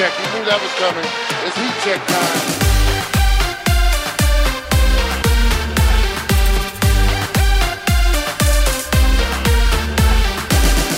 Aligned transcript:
check. 0.00 0.18
You 0.18 0.38
knew 0.38 0.46
that 0.46 0.60
was 0.62 0.72
coming. 0.80 1.04
It's 1.44 1.56
heat 1.60 1.76
check 1.84 2.00
time. 2.08 2.56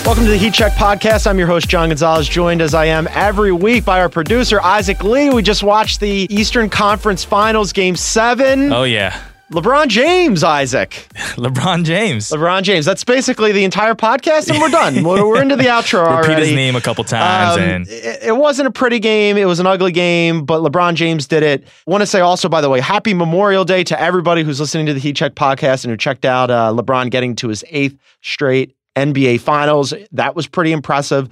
Welcome 0.07 0.25
to 0.25 0.30
the 0.30 0.37
Heat 0.37 0.55
Check 0.55 0.73
Podcast. 0.73 1.27
I'm 1.27 1.38
your 1.38 1.48
host, 1.48 1.69
John 1.69 1.88
Gonzalez, 1.88 2.29
joined 2.29 2.61
as 2.61 2.75
I 2.75 2.84
am 2.87 3.09
every 3.11 3.51
week 3.51 3.84
by 3.84 4.01
our 4.01 4.09
producer, 4.09 4.61
Isaac 4.61 5.03
Lee. 5.03 5.30
We 5.30 5.43
just 5.43 5.62
watched 5.64 5.98
the 6.00 6.27
Eastern 6.30 6.69
Conference 6.71 7.25
Finals, 7.25 7.73
Game 7.73 7.96
7. 7.96 8.73
Oh, 8.73 8.84
yeah. 8.84 9.21
LeBron 9.53 9.89
James, 9.89 10.43
Isaac. 10.43 10.91
LeBron 11.37 11.84
James. 11.84 12.30
LeBron 12.30 12.62
James. 12.62 12.87
That's 12.87 13.05
basically 13.05 13.52
the 13.52 13.64
entire 13.64 13.95
podcast, 13.95 14.48
and 14.48 14.59
we're 14.59 14.71
done. 14.71 15.05
we're, 15.05 15.28
we're 15.28 15.42
into 15.42 15.56
the 15.56 15.65
outro 15.65 16.06
already. 16.06 16.28
Repeat 16.33 16.47
his 16.47 16.55
name 16.55 16.75
a 16.75 16.80
couple 16.80 17.05
times. 17.05 17.59
Um, 17.59 17.62
and 17.62 17.88
it, 17.88 18.23
it 18.23 18.37
wasn't 18.37 18.69
a 18.69 18.70
pretty 18.70 18.98
game. 18.98 19.37
It 19.37 19.45
was 19.45 19.61
an 19.61 19.66
ugly 19.66 19.92
game, 19.92 20.47
but 20.47 20.62
LeBron 20.62 20.95
James 20.95 21.27
did 21.27 21.42
it. 21.42 21.69
want 21.87 22.01
to 22.01 22.06
say 22.06 22.20
also, 22.20 22.48
by 22.48 22.62
the 22.62 22.70
way, 22.70 22.80
happy 22.80 23.12
Memorial 23.12 23.66
Day 23.66 23.84
to 23.84 24.01
everybody 24.01 24.42
who's 24.42 24.59
listening 24.59 24.87
to 24.87 24.95
the 24.95 25.01
Heat 25.01 25.16
Check 25.16 25.34
podcast 25.34 25.84
and 25.84 25.91
who 25.91 25.98
checked 25.98 26.25
out 26.25 26.50
uh, 26.50 26.73
LeBron 26.75 27.11
getting 27.11 27.37
to 27.37 27.48
his 27.48 27.62
eighth 27.69 27.98
straight 28.23 28.75
NBA 28.97 29.41
Finals. 29.41 29.92
That 30.12 30.34
was 30.34 30.47
pretty 30.47 30.73
impressive. 30.73 31.28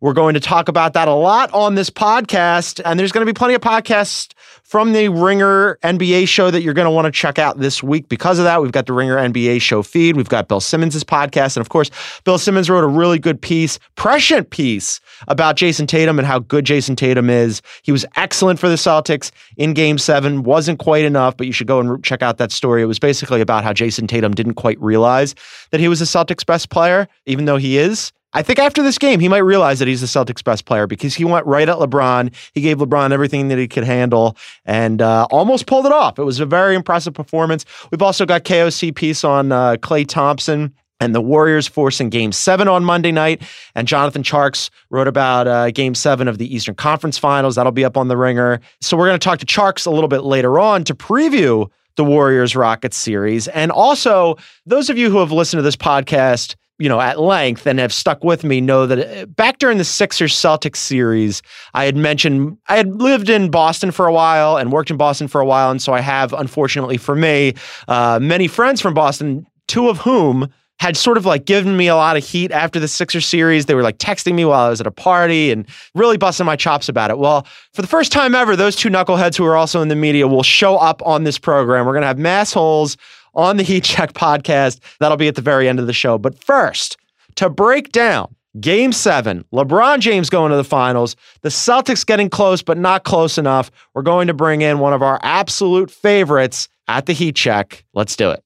We're 0.00 0.12
going 0.12 0.34
to 0.34 0.40
talk 0.40 0.68
about 0.68 0.92
that 0.92 1.08
a 1.08 1.14
lot 1.14 1.52
on 1.52 1.74
this 1.74 1.90
podcast, 1.90 2.80
and 2.84 3.00
there's 3.00 3.10
going 3.10 3.26
to 3.26 3.32
be 3.32 3.36
plenty 3.36 3.54
of 3.54 3.62
podcasts 3.62 4.32
from 4.64 4.92
the 4.92 5.08
Ringer 5.08 5.78
NBA 5.82 6.26
show 6.26 6.50
that 6.50 6.62
you're 6.62 6.74
going 6.74 6.86
to 6.86 6.90
want 6.90 7.04
to 7.04 7.12
check 7.12 7.38
out 7.38 7.58
this 7.58 7.82
week. 7.82 8.08
Because 8.08 8.38
of 8.38 8.44
that, 8.44 8.62
we've 8.62 8.72
got 8.72 8.86
the 8.86 8.94
Ringer 8.94 9.16
NBA 9.16 9.60
show 9.60 9.82
feed. 9.82 10.16
We've 10.16 10.28
got 10.28 10.48
Bill 10.48 10.60
Simmons' 10.60 11.04
podcast. 11.04 11.56
And 11.56 11.60
of 11.60 11.68
course, 11.68 11.90
Bill 12.24 12.38
Simmons 12.38 12.70
wrote 12.70 12.82
a 12.82 12.88
really 12.88 13.18
good 13.18 13.40
piece, 13.40 13.78
prescient 13.94 14.50
piece 14.50 15.00
about 15.28 15.56
Jayson 15.56 15.86
Tatum 15.86 16.18
and 16.18 16.26
how 16.26 16.38
good 16.38 16.64
Jayson 16.64 16.96
Tatum 16.96 17.28
is. 17.28 17.60
He 17.82 17.92
was 17.92 18.06
excellent 18.16 18.58
for 18.58 18.68
the 18.70 18.76
Celtics 18.76 19.30
in 19.58 19.74
game 19.74 19.98
seven, 19.98 20.42
wasn't 20.42 20.78
quite 20.78 21.04
enough, 21.04 21.36
but 21.36 21.46
you 21.46 21.52
should 21.52 21.66
go 21.66 21.78
and 21.78 22.02
check 22.02 22.22
out 22.22 22.38
that 22.38 22.50
story. 22.50 22.82
It 22.82 22.86
was 22.86 22.98
basically 22.98 23.42
about 23.42 23.64
how 23.64 23.74
Jayson 23.74 24.08
Tatum 24.08 24.32
didn't 24.32 24.54
quite 24.54 24.80
realize 24.80 25.34
that 25.72 25.80
he 25.80 25.88
was 25.88 25.98
the 25.98 26.06
Celtics' 26.06 26.44
best 26.44 26.70
player, 26.70 27.06
even 27.26 27.44
though 27.44 27.58
he 27.58 27.76
is. 27.76 28.12
I 28.34 28.42
think 28.42 28.58
after 28.58 28.82
this 28.82 28.98
game, 28.98 29.20
he 29.20 29.28
might 29.28 29.38
realize 29.38 29.78
that 29.78 29.86
he's 29.86 30.00
the 30.00 30.08
Celtics' 30.08 30.42
best 30.42 30.64
player 30.64 30.88
because 30.88 31.14
he 31.14 31.24
went 31.24 31.46
right 31.46 31.68
at 31.68 31.76
LeBron. 31.76 32.34
He 32.52 32.60
gave 32.60 32.78
LeBron 32.78 33.12
everything 33.12 33.48
that 33.48 33.58
he 33.58 33.68
could 33.68 33.84
handle 33.84 34.36
and 34.64 35.00
uh, 35.00 35.28
almost 35.30 35.66
pulled 35.66 35.86
it 35.86 35.92
off. 35.92 36.18
It 36.18 36.24
was 36.24 36.40
a 36.40 36.46
very 36.46 36.74
impressive 36.74 37.14
performance. 37.14 37.64
We've 37.92 38.02
also 38.02 38.26
got 38.26 38.42
KOC 38.42 38.94
piece 38.94 39.22
on 39.22 39.52
uh, 39.52 39.76
Klay 39.76 40.06
Thompson 40.06 40.74
and 41.00 41.14
the 41.14 41.20
Warriors 41.20 41.68
forcing 41.68 42.08
game 42.08 42.32
seven 42.32 42.66
on 42.66 42.84
Monday 42.84 43.12
night. 43.12 43.42
And 43.76 43.86
Jonathan 43.86 44.22
Tjarks 44.22 44.70
wrote 44.90 45.08
about 45.08 45.46
uh, 45.46 45.70
game 45.70 45.94
seven 45.94 46.26
of 46.26 46.38
the 46.38 46.52
Eastern 46.52 46.74
Conference 46.74 47.18
Finals. 47.18 47.54
That'll 47.54 47.72
be 47.72 47.84
up 47.84 47.96
on 47.96 48.08
the 48.08 48.16
ringer. 48.16 48.60
So 48.80 48.96
we're 48.96 49.06
going 49.06 49.18
to 49.18 49.24
talk 49.24 49.38
to 49.40 49.46
Charks 49.46 49.86
a 49.86 49.90
little 49.90 50.08
bit 50.08 50.22
later 50.22 50.58
on 50.58 50.82
to 50.84 50.94
preview 50.94 51.70
the 51.96 52.04
Warriors 52.04 52.56
Rockets 52.56 52.96
series. 52.96 53.46
And 53.48 53.70
also, 53.70 54.36
those 54.66 54.90
of 54.90 54.98
you 54.98 55.10
who 55.10 55.18
have 55.18 55.30
listened 55.30 55.58
to 55.58 55.62
this 55.62 55.76
podcast, 55.76 56.56
you 56.78 56.88
know, 56.88 57.00
at 57.00 57.20
length 57.20 57.66
and 57.66 57.78
have 57.78 57.92
stuck 57.92 58.24
with 58.24 58.42
me 58.42 58.60
know 58.60 58.86
that 58.86 59.22
uh, 59.22 59.26
back 59.26 59.58
during 59.58 59.78
the 59.78 59.84
Sixers 59.84 60.34
Celtics 60.34 60.76
series, 60.76 61.40
I 61.72 61.84
had 61.84 61.96
mentioned 61.96 62.58
I 62.68 62.76
had 62.76 63.00
lived 63.00 63.28
in 63.28 63.50
Boston 63.50 63.90
for 63.90 64.06
a 64.06 64.12
while 64.12 64.56
and 64.56 64.72
worked 64.72 64.90
in 64.90 64.96
Boston 64.96 65.28
for 65.28 65.40
a 65.40 65.46
while. 65.46 65.70
And 65.70 65.80
so 65.80 65.92
I 65.92 66.00
have, 66.00 66.32
unfortunately 66.32 66.96
for 66.96 67.14
me, 67.14 67.54
uh, 67.86 68.18
many 68.20 68.48
friends 68.48 68.80
from 68.80 68.94
Boston, 68.94 69.46
two 69.68 69.88
of 69.88 69.98
whom 69.98 70.48
had 70.80 70.96
sort 70.96 71.16
of 71.16 71.24
like 71.24 71.44
given 71.44 71.76
me 71.76 71.86
a 71.86 71.94
lot 71.94 72.16
of 72.16 72.24
heat 72.24 72.50
after 72.50 72.80
the 72.80 72.88
Sixers 72.88 73.24
series. 73.24 73.66
They 73.66 73.74
were 73.74 73.82
like 73.82 73.98
texting 73.98 74.34
me 74.34 74.44
while 74.44 74.66
I 74.66 74.68
was 74.68 74.80
at 74.80 74.86
a 74.88 74.90
party 74.90 75.52
and 75.52 75.66
really 75.94 76.16
busting 76.16 76.44
my 76.44 76.56
chops 76.56 76.88
about 76.88 77.10
it. 77.10 77.18
Well, 77.18 77.46
for 77.72 77.82
the 77.82 77.88
first 77.88 78.10
time 78.10 78.34
ever, 78.34 78.56
those 78.56 78.74
two 78.74 78.88
knuckleheads 78.88 79.36
who 79.36 79.44
are 79.44 79.56
also 79.56 79.80
in 79.80 79.88
the 79.88 79.94
media 79.94 80.26
will 80.26 80.42
show 80.42 80.76
up 80.76 81.00
on 81.06 81.22
this 81.22 81.38
program. 81.38 81.86
We're 81.86 81.92
going 81.92 82.02
to 82.02 82.08
have 82.08 82.18
mass 82.18 82.52
holes 82.52 82.96
on 83.34 83.56
the 83.56 83.62
Heat 83.64 83.84
Check 83.84 84.12
podcast. 84.12 84.80
That'll 85.00 85.16
be 85.16 85.28
at 85.28 85.34
the 85.34 85.42
very 85.42 85.68
end 85.68 85.80
of 85.80 85.86
the 85.86 85.92
show. 85.92 86.18
But 86.18 86.42
first, 86.42 86.96
to 87.36 87.50
break 87.50 87.92
down 87.92 88.34
Game 88.60 88.92
seven, 88.92 89.44
LeBron 89.52 89.98
James 89.98 90.30
going 90.30 90.50
to 90.52 90.56
the 90.56 90.62
finals. 90.62 91.16
The 91.42 91.48
Celtics 91.48 92.06
getting 92.06 92.30
close, 92.30 92.62
but 92.62 92.78
not 92.78 93.02
close 93.02 93.36
enough. 93.36 93.68
We're 93.94 94.02
going 94.02 94.28
to 94.28 94.34
bring 94.34 94.60
in 94.60 94.78
one 94.78 94.92
of 94.92 95.02
our 95.02 95.18
absolute 95.24 95.90
favorites 95.90 96.68
at 96.86 97.06
the 97.06 97.12
Heat 97.12 97.34
Check. 97.34 97.84
Let's 97.94 98.14
do 98.14 98.30
it. 98.30 98.44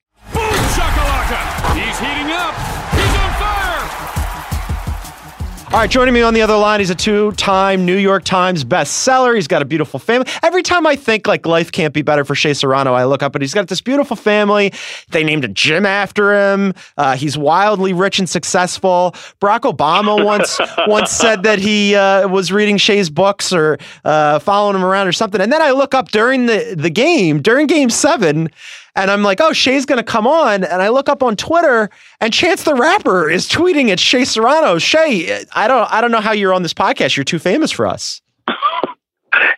All 5.71 5.77
right, 5.77 5.89
joining 5.89 6.15
me 6.15 6.23
on 6.23 6.33
the 6.33 6.41
other 6.41 6.57
line, 6.57 6.79
he's 6.79 6.89
a 6.89 6.95
two-time 6.95 7.85
New 7.85 7.95
York 7.95 8.23
Times 8.23 8.65
bestseller. 8.65 9.35
He's 9.35 9.47
got 9.47 9.61
a 9.61 9.65
beautiful 9.65 9.99
family. 9.99 10.27
Every 10.41 10.63
time 10.63 10.87
I 10.87 10.95
think 10.95 11.27
like 11.27 11.45
life 11.45 11.71
can't 11.71 11.93
be 11.93 12.01
better 12.01 12.25
for 12.25 12.33
Shea 12.33 12.55
Serrano, 12.55 12.93
I 12.93 13.05
look 13.05 13.21
up 13.21 13.35
and 13.35 13.43
he's 13.43 13.53
got 13.53 13.67
this 13.67 13.79
beautiful 13.79 14.15
family. 14.15 14.73
They 15.11 15.23
named 15.23 15.45
a 15.45 15.47
gym 15.47 15.85
after 15.85 16.33
him. 16.33 16.73
Uh, 16.97 17.15
he's 17.15 17.37
wildly 17.37 17.93
rich 17.93 18.17
and 18.17 18.27
successful. 18.27 19.11
Barack 19.39 19.71
Obama 19.71 20.25
once 20.25 20.59
once 20.87 21.11
said 21.11 21.43
that 21.43 21.59
he 21.59 21.93
uh, 21.93 22.27
was 22.27 22.51
reading 22.51 22.77
Shea's 22.77 23.11
books 23.11 23.53
or 23.53 23.77
uh, 24.03 24.39
following 24.39 24.75
him 24.75 24.83
around 24.83 25.07
or 25.07 25.11
something. 25.11 25.39
And 25.39 25.53
then 25.53 25.61
I 25.61 25.69
look 25.69 25.93
up 25.93 26.09
during 26.09 26.47
the 26.47 26.73
the 26.75 26.89
game, 26.89 27.43
during 27.43 27.67
Game 27.67 27.91
Seven, 27.91 28.49
and 28.99 29.09
I'm 29.09 29.23
like, 29.23 29.39
oh, 29.39 29.53
Shea's 29.53 29.85
going 29.85 29.97
to 29.97 30.03
come 30.03 30.27
on. 30.27 30.63
And 30.65 30.81
I 30.81 30.89
look 30.89 31.07
up 31.07 31.23
on 31.23 31.35
Twitter, 31.35 31.89
and 32.19 32.33
Chance 32.33 32.63
the 32.63 32.75
Rapper 32.75 33.29
is 33.29 33.47
tweeting 33.47 33.89
at 33.89 33.99
Shea 33.99 34.25
Serrano. 34.25 34.77
Shea, 34.77 35.45
I 35.53 35.67
don't, 35.67 35.91
I 35.91 36.01
don't 36.01 36.11
know 36.11 36.19
how 36.19 36.33
you're 36.33 36.53
on 36.53 36.63
this 36.63 36.73
podcast. 36.73 37.15
You're 37.15 37.23
too 37.23 37.39
famous 37.39 37.71
for 37.71 37.87
us. 37.87 38.21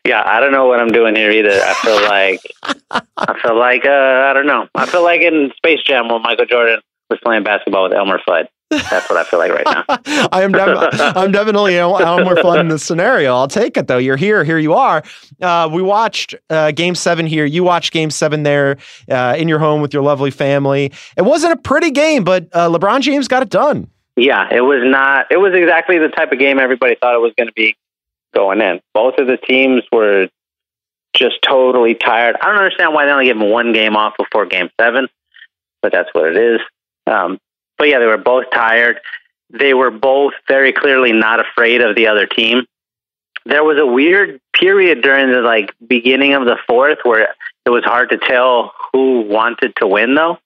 Yeah, 0.03 0.24
I 0.25 0.40
don't 0.40 0.52
know 0.52 0.66
what 0.66 0.79
I'm 0.79 0.90
doing 0.90 1.16
here 1.16 1.31
either. 1.31 1.52
I 1.52 1.74
feel 1.75 2.02
like 2.02 2.41
I 3.18 3.40
feel 3.40 3.57
like 3.57 3.85
uh, 3.85 4.28
I 4.29 4.34
don't 4.34 4.47
know. 4.47 4.68
I 4.75 4.85
feel 4.88 5.03
like 5.03 5.22
in 5.22 5.52
Space 5.56 5.79
Jam 5.85 6.09
when 6.09 6.22
Michael 6.23 6.46
Jordan 6.46 6.81
was 7.09 7.19
playing 7.23 7.44
basketball 7.44 7.84
with 7.84 7.94
Elmer 7.94 8.19
Fudd. 8.28 8.47
That's 8.72 9.09
what 9.09 9.18
I 9.18 9.24
feel 9.26 9.40
like 9.40 9.52
right 9.52 9.66
now. 9.66 9.84
I 10.32 10.44
am, 10.44 10.56
I'm 10.56 11.32
definitely 11.32 11.78
El- 11.78 12.00
Elmer 12.00 12.36
Fudd 12.36 12.59
in 12.59 12.70
this 12.70 12.84
scenario. 12.92 13.36
I'll 13.36 13.48
take 13.48 13.76
it 13.76 13.88
though. 13.88 13.98
You're 13.98 14.16
here. 14.18 14.44
Here 14.44 14.58
you 14.58 14.74
are. 14.74 15.04
Uh, 15.42 15.70
we 15.72 15.82
watched 15.82 16.36
uh, 16.50 16.72
Game 16.72 16.96
Seven 16.96 17.26
here. 17.26 17.46
You 17.46 17.64
watched 17.64 17.92
Game 17.92 18.09
Seven 18.09 18.44
there 18.44 18.78
uh, 19.09 19.36
in 19.38 19.48
your 19.48 19.59
home 19.59 19.82
with 19.82 19.94
your 19.94 20.04
lovely 20.04 20.32
family. 20.32 20.92
It 21.18 21.24
wasn't 21.24 21.54
a 21.54 21.58
pretty 21.58 21.92
game, 21.92 22.24
but 22.24 22.48
uh, 22.54 22.70
LeBron 22.70 23.02
James 23.02 23.28
got 23.28 23.44
it 23.44 23.50
done. 23.50 23.90
Yeah, 24.16 24.48
it 24.52 24.62
was 24.62 24.82
not. 24.84 25.28
It 25.32 25.38
was 25.38 25.53
exactly 25.53 25.98
the 25.98 26.09
type 26.09 26.32
of 26.32 26.40
game 26.40 26.59
everybody 26.59 26.96
thought 26.96 27.16
it 27.16 27.22
was 27.22 27.34
going 27.38 27.48
to 27.48 27.53
be 27.53 27.76
going 28.34 28.62
in. 28.62 28.80
Both 28.94 29.16
of 29.18 29.28
the 29.28 29.38
teams 29.38 29.84
were 29.92 30.30
just 31.14 31.42
totally 31.42 31.96
tired. 31.96 32.36
I 32.42 32.48
don't 32.48 32.58
understand 32.58 32.94
why 32.94 33.06
they 33.06 33.12
only 33.12 33.26
give 33.26 33.38
them 33.38 33.50
one 33.50 33.74
game 33.74 33.96
off 33.96 34.14
before 34.18 34.46
Game 34.46 34.70
Seven, 34.80 35.08
but 35.82 35.92
that's 35.92 36.09
what 36.14 36.26
it 36.28 36.38
is. 36.38 36.62
Um, 37.08 37.40
but 37.81 37.90
yeah, 37.90 37.97
they 37.97 38.06
were 38.06 38.19
both 38.19 38.46
tired. 38.53 39.00
They 39.50 39.74
were 39.74 39.90
both 39.90 40.34
very 40.47 40.72
clearly 40.72 41.14
not 41.14 41.40
afraid 41.40 41.81
of 41.81 41.96
the 41.96 42.06
other 42.06 42.28
team. 42.28 42.68
There 43.44 43.64
was 43.64 43.80
a 43.80 43.86
weird 43.88 44.40
period 44.53 45.02
during 45.02 45.31
the 45.31 45.42
like 45.42 45.74
beginning 45.88 46.36
of 46.36 46.46
the 46.46 46.58
fourth 46.68 47.00
where 47.02 47.30
it 47.66 47.72
was 47.72 47.84
hard 47.84 48.12
to 48.12 48.20
tell 48.20 48.72
who 48.94 49.22
wanted 49.22 49.74
to 49.78 49.88
win 49.88 50.14
though. 50.14 50.38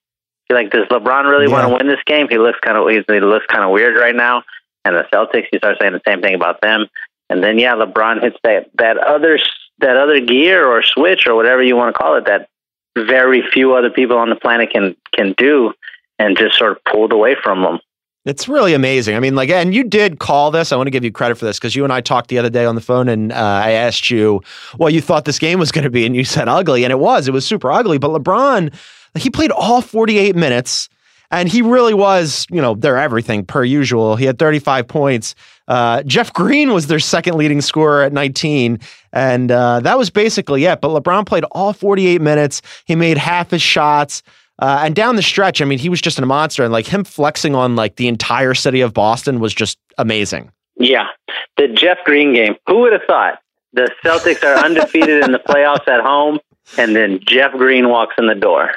You're 0.48 0.58
like, 0.58 0.70
does 0.70 0.88
LeBron 0.88 1.28
really 1.28 1.44
Yeah. 1.44 1.52
want 1.52 1.68
to 1.68 1.74
win 1.74 1.88
this 1.88 2.02
game? 2.06 2.26
He 2.30 2.38
looks 2.38 2.58
kind 2.60 2.78
of 2.78 2.88
he 2.88 3.20
looks 3.20 3.44
kind 3.48 3.64
of 3.64 3.70
weird 3.70 3.98
right 3.98 4.16
now. 4.16 4.42
And 4.86 4.96
the 4.96 5.02
Celtics, 5.12 5.48
you 5.52 5.58
start 5.58 5.76
saying 5.78 5.92
the 5.92 6.00
same 6.06 6.22
thing 6.22 6.34
about 6.34 6.62
them. 6.62 6.86
And 7.28 7.44
then 7.44 7.58
yeah, 7.58 7.74
LeBron 7.74 8.22
hits 8.22 8.38
that 8.44 8.70
that 8.78 8.96
other 8.96 9.38
that 9.80 9.98
other 9.98 10.20
gear 10.20 10.66
or 10.66 10.82
switch 10.82 11.26
or 11.26 11.34
whatever 11.34 11.62
you 11.62 11.76
want 11.76 11.94
to 11.94 11.98
call 12.02 12.16
it 12.16 12.24
that 12.24 12.48
very 12.96 13.42
few 13.52 13.74
other 13.74 13.90
people 13.90 14.16
on 14.16 14.30
the 14.30 14.36
planet 14.36 14.70
can 14.70 14.96
can 15.14 15.34
do, 15.36 15.74
and 16.18 16.36
just 16.36 16.58
sort 16.58 16.72
of 16.72 16.78
pulled 16.84 17.12
away 17.12 17.36
from 17.42 17.62
them. 17.62 17.78
It's 18.26 18.48
really 18.48 18.74
amazing. 18.74 19.14
I 19.14 19.20
mean, 19.20 19.36
like, 19.36 19.50
and 19.50 19.72
you 19.72 19.84
did 19.84 20.18
call 20.18 20.50
this. 20.50 20.72
I 20.72 20.76
want 20.76 20.88
to 20.88 20.90
give 20.90 21.04
you 21.04 21.12
credit 21.12 21.36
for 21.36 21.44
this 21.44 21.60
because 21.60 21.76
you 21.76 21.84
and 21.84 21.92
I 21.92 22.00
talked 22.00 22.28
the 22.28 22.38
other 22.38 22.50
day 22.50 22.64
on 22.64 22.74
the 22.74 22.80
phone, 22.80 23.08
and 23.08 23.32
uh, 23.32 23.36
I 23.36 23.70
asked 23.70 24.10
you 24.10 24.42
what 24.76 24.92
you 24.92 25.00
thought 25.00 25.26
this 25.26 25.38
game 25.38 25.60
was 25.60 25.70
going 25.70 25.84
to 25.84 25.90
be, 25.90 26.04
and 26.04 26.16
you 26.16 26.24
said 26.24 26.48
ugly, 26.48 26.82
and 26.82 26.90
it 26.90 26.98
was. 26.98 27.28
It 27.28 27.30
was 27.30 27.46
super 27.46 27.70
ugly. 27.70 27.98
But 27.98 28.10
LeBron, 28.10 28.74
he 29.16 29.30
played 29.30 29.52
all 29.52 29.80
48 29.80 30.34
minutes, 30.34 30.88
and 31.30 31.48
he 31.48 31.62
really 31.62 31.94
was, 31.94 32.48
you 32.50 32.60
know, 32.60 32.74
their 32.74 32.98
everything 32.98 33.44
per 33.44 33.62
usual. 33.62 34.16
He 34.16 34.24
had 34.24 34.40
35 34.40 34.88
points. 34.88 35.36
Uh, 35.68 36.02
Jeff 36.02 36.32
Green 36.32 36.72
was 36.72 36.88
their 36.88 36.98
second 36.98 37.36
leading 37.36 37.60
scorer 37.60 38.02
at 38.02 38.12
19, 38.12 38.80
and 39.12 39.52
uh, 39.52 39.78
that 39.80 39.98
was 39.98 40.10
basically 40.10 40.64
it. 40.64 40.80
But 40.80 41.00
LeBron 41.00 41.26
played 41.26 41.44
all 41.52 41.72
48 41.72 42.20
minutes. 42.20 42.60
He 42.86 42.96
made 42.96 43.18
half 43.18 43.52
his 43.52 43.62
shots. 43.62 44.24
Uh, 44.58 44.82
and 44.84 44.94
down 44.94 45.16
the 45.16 45.22
stretch, 45.22 45.60
I 45.60 45.64
mean, 45.64 45.78
he 45.78 45.88
was 45.88 46.00
just 46.00 46.18
a 46.18 46.26
monster, 46.26 46.64
and 46.64 46.72
like 46.72 46.86
him 46.86 47.04
flexing 47.04 47.54
on 47.54 47.76
like 47.76 47.96
the 47.96 48.08
entire 48.08 48.54
city 48.54 48.80
of 48.80 48.94
Boston 48.94 49.40
was 49.40 49.54
just 49.54 49.78
amazing. 49.98 50.50
Yeah, 50.76 51.08
the 51.56 51.68
Jeff 51.68 51.98
Green 52.04 52.34
game. 52.34 52.56
Who 52.66 52.80
would 52.80 52.92
have 52.92 53.02
thought 53.06 53.40
the 53.72 53.90
Celtics 54.04 54.42
are 54.42 54.64
undefeated 54.64 55.24
in 55.24 55.32
the 55.32 55.38
playoffs 55.38 55.86
at 55.88 56.00
home, 56.00 56.38
and 56.78 56.96
then 56.96 57.20
Jeff 57.26 57.52
Green 57.52 57.88
walks 57.88 58.14
in 58.18 58.26
the 58.26 58.34
door? 58.34 58.72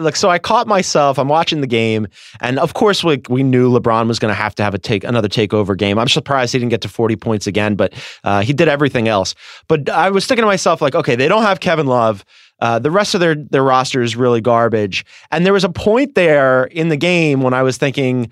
Look, 0.00 0.16
so 0.16 0.30
I 0.30 0.38
caught 0.38 0.66
myself. 0.66 1.18
I'm 1.18 1.28
watching 1.28 1.60
the 1.60 1.66
game, 1.66 2.08
and 2.40 2.58
of 2.58 2.72
course, 2.72 3.04
we 3.04 3.20
we 3.28 3.42
knew 3.42 3.70
LeBron 3.70 4.08
was 4.08 4.18
going 4.18 4.30
to 4.30 4.40
have 4.40 4.54
to 4.54 4.62
have 4.62 4.72
a 4.74 4.78
take 4.78 5.04
another 5.04 5.28
takeover 5.28 5.76
game. 5.76 5.98
I'm 5.98 6.08
surprised 6.08 6.52
he 6.52 6.58
didn't 6.58 6.70
get 6.70 6.80
to 6.82 6.88
40 6.88 7.16
points 7.16 7.46
again, 7.46 7.74
but 7.74 7.92
uh, 8.24 8.40
he 8.40 8.52
did 8.54 8.66
everything 8.66 9.08
else. 9.08 9.34
But 9.68 9.90
I 9.90 10.10
was 10.10 10.26
thinking 10.26 10.42
to 10.42 10.46
myself, 10.46 10.80
like, 10.80 10.94
okay, 10.94 11.16
they 11.16 11.28
don't 11.28 11.42
have 11.42 11.60
Kevin 11.60 11.86
Love. 11.86 12.24
Uh, 12.60 12.78
the 12.78 12.90
rest 12.90 13.14
of 13.14 13.20
their 13.20 13.34
their 13.34 13.62
roster 13.64 14.02
is 14.02 14.16
really 14.16 14.40
garbage. 14.40 15.04
And 15.30 15.44
there 15.46 15.52
was 15.52 15.64
a 15.64 15.68
point 15.70 16.14
there 16.14 16.64
in 16.64 16.88
the 16.88 16.96
game 16.96 17.40
when 17.42 17.54
I 17.54 17.62
was 17.62 17.76
thinking, 17.78 18.30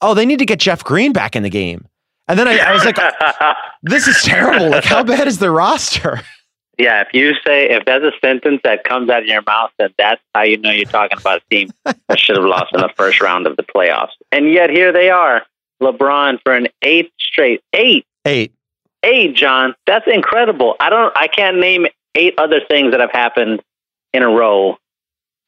oh, 0.00 0.14
they 0.14 0.26
need 0.26 0.38
to 0.40 0.46
get 0.46 0.58
Jeff 0.60 0.84
Green 0.84 1.12
back 1.12 1.34
in 1.36 1.42
the 1.42 1.50
game. 1.50 1.86
And 2.28 2.38
then 2.38 2.46
I, 2.48 2.58
I 2.58 2.72
was 2.72 2.84
like, 2.84 2.96
this 3.82 4.06
is 4.06 4.22
terrible. 4.22 4.70
Like, 4.70 4.84
how 4.84 5.02
bad 5.02 5.26
is 5.26 5.38
their 5.38 5.52
roster? 5.52 6.20
Yeah, 6.78 7.02
if 7.02 7.08
you 7.12 7.32
say 7.46 7.68
if 7.70 7.84
that's 7.84 8.02
a 8.02 8.12
sentence 8.20 8.60
that 8.64 8.84
comes 8.84 9.10
out 9.10 9.22
of 9.22 9.26
your 9.28 9.42
mouth, 9.46 9.70
then 9.78 9.90
that's 9.98 10.20
how 10.34 10.42
you 10.42 10.56
know 10.56 10.70
you're 10.70 10.86
talking 10.86 11.18
about 11.18 11.42
a 11.42 11.54
team 11.54 11.70
that 11.84 12.18
should 12.18 12.36
have 12.36 12.44
lost 12.46 12.72
in 12.74 12.80
the 12.80 12.88
first 12.96 13.20
round 13.20 13.46
of 13.46 13.56
the 13.56 13.62
playoffs. 13.62 14.12
And 14.32 14.50
yet 14.52 14.70
here 14.70 14.90
they 14.92 15.10
are, 15.10 15.42
LeBron 15.82 16.40
for 16.42 16.54
an 16.54 16.68
eighth 16.80 17.10
straight 17.20 17.62
eight, 17.74 18.06
Eight. 18.24 18.52
eight. 19.02 19.34
John, 19.36 19.74
that's 19.86 20.06
incredible. 20.06 20.76
I 20.80 20.88
don't, 20.90 21.12
I 21.16 21.28
can't 21.28 21.58
name 21.58 21.86
eight 22.14 22.34
other 22.38 22.60
things 22.68 22.92
that 22.92 23.00
have 23.00 23.12
happened 23.12 23.62
in 24.12 24.22
a 24.22 24.28
row, 24.28 24.76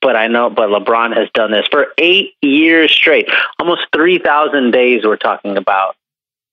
but 0.00 0.16
I 0.16 0.26
know, 0.26 0.50
but 0.50 0.68
LeBron 0.68 1.16
has 1.16 1.28
done 1.34 1.50
this 1.50 1.66
for 1.70 1.88
eight 1.98 2.34
years 2.42 2.92
straight, 2.92 3.28
almost 3.58 3.82
three 3.94 4.18
thousand 4.18 4.70
days. 4.70 5.02
We're 5.04 5.16
talking 5.16 5.56
about. 5.56 5.96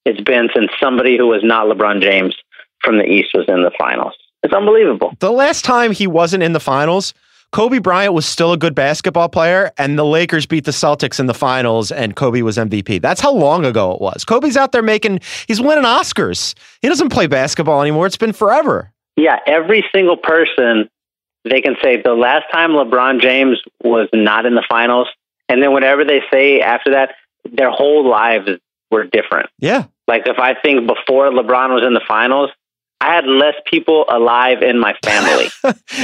It's 0.04 0.22
been 0.22 0.50
since 0.54 0.72
somebody 0.80 1.16
who 1.16 1.28
was 1.28 1.44
not 1.44 1.68
LeBron 1.68 2.02
James 2.02 2.36
from 2.80 2.98
the 2.98 3.06
East 3.06 3.32
was 3.36 3.46
in 3.48 3.62
the 3.62 3.72
finals. 3.78 4.16
It's 4.42 4.54
unbelievable. 4.54 5.14
The 5.20 5.32
last 5.32 5.64
time 5.64 5.92
he 5.92 6.08
wasn't 6.08 6.42
in 6.42 6.54
the 6.54 6.60
finals, 6.60 7.14
Kobe 7.52 7.80
Bryant 7.80 8.14
was 8.14 8.26
still 8.26 8.54
a 8.54 8.58
good 8.58 8.74
basketball 8.74 9.30
player, 9.30 9.72
and 9.78 10.00
the 10.00 10.06
Lakers 10.06 10.46
beat 10.46 10.64
the 10.64 10.72
Celtics 10.72 11.20
in 11.20 11.28
the 11.28 11.34
finals, 11.34 11.92
and 11.92 12.16
Kobe 12.16 12.42
was 12.42 12.58
MVP. 12.58 13.02
That's 13.02 13.22
how 13.22 13.34
long 13.34 13.66
ago 13.66 13.92
it 13.92 14.02
was. 14.02 14.24
Kobe's 14.24 14.56
out 14.56 14.72
there 14.72 14.82
making, 14.82 15.20
he's 15.48 15.62
winning 15.62 15.84
Oscars. 15.84 16.56
He 16.82 16.88
doesn't 16.88 17.10
play 17.10 17.28
basketball 17.28 17.82
anymore. 17.82 18.08
It's 18.08 18.18
been 18.18 18.34
forever. 18.34 18.94
Yeah, 19.16 19.38
every 19.46 19.86
single 19.94 20.18
person 20.18 20.90
they 21.44 21.62
can 21.62 21.76
say 21.82 22.02
the 22.02 22.14
last 22.14 22.46
time 22.52 22.72
LeBron 22.72 23.22
James 23.22 23.60
was 23.84 24.08
not 24.14 24.46
in 24.46 24.56
the 24.56 24.64
finals, 24.70 25.08
and 25.50 25.62
then 25.62 25.72
whatever 25.72 26.06
they 26.06 26.22
say 26.32 26.62
after 26.62 26.92
that, 26.92 27.16
their 27.52 27.72
whole 27.72 28.08
lives 28.08 28.50
were 28.92 29.06
different. 29.06 29.50
Yeah. 29.58 29.86
Like 30.08 30.28
if 30.28 30.38
I 30.38 30.54
think 30.54 30.88
before 30.88 31.30
LeBron 31.30 31.74
was 31.74 31.84
in 31.86 31.94
the 31.94 32.02
finals, 32.08 32.52
I 33.00 33.16
had 33.16 33.26
less 33.26 33.56
people 33.66 34.06
alive 34.08 34.62
in 34.62 34.80
my 34.80 34.94
family, 35.04 35.46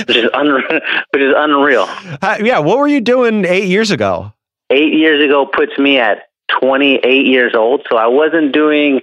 which 0.07 0.17
is 0.17 0.29
unreal. 0.33 0.79
Which 1.11 1.21
is 1.21 1.33
unreal. 1.37 1.85
Uh, 2.21 2.37
yeah. 2.41 2.59
What 2.59 2.79
were 2.79 2.87
you 2.87 3.01
doing 3.01 3.45
eight 3.45 3.67
years 3.67 3.91
ago? 3.91 4.33
Eight 4.71 4.93
years 4.93 5.23
ago 5.23 5.45
puts 5.45 5.77
me 5.77 5.99
at 5.99 6.29
28 6.59 7.25
years 7.27 7.53
old, 7.55 7.85
so 7.89 7.97
I 7.97 8.07
wasn't 8.07 8.51
doing 8.51 9.01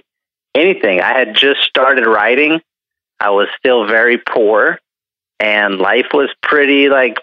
anything. 0.53 0.99
I 0.99 1.17
had 1.17 1.35
just 1.35 1.61
started 1.61 2.05
writing. 2.05 2.61
I 3.19 3.29
was 3.29 3.47
still 3.57 3.87
very 3.87 4.17
poor, 4.17 4.79
and 5.39 5.77
life 5.79 6.07
was 6.13 6.29
pretty 6.41 6.89
like 6.89 7.17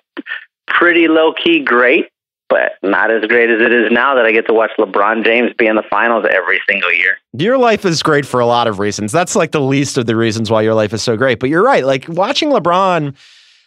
pretty 0.67 1.09
low 1.09 1.33
key 1.33 1.61
great, 1.61 2.09
but 2.49 2.73
not 2.83 3.11
as 3.11 3.25
great 3.27 3.51
as 3.51 3.61
it 3.61 3.73
is 3.73 3.91
now 3.91 4.15
that 4.15 4.25
I 4.25 4.33
get 4.33 4.47
to 4.49 4.55
watch 4.55 4.71
LeBron 4.79 5.25
James 5.25 5.53
be 5.59 5.67
in 5.67 5.77
the 5.77 5.83
finals 5.89 6.27
every 6.31 6.61
single 6.69 6.93
year. 6.93 7.17
Your 7.33 7.59
life 7.59 7.85
is 7.85 8.03
great 8.03 8.27
for 8.27 8.41
a 8.41 8.47
lot 8.47 8.67
of 8.67 8.79
reasons. 8.79 9.13
That's 9.13 9.37
like 9.37 9.53
the 9.53 9.61
least 9.61 9.99
of 9.99 10.07
the 10.07 10.17
reasons 10.17 10.51
why 10.51 10.63
your 10.63 10.75
life 10.75 10.93
is 10.93 11.03
so 11.03 11.17
great. 11.17 11.41
But 11.41 11.51
you're 11.51 11.65
right. 11.65 11.85
Like 11.85 12.07
watching 12.09 12.51
LeBron, 12.51 13.15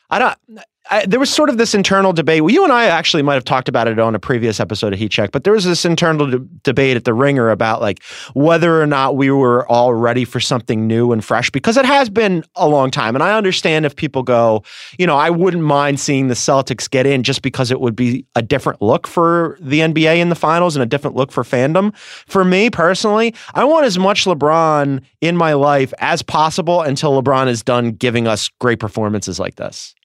I 0.10 0.20
don't. 0.20 0.66
I, 0.92 1.06
there 1.06 1.20
was 1.20 1.32
sort 1.32 1.50
of 1.50 1.58
this 1.58 1.74
internal 1.74 2.14
debate. 2.14 2.44
Well, 2.44 2.54
you 2.54 2.64
and 2.64 2.72
I 2.72 2.86
actually 2.86 3.24
might 3.24 3.34
have 3.34 3.44
talked 3.44 3.68
about 3.68 3.88
it 3.88 3.98
on 3.98 4.14
a 4.14 4.20
previous 4.20 4.60
episode 4.60 4.94
of 4.94 5.00
Heat 5.00 5.10
Check, 5.10 5.32
but 5.32 5.44
there 5.44 5.54
was 5.54 5.64
this 5.64 5.84
internal 5.84 6.30
de- 6.30 6.40
debate 6.64 6.96
at 6.96 7.06
the 7.06 7.14
Ringer 7.14 7.50
about 7.50 7.82
like 7.82 8.04
whether 8.36 8.80
or 8.80 8.86
not 8.86 9.16
we 9.16 9.32
were 9.32 9.68
all 9.68 9.96
ready 9.96 10.26
for 10.26 10.40
something 10.40 10.86
new 10.86 11.12
and 11.12 11.26
fresh 11.26 11.50
because 11.50 11.76
it 11.78 11.86
has 11.86 12.10
been 12.10 12.44
a 12.56 12.70
long 12.70 12.92
time. 12.92 13.16
And 13.16 13.24
I 13.24 13.36
understand 13.36 13.86
if 13.86 13.96
people 13.96 14.22
go, 14.22 14.64
you 15.00 15.08
know, 15.08 15.18
I 15.18 15.32
wouldn't 15.32 15.64
mind 15.64 16.00
seeing 16.00 16.28
the 16.28 16.36
Celtics 16.36 16.88
get 16.88 17.08
in 17.08 17.24
just 17.24 17.42
because 17.42 17.72
it 17.72 17.80
would 17.80 17.96
be 17.96 18.26
a 18.36 18.44
different 18.44 18.80
look 18.80 19.08
for 19.08 19.58
the 19.60 19.80
NBA 19.80 20.18
in 20.18 20.30
the 20.30 20.36
finals 20.36 20.76
and 20.76 20.84
a 20.84 20.88
different 20.88 21.16
look 21.16 21.32
for 21.32 21.44
fandom. 21.44 21.96
For 22.28 22.46
me 22.46 22.70
personally, 22.70 23.34
I 23.56 23.64
want 23.64 23.88
as 23.88 23.98
much 23.98 24.26
LeBron 24.26 25.02
in 25.22 25.36
my 25.36 25.54
life 25.54 25.94
as 25.98 26.22
possible 26.22 26.82
until 26.82 27.20
LeBron 27.20 27.48
is 27.48 27.64
done 27.64 27.92
giving 27.94 28.28
us 28.28 28.50
great 28.60 28.80
performances 28.80 29.40
like 29.40 29.56
this. 29.56 29.96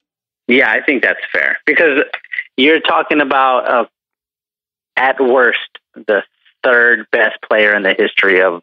Yeah, 0.51 0.69
I 0.69 0.83
think 0.83 1.05
that's 1.05 1.21
fair 1.33 1.59
because 1.65 2.03
you're 2.57 2.81
talking 2.81 3.21
about 3.21 3.71
uh, 3.71 3.85
at 4.97 5.21
worst 5.21 5.61
the 5.95 6.25
third 6.65 7.07
best 7.13 7.39
player 7.49 7.73
in 7.77 7.85
the 7.85 7.95
history 7.97 8.43
of 8.43 8.61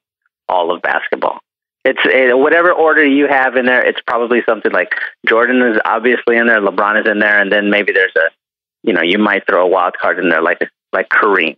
all 0.50 0.76
of 0.76 0.82
basketball. 0.82 1.40
It's 1.86 2.00
uh, 2.06 2.36
whatever 2.38 2.74
order 2.74 3.06
you 3.06 3.28
have 3.30 3.56
in 3.56 3.68
there. 3.68 3.86
It's 3.86 4.02
probably 4.06 4.42
something 4.46 4.74
like 4.74 4.96
Jordan 5.26 5.62
is 5.62 5.80
obviously 5.86 6.36
in 6.36 6.48
there, 6.48 6.60
LeBron 6.60 7.00
is 7.00 7.10
in 7.10 7.20
there, 7.20 7.40
and 7.40 7.50
then 7.50 7.70
maybe 7.70 7.94
there's 7.94 8.16
a, 8.18 8.30
you 8.84 8.92
know, 8.92 9.02
you 9.02 9.18
might 9.18 9.48
throw 9.48 9.64
a 9.64 9.70
wild 9.70 9.98
card 9.98 10.20
in 10.20 10.28
there 10.28 10.42
like 10.42 10.60
like 10.92 11.08
Kareem. 11.08 11.56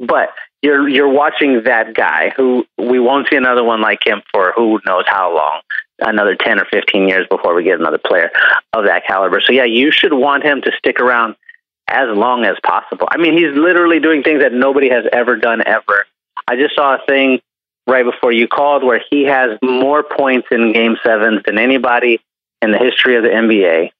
But 0.00 0.30
you're 0.62 0.88
you're 0.88 1.08
watching 1.08 1.62
that 1.64 1.94
guy 1.94 2.32
who 2.36 2.66
we 2.76 2.98
won't 2.98 3.28
see 3.30 3.36
another 3.36 3.62
one 3.62 3.80
like 3.80 4.04
him 4.04 4.22
for 4.32 4.52
who 4.56 4.80
knows 4.84 5.04
how 5.06 5.32
long 5.32 5.60
another 6.00 6.34
10 6.34 6.60
or 6.60 6.64
15 6.70 7.08
years 7.08 7.26
before 7.28 7.54
we 7.54 7.64
get 7.64 7.78
another 7.80 7.98
player 7.98 8.30
of 8.72 8.84
that 8.86 9.06
caliber. 9.06 9.40
So, 9.40 9.52
yeah, 9.52 9.64
you 9.64 9.90
should 9.90 10.12
want 10.12 10.44
him 10.44 10.62
to 10.62 10.72
stick 10.78 11.00
around 11.00 11.36
as 11.88 12.08
long 12.08 12.44
as 12.44 12.56
possible. 12.64 13.08
I 13.10 13.16
mean, 13.16 13.36
he's 13.36 13.56
literally 13.56 14.00
doing 14.00 14.22
things 14.22 14.42
that 14.42 14.52
nobody 14.52 14.90
has 14.90 15.04
ever 15.12 15.36
done 15.36 15.62
ever. 15.66 16.06
I 16.46 16.56
just 16.56 16.74
saw 16.74 16.94
a 16.94 16.98
thing 17.06 17.40
right 17.86 18.04
before 18.04 18.32
you 18.32 18.46
called 18.46 18.84
where 18.84 19.02
he 19.10 19.24
has 19.24 19.58
more 19.62 20.02
points 20.02 20.48
in 20.50 20.72
game 20.72 20.96
sevens 21.04 21.42
than 21.44 21.58
anybody 21.58 22.20
in 22.62 22.72
the 22.72 22.78
history 22.78 23.16
of 23.16 23.22
the 23.22 23.28
NBA. 23.28 23.90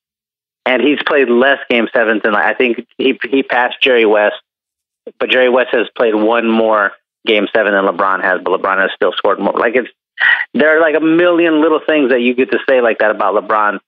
And 0.67 0.83
he's 0.83 0.99
played 1.05 1.29
less 1.29 1.59
game 1.69 1.89
sevens 1.93 2.23
than 2.23 2.35
I 2.35 2.55
think 2.55 2.87
he 2.99 3.19
he 3.31 3.43
passed 3.43 3.81
Jerry 3.83 4.05
West, 4.05 4.37
but 5.19 5.31
Jerry 5.31 5.49
West 5.49 5.71
has 5.73 5.89
played 5.97 6.15
one 6.15 6.49
more 6.49 6.93
game 7.27 7.47
seven 7.55 7.73
than 7.73 7.85
LeBron 7.85 8.23
has, 8.23 8.41
but 8.45 8.61
LeBron 8.61 8.81
has 8.81 8.91
still 8.95 9.13
scored 9.13 9.41
more. 9.41 9.55
Like 9.55 9.75
it's 9.75 9.89
there 10.55 10.77
are 10.77 10.81
like 10.81 10.97
a 10.97 11.05
million 11.05 11.61
little 11.61 11.81
things 11.87 12.11
that 12.11 12.21
you 12.21 12.35
get 12.35 12.51
to 12.53 12.59
say 12.69 12.81
like 12.81 12.99
that 12.99 13.11
about 13.11 13.35
LeBron. 13.35 13.79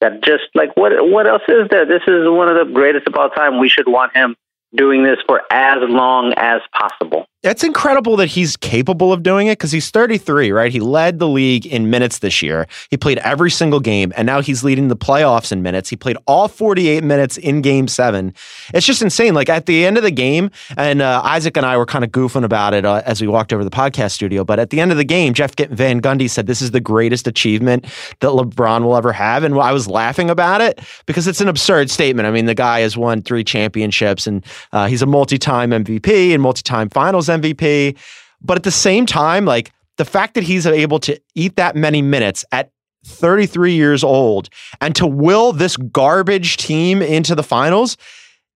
That 0.00 0.22
just 0.22 0.44
like 0.54 0.76
what 0.76 0.92
what 1.08 1.26
else 1.26 1.42
is 1.48 1.68
there? 1.70 1.86
This 1.86 2.02
is 2.06 2.28
one 2.28 2.48
of 2.48 2.66
the 2.66 2.72
greatest 2.72 3.06
of 3.06 3.14
all 3.14 3.30
time. 3.30 3.58
We 3.58 3.68
should 3.68 3.88
want 3.88 4.14
him 4.14 4.36
doing 4.74 5.02
this 5.02 5.18
for 5.26 5.40
as 5.50 5.78
long 5.80 6.34
as 6.36 6.60
possible. 6.72 7.26
It's 7.44 7.62
incredible 7.62 8.16
that 8.16 8.28
he's 8.28 8.56
capable 8.56 9.12
of 9.12 9.22
doing 9.22 9.48
it 9.48 9.58
because 9.58 9.70
he's 9.70 9.90
33, 9.90 10.50
right? 10.50 10.72
He 10.72 10.80
led 10.80 11.18
the 11.18 11.28
league 11.28 11.66
in 11.66 11.90
minutes 11.90 12.20
this 12.20 12.40
year. 12.40 12.66
He 12.88 12.96
played 12.96 13.18
every 13.18 13.50
single 13.50 13.80
game, 13.80 14.14
and 14.16 14.24
now 14.24 14.40
he's 14.40 14.64
leading 14.64 14.88
the 14.88 14.96
playoffs 14.96 15.52
in 15.52 15.60
minutes. 15.60 15.90
He 15.90 15.96
played 15.96 16.16
all 16.26 16.48
48 16.48 17.04
minutes 17.04 17.36
in 17.36 17.60
game 17.60 17.86
seven. 17.86 18.32
It's 18.72 18.86
just 18.86 19.02
insane. 19.02 19.34
Like 19.34 19.50
at 19.50 19.66
the 19.66 19.84
end 19.84 19.98
of 19.98 20.02
the 20.02 20.10
game, 20.10 20.50
and 20.78 21.02
uh, 21.02 21.20
Isaac 21.22 21.58
and 21.58 21.66
I 21.66 21.76
were 21.76 21.84
kind 21.84 22.02
of 22.02 22.12
goofing 22.12 22.44
about 22.44 22.72
it 22.72 22.86
uh, 22.86 23.02
as 23.04 23.20
we 23.20 23.28
walked 23.28 23.52
over 23.52 23.62
the 23.62 23.68
podcast 23.68 24.12
studio, 24.12 24.42
but 24.42 24.58
at 24.58 24.70
the 24.70 24.80
end 24.80 24.90
of 24.90 24.96
the 24.96 25.04
game, 25.04 25.34
Jeff 25.34 25.54
Van 25.54 26.00
Gundy 26.00 26.30
said 26.30 26.46
this 26.46 26.62
is 26.62 26.70
the 26.70 26.80
greatest 26.80 27.26
achievement 27.26 27.84
that 28.20 28.28
LeBron 28.28 28.84
will 28.84 28.96
ever 28.96 29.12
have. 29.12 29.44
And 29.44 29.54
I 29.58 29.72
was 29.72 29.86
laughing 29.86 30.30
about 30.30 30.62
it 30.62 30.80
because 31.04 31.26
it's 31.26 31.42
an 31.42 31.48
absurd 31.48 31.90
statement. 31.90 32.26
I 32.26 32.30
mean, 32.30 32.46
the 32.46 32.54
guy 32.54 32.80
has 32.80 32.96
won 32.96 33.20
three 33.20 33.44
championships, 33.44 34.26
and 34.26 34.42
uh, 34.72 34.86
he's 34.86 35.02
a 35.02 35.06
multi 35.06 35.36
time 35.36 35.72
MVP 35.72 36.32
and 36.32 36.40
multi 36.40 36.62
time 36.62 36.88
finals 36.88 37.28
MVP. 37.40 37.96
But 38.40 38.56
at 38.56 38.62
the 38.62 38.70
same 38.70 39.06
time, 39.06 39.44
like 39.44 39.72
the 39.96 40.04
fact 40.04 40.34
that 40.34 40.44
he's 40.44 40.66
able 40.66 40.98
to 41.00 41.20
eat 41.34 41.56
that 41.56 41.76
many 41.76 42.02
minutes 42.02 42.44
at 42.52 42.70
33 43.06 43.74
years 43.74 44.02
old 44.02 44.48
and 44.80 44.96
to 44.96 45.06
will 45.06 45.52
this 45.52 45.76
garbage 45.76 46.56
team 46.56 47.02
into 47.02 47.34
the 47.34 47.42
finals, 47.42 47.96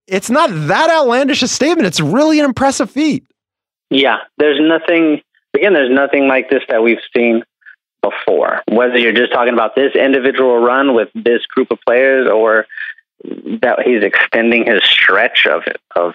it's 0.07 0.31
not 0.31 0.51
that 0.69 0.91
outlandish 0.91 1.43
a 1.43 1.49
statement. 1.49 1.87
It's 1.87 2.01
really 2.01 2.39
an 2.39 2.45
impressive 2.45 2.91
feat. 2.91 3.25
Yeah, 3.91 4.19
there's 4.39 4.59
nothing, 4.61 5.23
again, 5.55 5.73
there's 5.73 5.91
nothing 5.91 6.29
like 6.29 6.51
this 6.51 6.63
that 6.69 6.83
we've 6.83 6.99
seen 7.15 7.45
before. 8.03 8.63
Whether 8.69 8.99
you're 8.99 9.13
just 9.13 9.33
talking 9.33 9.55
about 9.55 9.75
this 9.75 9.95
individual 9.95 10.59
run 10.59 10.95
with 10.95 11.09
this 11.15 11.45
group 11.47 11.71
of 11.71 11.79
players 11.87 12.29
or 12.29 12.67
that 13.25 13.83
he's 13.85 14.03
extending 14.03 14.67
his 14.67 14.83
stretch 14.85 15.47
of 15.47 15.63
of 15.97 16.15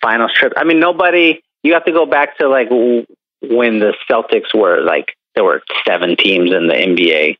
finals 0.00 0.32
trip. 0.32 0.52
I 0.56 0.64
mean, 0.64 0.80
nobody. 0.80 1.42
You 1.66 1.74
have 1.74 1.84
to 1.84 1.92
go 1.92 2.06
back 2.06 2.38
to 2.38 2.48
like 2.48 2.70
when 2.70 3.78
the 3.80 3.92
Celtics 4.08 4.54
were 4.54 4.80
like 4.82 5.16
there 5.34 5.44
were 5.44 5.62
seven 5.86 6.16
teams 6.16 6.50
in 6.52 6.66
the 6.68 6.74
NBA, 6.74 7.36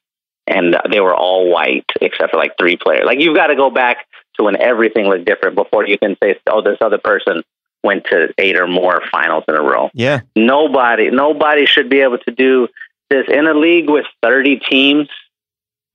and 0.46 0.76
they 0.90 1.00
were 1.00 1.14
all 1.14 1.48
white 1.50 1.86
except 2.00 2.32
for 2.32 2.36
like 2.36 2.52
three 2.58 2.76
players. 2.76 3.04
Like 3.06 3.20
you've 3.20 3.36
got 3.36 3.46
to 3.48 3.56
go 3.56 3.70
back 3.70 4.06
to 4.36 4.44
when 4.44 4.60
everything 4.60 5.08
was 5.08 5.24
different 5.24 5.56
before 5.56 5.86
you 5.86 5.98
can 5.98 6.16
say, 6.22 6.38
"Oh, 6.46 6.60
this 6.60 6.78
other 6.80 6.98
person 6.98 7.42
went 7.82 8.04
to 8.10 8.34
eight 8.38 8.56
or 8.58 8.66
more 8.66 9.00
finals 9.10 9.44
in 9.48 9.54
a 9.54 9.62
row." 9.62 9.90
Yeah. 9.94 10.20
Nobody, 10.34 11.10
nobody 11.10 11.64
should 11.66 11.88
be 11.88 12.00
able 12.00 12.18
to 12.18 12.32
do 12.32 12.68
this 13.08 13.26
in 13.28 13.46
a 13.46 13.54
league 13.54 13.88
with 13.88 14.06
thirty 14.22 14.56
teams. 14.56 15.08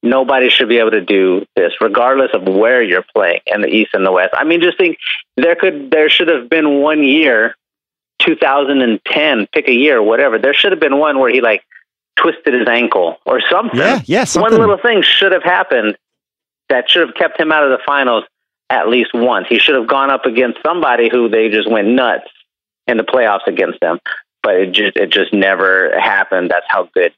nobody 0.03 0.49
should 0.49 0.69
be 0.69 0.79
able 0.79 0.91
to 0.91 1.01
do 1.05 1.45
this, 1.55 1.73
regardless 1.79 2.31
of 2.33 2.43
where 2.47 2.81
you're 2.81 3.05
playing 3.13 3.41
in 3.45 3.61
the 3.61 3.67
East 3.67 3.91
and 3.93 4.03
the 4.05 4.11
West. 4.11 4.33
I 4.33 4.43
mean, 4.43 4.61
just 4.61 4.77
think 4.77 4.97
there 5.37 5.55
could 5.55 5.91
there 5.91 6.09
should 6.09 6.27
have 6.29 6.49
been 6.49 6.81
one 6.81 7.03
year, 7.03 7.55
2010, 8.25 9.47
pick 9.53 9.67
a 9.67 9.73
year, 9.73 10.01
whatever. 10.01 10.37
There 10.37 10.53
should 10.53 10.71
have 10.71 10.79
been 10.79 10.97
one 10.97 11.19
where 11.19 11.31
he 11.31 11.41
like 11.41 11.63
twisted 12.15 12.53
his 12.53 12.67
ankle 12.67 13.17
or 13.25 13.41
something. 13.49 13.79
Yeah, 13.79 14.01
yeah, 14.05 14.23
something. 14.23 14.51
One 14.51 14.59
little 14.59 14.81
thing 14.81 15.01
should 15.01 15.31
have 15.31 15.43
happened 15.43 15.97
that 16.69 16.89
should 16.89 17.07
have 17.07 17.15
kept 17.15 17.39
him 17.39 17.51
out 17.51 17.63
of 17.63 17.71
the 17.71 17.83
finals 17.85 18.23
at 18.69 18.87
least 18.87 19.11
once. 19.13 19.47
He 19.49 19.59
should 19.59 19.75
have 19.75 19.87
gone 19.87 20.09
up 20.09 20.25
against 20.25 20.59
somebody 20.65 21.09
who 21.09 21.29
they 21.29 21.49
just 21.49 21.69
went 21.69 21.87
nuts 21.89 22.29
in 22.87 22.97
the 22.97 23.03
playoffs 23.03 23.45
against 23.47 23.79
them. 23.81 23.99
But 24.43 24.55
it 24.55 24.71
just 24.71 24.97
it 24.97 25.11
just 25.11 25.33
never 25.33 25.99
happened. 25.99 26.49
That's 26.49 26.65
how 26.67 26.89
good 26.93 27.13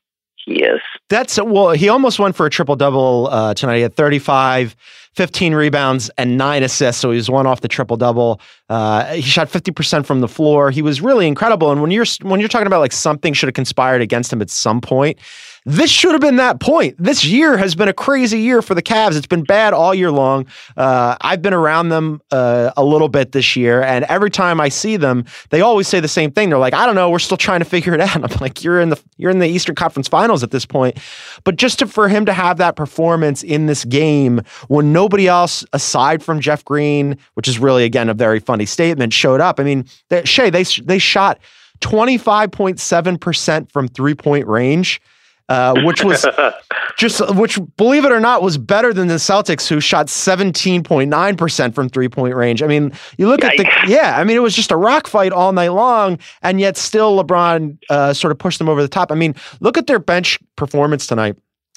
he 0.46 0.64
is. 0.64 0.82
That's 1.10 1.42
well, 1.42 1.72
he 1.72 1.90
almost 1.90 2.20
went 2.20 2.36
for 2.36 2.46
a 2.46 2.50
triple 2.50 2.76
double 2.76 3.28
uh, 3.32 3.54
tonight. 3.54 3.78
He 3.78 3.82
had 3.82 3.96
35, 3.96 4.76
15 5.16 5.54
rebounds, 5.54 6.10
and 6.18 6.38
nine 6.38 6.64
assists. 6.64 7.02
So 7.02 7.12
he 7.12 7.18
was 7.18 7.30
one 7.30 7.48
off 7.48 7.62
the 7.62 7.68
triple 7.68 7.98
double. 7.98 8.42
Uh, 8.70 9.06
he 9.14 9.22
shot 9.22 9.50
50% 9.50 10.06
from 10.06 10.22
the 10.22 10.28
floor. 10.28 10.72
He 10.72 10.82
was 10.82 11.02
really 11.02 11.28
incredible. 11.28 11.72
And 11.72 11.82
when 11.82 11.92
you're 11.92 12.06
when 12.22 12.40
you're 12.40 12.50
talking 12.50 12.68
about 12.68 12.80
like 12.80 12.92
something 12.92 13.34
should 13.34 13.48
have 13.48 13.54
conspired 13.54 14.02
against 14.02 14.34
him 14.34 14.42
at 14.42 14.50
some 14.50 14.82
point, 14.82 15.20
this 15.66 15.90
should 15.90 16.12
have 16.12 16.22
been 16.22 16.36
that 16.38 16.60
point. 16.60 16.96
This 17.00 17.24
year 17.24 17.58
has 17.58 17.76
been 17.76 17.88
a 17.88 17.94
crazy 17.94 18.40
year 18.40 18.62
for 18.62 18.76
the 18.76 18.82
Cavs. 18.82 19.16
It's 19.16 19.28
been 19.28 19.44
bad 19.44 19.74
all 19.74 19.94
year 19.94 20.12
long. 20.12 20.46
Uh, 20.76 21.16
I've 21.22 21.42
been 21.42 21.54
around 21.54 21.90
them 21.90 22.22
uh, 22.32 22.72
a 22.76 22.84
little 22.84 23.08
bit 23.08 23.32
this 23.32 23.56
year, 23.56 23.82
and 23.82 24.04
every 24.06 24.30
time 24.30 24.60
I 24.60 24.70
see 24.70 24.98
them, 24.98 25.26
they 25.52 25.62
always 25.62 25.88
say 25.88 26.00
the 26.00 26.08
same 26.08 26.32
thing. 26.32 26.50
They're 26.50 26.60
like, 26.60 26.74
"I 26.74 26.86
don't 26.86 26.96
know, 26.96 27.10
we're 27.10 27.20
still 27.20 27.38
trying 27.38 27.60
to 27.60 27.66
figure 27.66 27.94
it 27.94 28.02
out." 28.02 28.16
And 28.16 28.26
I'm 28.32 28.38
like, 28.40 28.64
"You're 28.64 28.82
in 28.82 28.90
the 28.90 29.02
you're 29.18 29.32
in 29.32 29.40
the 29.40 29.48
Eastern 29.48 29.76
Conference 29.76 30.08
Finals 30.08 30.44
at 30.44 30.52
this 30.52 30.66
point." 30.66 30.98
But 31.44 31.56
just 31.56 31.80
to, 31.80 31.88
for 31.88 32.10
him 32.10 32.26
to 32.26 32.34
have 32.34 32.58
that 32.58 32.76
performance 32.76 33.44
in 33.44 33.68
this 33.68 33.86
game 33.86 34.42
when 34.68 34.92
nobody 34.92 35.28
else 35.28 35.64
aside 35.72 36.24
from 36.24 36.42
Jeff 36.42 36.66
Green, 36.66 37.18
which 37.36 37.48
is 37.48 37.60
really 37.60 37.86
again 37.86 38.10
a 38.10 38.14
very 38.14 38.40
funny 38.40 38.66
statement, 38.66 39.14
showed 39.14 39.40
up. 39.40 39.60
I 39.60 39.64
mean, 39.64 39.86
they, 40.10 40.26
Shea, 40.26 40.50
they 40.50 40.64
they 40.64 41.00
shot 41.00 41.40
25.7% 41.80 43.72
from 43.72 43.88
three 43.88 44.16
point 44.16 44.48
range 44.48 45.02
uh, 45.50 45.82
which 45.84 46.04
was 46.04 46.26
just, 46.98 47.36
which 47.36 47.60
believe 47.78 48.06
it 48.06 48.12
or 48.12 48.20
not, 48.20 48.42
was 48.42 48.58
better 48.58 48.94
than 48.94 49.08
the 49.08 49.16
Celtics, 49.16 49.68
who 49.68 49.80
shot 49.80 50.08
17.9% 50.08 51.76
from 51.76 51.90
three 51.90 52.10
point 52.10 52.36
range. 52.36 52.64
I 52.64 52.68
mean, 52.68 52.92
you 53.18 53.28
look 53.28 53.42
Yikes. 53.42 53.60
at 53.60 53.86
the, 53.86 53.92
yeah, 53.92 54.18
I 54.18 54.24
mean, 54.24 54.38
it 54.38 54.42
was 54.42 54.56
just 54.56 54.72
a 54.72 54.78
rock 54.78 55.08
fight 55.08 55.32
all 55.32 55.52
night 55.52 55.70
long, 55.70 56.20
and 56.42 56.60
yet 56.60 56.78
still 56.78 57.24
LeBron 57.24 57.78
uh, 57.90 58.14
sort 58.14 58.32
of 58.32 58.38
pushed 58.38 58.60
them 58.60 58.70
over 58.70 58.82
the 58.82 58.88
top. 58.88 59.12
I 59.12 59.16
mean, 59.16 59.36
look 59.60 59.78
at 59.78 59.88
their 59.88 60.00
bench 60.00 60.40
performance 60.56 61.08
tonight. 61.08 61.36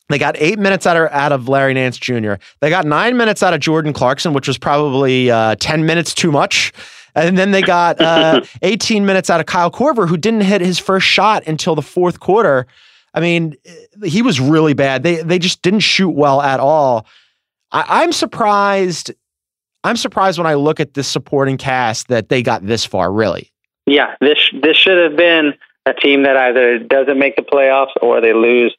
They 0.08 0.18
got 0.18 0.36
eight 0.38 0.58
minutes 0.58 0.86
out 0.86 0.96
of, 0.96 1.10
out 1.10 1.32
of 1.32 1.48
Larry 1.48 1.74
Nance 1.74 1.98
Jr. 1.98 2.34
They 2.60 2.70
got 2.70 2.84
nine 2.84 3.16
minutes 3.16 3.42
out 3.42 3.54
of 3.54 3.60
Jordan 3.60 3.92
Clarkson, 3.92 4.32
which 4.32 4.46
was 4.46 4.56
probably 4.56 5.30
uh, 5.30 5.56
10 5.56 5.84
minutes 5.84 6.14
too 6.14 6.30
much. 6.30 6.72
And 7.16 7.36
then 7.36 7.50
they 7.50 7.62
got 7.62 8.00
uh, 8.00 8.42
18 8.62 9.04
minutes 9.04 9.30
out 9.30 9.40
of 9.40 9.46
Kyle 9.46 9.70
Korver, 9.70 10.08
who 10.08 10.16
didn't 10.16 10.42
hit 10.42 10.60
his 10.60 10.78
first 10.78 11.06
shot 11.06 11.44
until 11.46 11.74
the 11.74 11.82
fourth 11.82 12.20
quarter. 12.20 12.66
I 13.16 13.20
mean, 13.20 13.56
he 14.04 14.20
was 14.20 14.38
really 14.38 14.74
bad. 14.74 15.02
They 15.02 15.22
they 15.22 15.38
just 15.38 15.62
didn't 15.62 15.80
shoot 15.80 16.10
well 16.10 16.42
at 16.42 16.60
all. 16.60 17.06
I, 17.72 18.02
I'm 18.02 18.12
surprised. 18.12 19.12
I'm 19.82 19.96
surprised 19.96 20.38
when 20.38 20.46
I 20.46 20.54
look 20.54 20.80
at 20.80 20.94
this 20.94 21.08
supporting 21.08 21.56
cast 21.56 22.08
that 22.08 22.28
they 22.28 22.42
got 22.42 22.64
this 22.66 22.84
far. 22.84 23.10
Really. 23.10 23.50
Yeah, 23.86 24.16
this 24.20 24.38
this 24.62 24.76
should 24.76 25.02
have 25.02 25.16
been 25.16 25.54
a 25.86 25.94
team 25.94 26.24
that 26.24 26.36
either 26.36 26.78
doesn't 26.78 27.18
make 27.18 27.36
the 27.36 27.42
playoffs 27.42 27.92
or 28.02 28.20
they 28.20 28.34
lose 28.34 28.76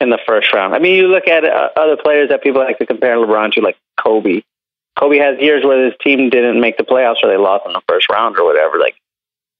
in 0.00 0.10
the 0.10 0.18
first 0.26 0.52
round. 0.52 0.74
I 0.74 0.78
mean, 0.78 0.96
you 0.96 1.08
look 1.08 1.28
at 1.28 1.44
uh, 1.44 1.68
other 1.76 1.96
players 1.96 2.30
that 2.30 2.42
people 2.42 2.62
like 2.62 2.78
to 2.78 2.86
compare 2.86 3.16
LeBron 3.16 3.52
to, 3.52 3.60
like 3.60 3.76
Kobe. 4.02 4.42
Kobe 4.98 5.18
has 5.18 5.38
years 5.40 5.64
where 5.64 5.84
his 5.84 5.94
team 6.02 6.30
didn't 6.30 6.60
make 6.60 6.76
the 6.76 6.84
playoffs 6.84 7.22
or 7.22 7.28
they 7.28 7.36
lost 7.36 7.66
in 7.66 7.72
the 7.72 7.82
first 7.88 8.08
round 8.08 8.38
or 8.38 8.44
whatever. 8.44 8.78
Like, 8.78 8.94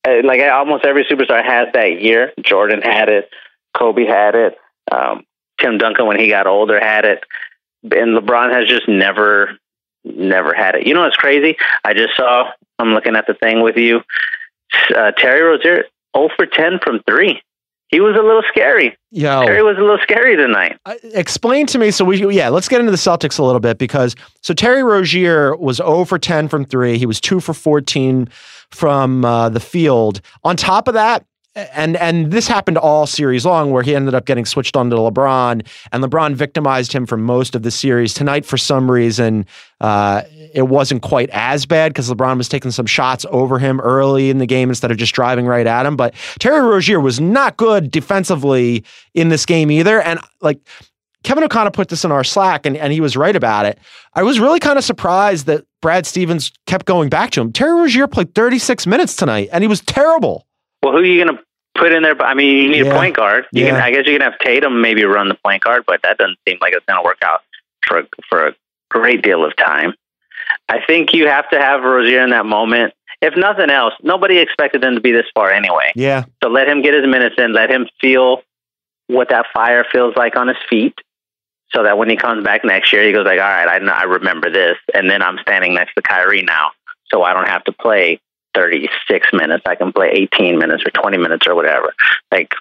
uh, 0.07 0.23
like 0.25 0.41
almost 0.41 0.85
every 0.85 1.05
superstar 1.05 1.45
has 1.45 1.69
that 1.75 2.01
year. 2.01 2.33
Jordan 2.41 2.83
had 2.83 3.09
it. 3.09 3.29
Kobe 3.77 4.07
had 4.07 4.35
it. 4.35 4.57
Um, 4.91 5.25
Tim 5.61 5.79
Duncan, 5.79 6.07
when 6.07 6.19
he 6.19 6.29
got 6.29 6.47
older, 6.47 6.81
had 6.81 7.05
it. 7.05 7.25
And 7.83 8.17
LeBron 8.17 8.53
has 8.53 8.69
just 8.69 8.89
never, 8.89 9.59
never 10.05 10.55
had 10.55 10.75
it. 10.75 10.87
You 10.87 10.95
know 10.95 11.03
what's 11.03 11.17
crazy? 11.17 11.57
I 11.85 11.95
just 11.95 12.17
saw, 12.17 12.51
I'm 12.79 12.95
looking 12.95 13.17
at 13.17 13.27
the 13.27 13.35
thing 13.35 13.63
with 13.63 13.77
you. 13.77 14.01
Uh, 14.95 15.13
Terry 15.13 15.43
Rozier, 15.43 15.85
0 16.17 16.29
for 16.37 16.47
10 16.47 16.81
from 16.83 17.01
three. 17.07 17.41
He 17.89 18.01
was 18.01 18.17
a 18.17 18.23
little 18.23 18.43
scary. 18.49 18.97
Yeah, 19.13 19.45
Terry 19.45 19.63
was 19.63 19.77
a 19.79 19.81
little 19.81 20.01
scary 20.03 20.35
tonight. 20.35 20.79
Uh, 20.85 20.95
explain 21.13 21.67
to 21.67 21.79
me. 21.79 21.93
So 21.93 22.05
we, 22.05 22.35
yeah, 22.35 22.49
let's 22.49 22.67
get 22.67 22.81
into 22.81 22.91
the 22.91 22.97
Celtics 22.97 23.39
a 23.39 23.45
little 23.45 23.61
bit 23.61 23.79
because 23.79 24.17
so 24.41 24.53
Terry 24.53 24.83
Rozier 24.83 25.55
was 25.57 25.77
0 25.77 26.05
for 26.05 26.19
10 26.19 26.49
from 26.49 26.65
three. 26.65 26.99
He 26.99 27.07
was 27.07 27.21
two 27.21 27.39
for 27.39 27.55
14 27.55 28.29
from 28.73 29.25
uh, 29.25 29.49
the 29.49 29.61
field. 29.61 30.23
On 30.43 30.57
top 30.57 30.89
of 30.89 30.95
that, 30.95 31.25
and 31.57 31.97
and 31.97 32.33
this 32.33 32.49
happened 32.49 32.79
all 32.79 33.07
series 33.07 33.47
long 33.47 33.71
where 33.71 33.83
he 33.83 33.95
ended 33.95 34.15
up 34.15 34.25
getting 34.25 34.45
switched 34.45 34.77
on 34.77 34.91
to 34.91 34.97
LeBron 34.97 35.67
and 35.93 36.05
LeBron 36.05 36.35
victimized 36.35 36.93
him 36.93 37.07
for 37.07 37.17
most 37.17 37.55
of 37.55 37.63
the 37.63 37.71
series 37.71 38.13
tonight 38.13 38.45
for 38.45 38.57
some 38.57 38.91
reason 38.91 39.47
uh, 39.81 40.23
it 40.53 40.69
wasn't 40.69 41.03
quite 41.03 41.31
as 41.31 41.67
bad 41.67 41.93
because 41.93 42.11
LeBron 42.11 42.39
was 42.39 42.49
taking 42.49 42.71
some 42.71 42.87
shots 42.87 43.25
over 43.31 43.59
him 43.59 43.81
early 43.81 44.31
in 44.31 44.39
the 44.39 44.47
game 44.47 44.69
instead 44.69 44.91
of 44.91 44.97
just 44.97 45.15
driving 45.15 45.47
right 45.47 45.67
at 45.67 45.87
him 45.87 45.97
but 45.97 46.15
Terry 46.41 46.61
Rozier 46.61 47.01
was 47.01 47.21
not 47.21 47.57
good 47.57 47.91
defensively 47.91 48.85
in 49.15 49.29
this 49.29 49.47
game 49.47 49.71
either 49.71 50.01
and 50.01 50.19
like 50.41 50.59
Kevin 51.23 51.45
O'Connor 51.45 51.71
put 51.71 51.89
this 51.89 52.05
in 52.05 52.13
our 52.13 52.23
Slack 52.23 52.67
and, 52.67 52.77
and 52.77 52.93
he 52.93 53.01
was 53.01 53.17
right 53.17 53.35
about 53.35 53.65
it. 53.65 53.79
I 54.13 54.23
was 54.23 54.39
really 54.39 54.61
kind 54.61 54.77
of 54.77 54.85
surprised 54.85 55.47
that 55.47 55.65
Brad 55.81 56.05
Stevens 56.05 56.53
kept 56.67 56.85
going 56.85 57.09
back 57.09 57.31
to 57.31 57.41
him. 57.41 57.51
Terry 57.51 57.73
Rozier 57.73 58.07
played 58.07 58.35
36 58.35 58.87
minutes 58.87 59.17
tonight 59.17 59.49
and 59.51 59.65
he 59.65 59.69
was 59.69 59.81
terrible. 59.81 60.47
Well, 60.85 60.93
who 60.93 60.99
are 60.99 61.05
you 61.05 61.25
going 61.25 61.35
to 61.35 61.43
put 61.75 61.93
in 61.93 62.03
there? 62.03 62.21
I 62.21 62.35
mean, 62.35 62.63
you 62.63 62.69
need 62.69 62.85
yeah. 62.85 62.93
a 62.93 62.95
point 62.95 63.17
guard. 63.17 63.47
You 63.53 63.65
yeah. 63.65 63.71
can, 63.71 63.81
I 63.81 63.91
guess 63.91 64.07
you 64.07 64.13
can 64.13 64.21
have 64.21 64.39
Tatum 64.39 64.83
maybe 64.83 65.03
run 65.05 65.29
the 65.29 65.39
point 65.43 65.65
guard, 65.65 65.85
but 65.87 66.03
that 66.03 66.19
doesn't 66.19 66.39
seem 66.47 66.59
like 66.61 66.75
it's 66.75 66.85
going 66.85 67.03
to 67.03 67.05
work 67.05 67.23
out 67.23 67.41
for 67.87 68.03
for 68.29 68.49
a 68.49 68.55
great 68.91 69.23
deal 69.23 69.47
of 69.47 69.57
time. 69.57 69.95
I 70.69 70.81
think 70.87 71.15
you 71.15 71.27
have 71.27 71.49
to 71.51 71.59
have 71.59 71.83
Rozier 71.83 72.23
in 72.23 72.31
that 72.31 72.45
moment. 72.45 72.93
If 73.23 73.35
nothing 73.35 73.71
else, 73.71 73.95
nobody 74.03 74.37
expected 74.39 74.85
him 74.85 74.95
to 74.95 75.01
be 75.01 75.11
this 75.13 75.25
far 75.35 75.51
anyway. 75.51 75.91
Yeah. 75.95 76.25
So 76.43 76.51
let 76.51 76.69
him 76.69 76.83
get 76.83 76.93
his 76.93 77.07
minutes 77.07 77.37
in. 77.39 77.55
Let 77.55 77.71
him 77.71 77.89
feel 77.99 78.43
what 79.07 79.31
that 79.31 79.47
fire 79.55 79.87
feels 79.91 80.15
like 80.17 80.37
on 80.37 80.49
his 80.49 80.59
feet 80.69 80.95
so 81.75 81.83
that 81.83 81.97
when 81.97 82.11
he 82.11 82.17
comes 82.17 82.45
back 82.45 82.65
next 82.65 82.93
year, 82.93 83.07
he 83.07 83.13
goes 83.13 83.25
like, 83.25 83.41
all 83.41 83.49
right, 83.49 83.83
I, 83.83 83.87
I 83.87 84.03
remember 84.03 84.51
this. 84.51 84.77
And 84.93 85.09
then 85.09 85.23
I'm 85.23 85.39
standing 85.39 85.75
next 85.75 85.95
to 85.95 86.03
Kyrie 86.03 86.43
now, 86.43 86.73
so 87.11 87.23
I 87.23 87.33
don't 87.33 87.49
have 87.49 87.65
to 87.65 87.73
play 87.73 88.21
36 88.55 89.29
minutes. 89.33 89.63
I 89.67 89.75
can 89.75 89.93
play 89.93 90.11
18 90.13 90.59
minutes 90.59 90.85
or 90.87 90.91
20 90.91 91.19
minutes 91.19 91.47
or 91.47 91.55
whatever. 91.55 91.95
Like 92.31 92.53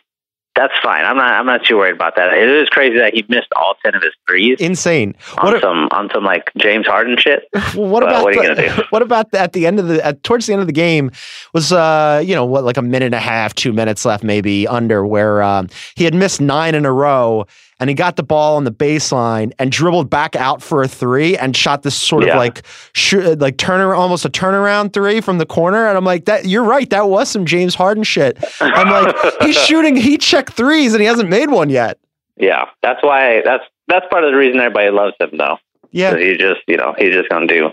that's 0.55 0.73
fine. 0.83 1.03
I'm 1.03 1.17
not. 1.17 1.31
I'm 1.31 1.47
not 1.47 1.65
too 1.65 1.77
worried 1.77 1.95
about 1.95 2.15
that. 2.15 2.33
It 2.33 2.47
is 2.47 2.69
crazy 2.69 2.97
that 2.99 3.15
he 3.15 3.25
missed 3.27 3.47
all 3.55 3.73
ten 3.83 3.95
of 3.95 4.03
his 4.03 4.13
threes. 4.27 4.59
Insane. 4.59 5.15
On 5.39 5.51
what 5.51 5.61
some 5.61 5.87
on 5.91 6.11
some 6.13 6.23
like 6.23 6.51
James 6.57 6.85
Harden 6.85 7.17
shit. 7.17 7.47
What 7.73 8.03
about 8.03 8.23
what 8.23 8.37
are 8.37 8.43
you 8.43 8.55
the, 8.55 8.61
gonna 8.61 8.75
do? 8.75 8.83
What 8.91 9.01
about 9.01 9.31
the, 9.31 9.39
at 9.39 9.53
the 9.53 9.65
end 9.65 9.79
of 9.79 9.87
the 9.87 10.05
at, 10.05 10.23
towards 10.23 10.45
the 10.45 10.53
end 10.53 10.61
of 10.61 10.67
the 10.67 10.73
game 10.73 11.09
was 11.53 11.71
uh 11.71 12.21
you 12.23 12.35
know 12.35 12.45
what 12.45 12.63
like 12.63 12.77
a 12.77 12.83
minute 12.83 13.07
and 13.07 13.15
a 13.15 13.19
half, 13.19 13.55
two 13.55 13.73
minutes 13.73 14.05
left 14.05 14.23
maybe 14.23 14.67
under 14.67 15.05
where 15.05 15.41
um, 15.41 15.69
he 15.95 16.03
had 16.03 16.13
missed 16.13 16.39
nine 16.39 16.75
in 16.75 16.85
a 16.85 16.91
row 16.91 17.47
and 17.83 17.89
he 17.89 17.93
got 17.93 18.15
the 18.15 18.23
ball 18.23 18.55
on 18.55 18.63
the 18.63 18.71
baseline 18.71 19.51
and 19.59 19.69
dribbled 19.69 20.09
back 20.09 20.37
out 20.37 20.61
for 20.61 20.83
a 20.83 20.87
three 20.87 21.35
and 21.35 21.53
shot 21.53 21.83
this 21.83 21.93
sort 21.93 22.25
yeah. 22.25 22.31
of 22.31 22.37
like 22.37 22.65
sh- 22.93 23.15
like 23.15 23.57
turner 23.57 23.93
almost 23.93 24.23
a 24.23 24.29
turnaround 24.29 24.93
three 24.93 25.19
from 25.19 25.37
the 25.37 25.45
corner 25.45 25.89
and 25.89 25.97
I'm 25.97 26.05
like 26.05 26.23
that 26.23 26.45
you're 26.45 26.63
right 26.63 26.89
that 26.91 27.09
was 27.09 27.27
some 27.27 27.45
James 27.45 27.75
Harden 27.75 28.03
shit. 28.03 28.41
I'm 28.61 28.89
like 28.89 29.13
he's 29.41 29.57
shooting 29.65 29.97
heat 29.97 30.21
check 30.21 30.49
threes 30.49 30.93
and 30.93 31.01
he 31.01 31.07
hasn't 31.07 31.27
made 31.27 31.49
one 31.49 31.69
yet. 31.69 31.99
Yeah, 32.37 32.69
that's 32.81 33.03
why 33.03 33.41
that's 33.43 33.65
that's 33.89 34.05
part 34.09 34.23
of 34.23 34.31
the 34.31 34.37
reason 34.37 34.61
everybody 34.61 34.89
loves 34.89 35.15
him 35.19 35.31
though. 35.33 35.57
Yeah, 35.91 36.17
he 36.17 36.37
just 36.37 36.61
you 36.69 36.77
know 36.77 36.95
he's 36.97 37.13
just 37.13 37.27
gonna 37.27 37.47
do 37.47 37.71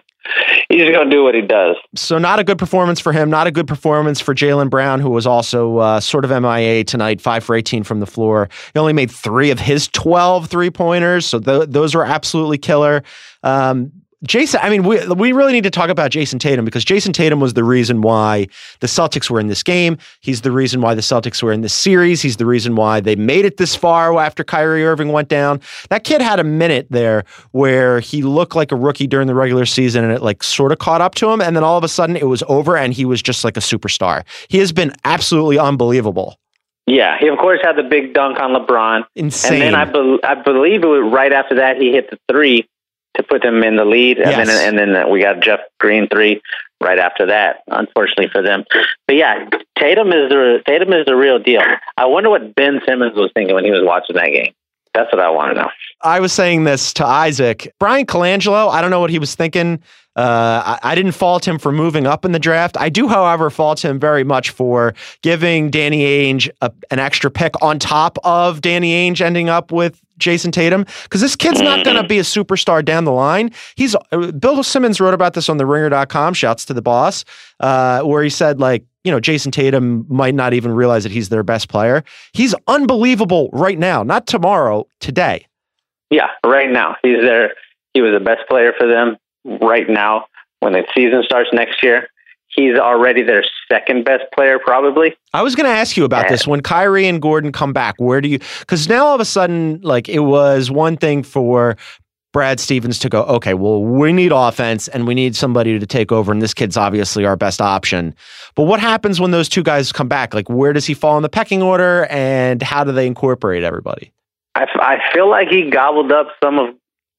he's 0.68 0.90
going 0.90 1.08
to 1.08 1.10
do 1.10 1.22
what 1.22 1.34
he 1.34 1.42
does. 1.42 1.76
So, 1.94 2.18
not 2.18 2.38
a 2.38 2.44
good 2.44 2.58
performance 2.58 3.00
for 3.00 3.12
him. 3.12 3.30
Not 3.30 3.46
a 3.46 3.50
good 3.50 3.66
performance 3.66 4.20
for 4.20 4.34
Jaylen 4.34 4.70
Brown, 4.70 5.00
who 5.00 5.10
was 5.10 5.26
also 5.26 5.78
uh, 5.78 6.00
sort 6.00 6.24
of 6.24 6.30
MIA 6.30 6.84
tonight, 6.84 7.20
five 7.20 7.44
for 7.44 7.54
18 7.54 7.84
from 7.84 8.00
the 8.00 8.06
floor. 8.06 8.48
He 8.72 8.78
only 8.78 8.92
made 8.92 9.10
three 9.10 9.50
of 9.50 9.58
his 9.58 9.88
12 9.88 10.48
three 10.48 10.70
pointers. 10.70 11.26
So, 11.26 11.40
th- 11.40 11.68
those 11.68 11.94
were 11.94 12.04
absolutely 12.04 12.58
killer. 12.58 13.02
Um, 13.42 13.92
Jayson, 14.26 14.60
I 14.62 14.68
mean, 14.68 14.82
we 14.82 15.06
we 15.08 15.32
really 15.32 15.52
need 15.52 15.64
to 15.64 15.70
talk 15.70 15.88
about 15.88 16.10
Jayson 16.10 16.38
Tatum 16.38 16.66
because 16.66 16.84
Jayson 16.84 17.14
Tatum 17.14 17.40
was 17.40 17.54
the 17.54 17.64
reason 17.64 18.02
why 18.02 18.48
the 18.80 18.86
Celtics 18.86 19.30
were 19.30 19.40
in 19.40 19.46
this 19.46 19.62
game. 19.62 19.96
He's 20.20 20.42
the 20.42 20.52
reason 20.52 20.82
why 20.82 20.94
the 20.94 21.00
Celtics 21.00 21.42
were 21.42 21.52
in 21.52 21.62
this 21.62 21.72
series. 21.72 22.20
He's 22.20 22.36
the 22.36 22.44
reason 22.44 22.76
why 22.76 23.00
they 23.00 23.16
made 23.16 23.46
it 23.46 23.56
this 23.56 23.74
far 23.74 24.18
after 24.18 24.44
Kyrie 24.44 24.84
Irving 24.84 25.12
went 25.12 25.28
down. 25.28 25.60
That 25.88 26.04
kid 26.04 26.20
had 26.20 26.38
a 26.38 26.44
minute 26.44 26.86
there 26.90 27.24
where 27.52 28.00
he 28.00 28.22
looked 28.22 28.54
like 28.54 28.72
a 28.72 28.76
rookie 28.76 29.06
during 29.06 29.26
the 29.26 29.34
regular 29.34 29.64
season 29.64 30.04
and 30.04 30.12
it 30.12 30.20
like 30.20 30.42
sort 30.42 30.72
of 30.72 30.78
caught 30.78 31.00
up 31.00 31.14
to 31.16 31.30
him. 31.30 31.40
And 31.40 31.56
then 31.56 31.64
all 31.64 31.78
of 31.78 31.84
a 31.84 31.88
sudden 31.88 32.14
it 32.14 32.28
was 32.28 32.42
over 32.46 32.76
and 32.76 32.92
he 32.92 33.06
was 33.06 33.22
just 33.22 33.42
like 33.42 33.56
a 33.56 33.60
superstar. 33.60 34.24
He 34.48 34.58
has 34.58 34.70
been 34.70 34.92
absolutely 35.04 35.58
unbelievable. 35.58 36.38
Yeah, 36.86 37.16
he 37.18 37.28
of 37.28 37.38
course 37.38 37.60
had 37.62 37.76
the 37.76 37.84
big 37.84 38.14
dunk 38.14 38.38
on 38.40 38.50
LeBron, 38.50 39.04
Insane. 39.14 39.52
and 39.52 39.62
then 39.62 39.74
I, 39.76 39.84
bel 39.84 40.18
I 40.24 40.34
believe 40.34 40.82
it 40.82 40.88
was 40.88 41.08
right 41.12 41.32
after 41.32 41.54
that 41.54 41.76
he 41.76 41.92
hit 41.92 42.10
the 42.10 42.18
three 42.30 42.68
to 43.16 43.22
put 43.22 43.42
them 43.42 43.62
in 43.62 43.76
the 43.76 43.84
lead, 43.84 44.18
and 44.18 44.48
then 44.48 44.78
and 44.78 44.94
then 44.94 45.10
we 45.10 45.20
got 45.20 45.40
Jeff 45.40 45.60
Green 45.78 46.08
three 46.08 46.40
right 46.80 46.98
after 46.98 47.26
that. 47.26 47.62
Unfortunately 47.68 48.28
for 48.32 48.42
them, 48.42 48.64
but 49.06 49.16
yeah, 49.16 49.48
Tatum 49.78 50.08
is 50.08 50.28
the 50.28 50.62
Tatum 50.66 50.92
is 50.92 51.06
the 51.06 51.16
real 51.16 51.38
deal. 51.38 51.62
I 51.96 52.06
wonder 52.06 52.30
what 52.30 52.54
Ben 52.54 52.80
Simmons 52.86 53.16
was 53.16 53.30
thinking 53.34 53.54
when 53.54 53.64
he 53.64 53.70
was 53.70 53.82
watching 53.84 54.16
that 54.16 54.28
game. 54.28 54.52
That's 54.94 55.12
what 55.12 55.20
I 55.20 55.30
want 55.30 55.54
to 55.54 55.62
know. 55.62 55.70
I 56.02 56.18
was 56.20 56.32
saying 56.32 56.64
this 56.64 56.92
to 56.94 57.06
Isaac. 57.06 57.72
Bryan 57.78 58.06
Colangelo, 58.06 58.70
I 58.70 58.80
don't 58.80 58.90
know 58.90 59.00
what 59.00 59.10
he 59.10 59.18
was 59.18 59.34
thinking. 59.34 59.82
Uh, 60.20 60.78
I, 60.82 60.92
I 60.92 60.94
didn't 60.94 61.12
fault 61.12 61.48
him 61.48 61.58
for 61.58 61.72
moving 61.72 62.06
up 62.06 62.26
in 62.26 62.32
the 62.32 62.38
draft. 62.38 62.76
I 62.78 62.90
do, 62.90 63.08
however, 63.08 63.48
fault 63.48 63.82
him 63.82 63.98
very 63.98 64.22
much 64.22 64.50
for 64.50 64.92
giving 65.22 65.70
Danny 65.70 66.02
Ainge 66.02 66.50
a, 66.60 66.70
an 66.90 66.98
extra 66.98 67.30
pick 67.30 67.54
on 67.62 67.78
top 67.78 68.18
of 68.22 68.60
Danny 68.60 68.92
Ainge 68.92 69.22
ending 69.22 69.48
up 69.48 69.72
with 69.72 69.98
Jayson 70.18 70.52
Tatum 70.52 70.84
because 71.04 71.22
this 71.22 71.36
kid's 71.36 71.62
not 71.62 71.86
going 71.86 71.96
to 71.96 72.06
be 72.06 72.18
a 72.18 72.22
superstar 72.22 72.84
down 72.84 73.04
the 73.04 73.12
line. 73.12 73.50
He's 73.76 73.96
uh, 74.12 74.30
Bill 74.32 74.62
Simmons 74.62 75.00
wrote 75.00 75.14
about 75.14 75.32
this 75.32 75.48
on 75.48 75.56
the 75.56 75.64
ringer.com. 75.64 76.34
Shouts 76.34 76.66
to 76.66 76.74
the 76.74 76.82
boss, 76.82 77.24
uh, 77.60 78.02
where 78.02 78.22
he 78.22 78.28
said, 78.28 78.60
like, 78.60 78.84
you 79.04 79.10
know, 79.10 79.20
Jayson 79.20 79.52
Tatum 79.52 80.04
might 80.10 80.34
not 80.34 80.52
even 80.52 80.72
realize 80.72 81.04
that 81.04 81.12
he's 81.12 81.30
their 81.30 81.42
best 81.42 81.70
player. 81.70 82.04
He's 82.34 82.54
unbelievable 82.66 83.48
right 83.54 83.78
now, 83.78 84.02
not 84.02 84.26
tomorrow, 84.26 84.86
today. 85.00 85.46
Yeah, 86.10 86.28
right 86.44 86.70
now 86.70 86.96
he's 87.02 87.22
there. 87.22 87.54
He 87.94 88.02
was 88.02 88.12
the 88.12 88.22
best 88.22 88.42
player 88.50 88.74
for 88.78 88.86
them 88.86 89.16
right 89.44 89.88
now. 89.88 90.26
When 90.60 90.72
the 90.74 90.84
season 90.94 91.22
starts 91.24 91.48
next 91.52 91.82
year, 91.82 92.08
he's 92.48 92.78
already 92.78 93.22
their 93.22 93.42
second 93.70 94.04
best 94.04 94.24
player, 94.34 94.58
probably. 94.58 95.16
I 95.32 95.42
was 95.42 95.54
going 95.54 95.64
to 95.70 95.72
ask 95.76 95.96
you 95.96 96.04
about 96.04 96.24
Yeah. 96.24 96.30
this 96.32 96.46
when 96.46 96.60
Kyrie 96.60 97.06
and 97.06 97.22
Gordon 97.22 97.50
come 97.52 97.72
back. 97.72 97.94
Where 97.98 98.20
do 98.20 98.28
you? 98.28 98.38
Because 98.60 98.88
now 98.88 99.06
all 99.06 99.14
of 99.14 99.20
a 99.20 99.24
sudden, 99.24 99.80
like 99.82 100.08
it 100.08 100.18
was 100.20 100.70
one 100.70 100.96
thing 100.98 101.22
for 101.22 101.76
Brad 102.32 102.60
Stevens 102.60 102.98
to 103.00 103.08
go, 103.08 103.22
okay, 103.22 103.54
well, 103.54 103.82
we 103.82 104.12
need 104.12 104.32
offense 104.32 104.86
and 104.86 105.06
we 105.06 105.14
need 105.14 105.34
somebody 105.34 105.78
to 105.78 105.86
take 105.86 106.12
over, 106.12 106.30
and 106.30 106.40
this 106.42 106.54
kid's 106.54 106.76
obviously 106.76 107.24
our 107.24 107.36
best 107.36 107.60
option. 107.60 108.14
But 108.54 108.64
what 108.64 108.78
happens 108.80 109.18
when 109.20 109.30
those 109.32 109.48
two 109.48 109.62
guys 109.64 109.90
come 109.92 110.06
back? 110.08 110.34
Like, 110.34 110.48
where 110.48 110.72
does 110.72 110.86
he 110.86 110.94
fall 110.94 111.16
in 111.16 111.22
the 111.22 111.28
pecking 111.28 111.62
order, 111.62 112.06
and 112.10 112.62
how 112.62 112.84
do 112.84 112.92
they 112.92 113.06
incorporate 113.06 113.64
everybody? 113.64 114.12
I, 114.54 114.62
f- 114.64 114.68
I 114.80 114.98
feel 115.12 115.28
like 115.28 115.48
he 115.48 115.70
gobbled 115.70 116.12
up 116.12 116.28
some 116.44 116.58
of 116.58 116.74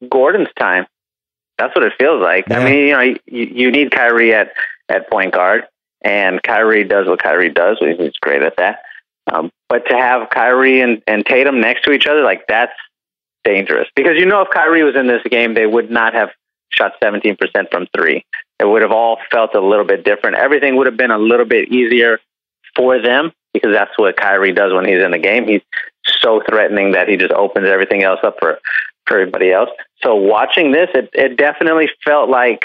Gordon's 0.09 0.47
time. 0.59 0.85
That's 1.61 1.75
what 1.75 1.85
it 1.85 1.93
feels 1.99 2.21
like. 2.21 2.45
Yeah. 2.49 2.59
I 2.59 2.65
mean, 2.65 2.87
you 2.87 2.93
know, 2.93 3.01
you, 3.27 3.45
you 3.53 3.71
need 3.71 3.91
Kyrie 3.91 4.33
at, 4.33 4.51
at 4.89 5.09
point 5.11 5.31
guard, 5.31 5.67
and 6.01 6.41
Kyrie 6.41 6.83
does 6.83 7.07
what 7.07 7.21
Kyrie 7.21 7.49
does. 7.49 7.77
He's 7.79 8.17
great 8.19 8.41
at 8.41 8.57
that. 8.57 8.81
Um, 9.31 9.51
but 9.69 9.87
to 9.89 9.95
have 9.95 10.31
Kyrie 10.31 10.81
and, 10.81 11.03
and 11.05 11.23
Tatum 11.23 11.61
next 11.61 11.83
to 11.83 11.91
each 11.91 12.07
other, 12.07 12.23
like 12.23 12.47
that's 12.47 12.73
dangerous 13.43 13.87
because 13.95 14.17
you 14.17 14.25
know 14.25 14.41
if 14.41 14.49
Kyrie 14.49 14.83
was 14.83 14.95
in 14.95 15.05
this 15.05 15.21
game, 15.29 15.53
they 15.53 15.67
would 15.67 15.91
not 15.91 16.15
have 16.15 16.29
shot 16.69 16.93
17% 17.03 17.37
from 17.69 17.87
three. 17.95 18.25
It 18.59 18.65
would 18.65 18.81
have 18.81 18.91
all 18.91 19.19
felt 19.31 19.53
a 19.53 19.61
little 19.61 19.85
bit 19.85 20.03
different. 20.03 20.37
Everything 20.37 20.77
would 20.77 20.87
have 20.87 20.97
been 20.97 21.11
a 21.11 21.19
little 21.19 21.45
bit 21.45 21.71
easier 21.71 22.19
for 22.75 22.99
them 22.99 23.31
because 23.53 23.71
that's 23.71 23.97
what 23.97 24.17
Kyrie 24.17 24.53
does 24.53 24.73
when 24.73 24.85
he's 24.85 25.01
in 25.01 25.11
the 25.11 25.19
game. 25.19 25.47
He's 25.47 25.61
so 26.07 26.41
threatening 26.49 26.93
that 26.93 27.07
he 27.07 27.17
just 27.17 27.33
opens 27.33 27.67
everything 27.67 28.03
else 28.03 28.19
up 28.23 28.37
for, 28.39 28.59
for 29.05 29.19
everybody 29.19 29.51
else. 29.51 29.69
So 30.03 30.15
watching 30.15 30.71
this, 30.71 30.89
it, 30.93 31.09
it 31.13 31.37
definitely 31.37 31.89
felt 32.03 32.29
like 32.29 32.63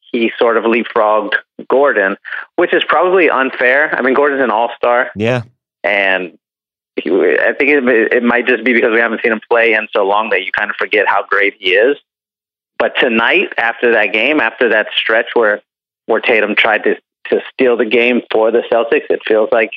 he 0.00 0.30
sort 0.38 0.56
of 0.56 0.64
leapfrogged 0.64 1.34
Gordon, 1.68 2.16
which 2.56 2.74
is 2.74 2.82
probably 2.84 3.30
unfair. 3.30 3.94
I 3.94 4.02
mean, 4.02 4.14
Gordon's 4.14 4.42
an 4.42 4.50
all 4.50 4.70
star, 4.76 5.10
Yeah, 5.16 5.42
and 5.82 6.38
he, 6.96 7.10
I 7.10 7.54
think 7.54 7.70
it, 7.70 8.12
it 8.12 8.22
might 8.22 8.46
just 8.46 8.64
be 8.64 8.72
because 8.72 8.92
we 8.92 9.00
haven't 9.00 9.22
seen 9.22 9.32
him 9.32 9.40
play 9.48 9.72
in 9.72 9.88
so 9.92 10.04
long 10.04 10.30
that 10.30 10.44
you 10.44 10.52
kind 10.52 10.70
of 10.70 10.76
forget 10.76 11.06
how 11.08 11.24
great 11.24 11.54
he 11.58 11.70
is. 11.70 11.96
But 12.78 12.94
tonight, 12.98 13.52
after 13.56 13.92
that 13.92 14.12
game, 14.12 14.40
after 14.40 14.70
that 14.70 14.88
stretch 14.96 15.28
where 15.34 15.62
where 16.06 16.20
Tatum 16.20 16.54
tried 16.56 16.84
to 16.84 16.96
to 17.30 17.40
steal 17.52 17.76
the 17.76 17.86
game 17.86 18.22
for 18.30 18.50
the 18.50 18.62
Celtics, 18.70 19.06
it 19.08 19.22
feels 19.26 19.48
like 19.52 19.70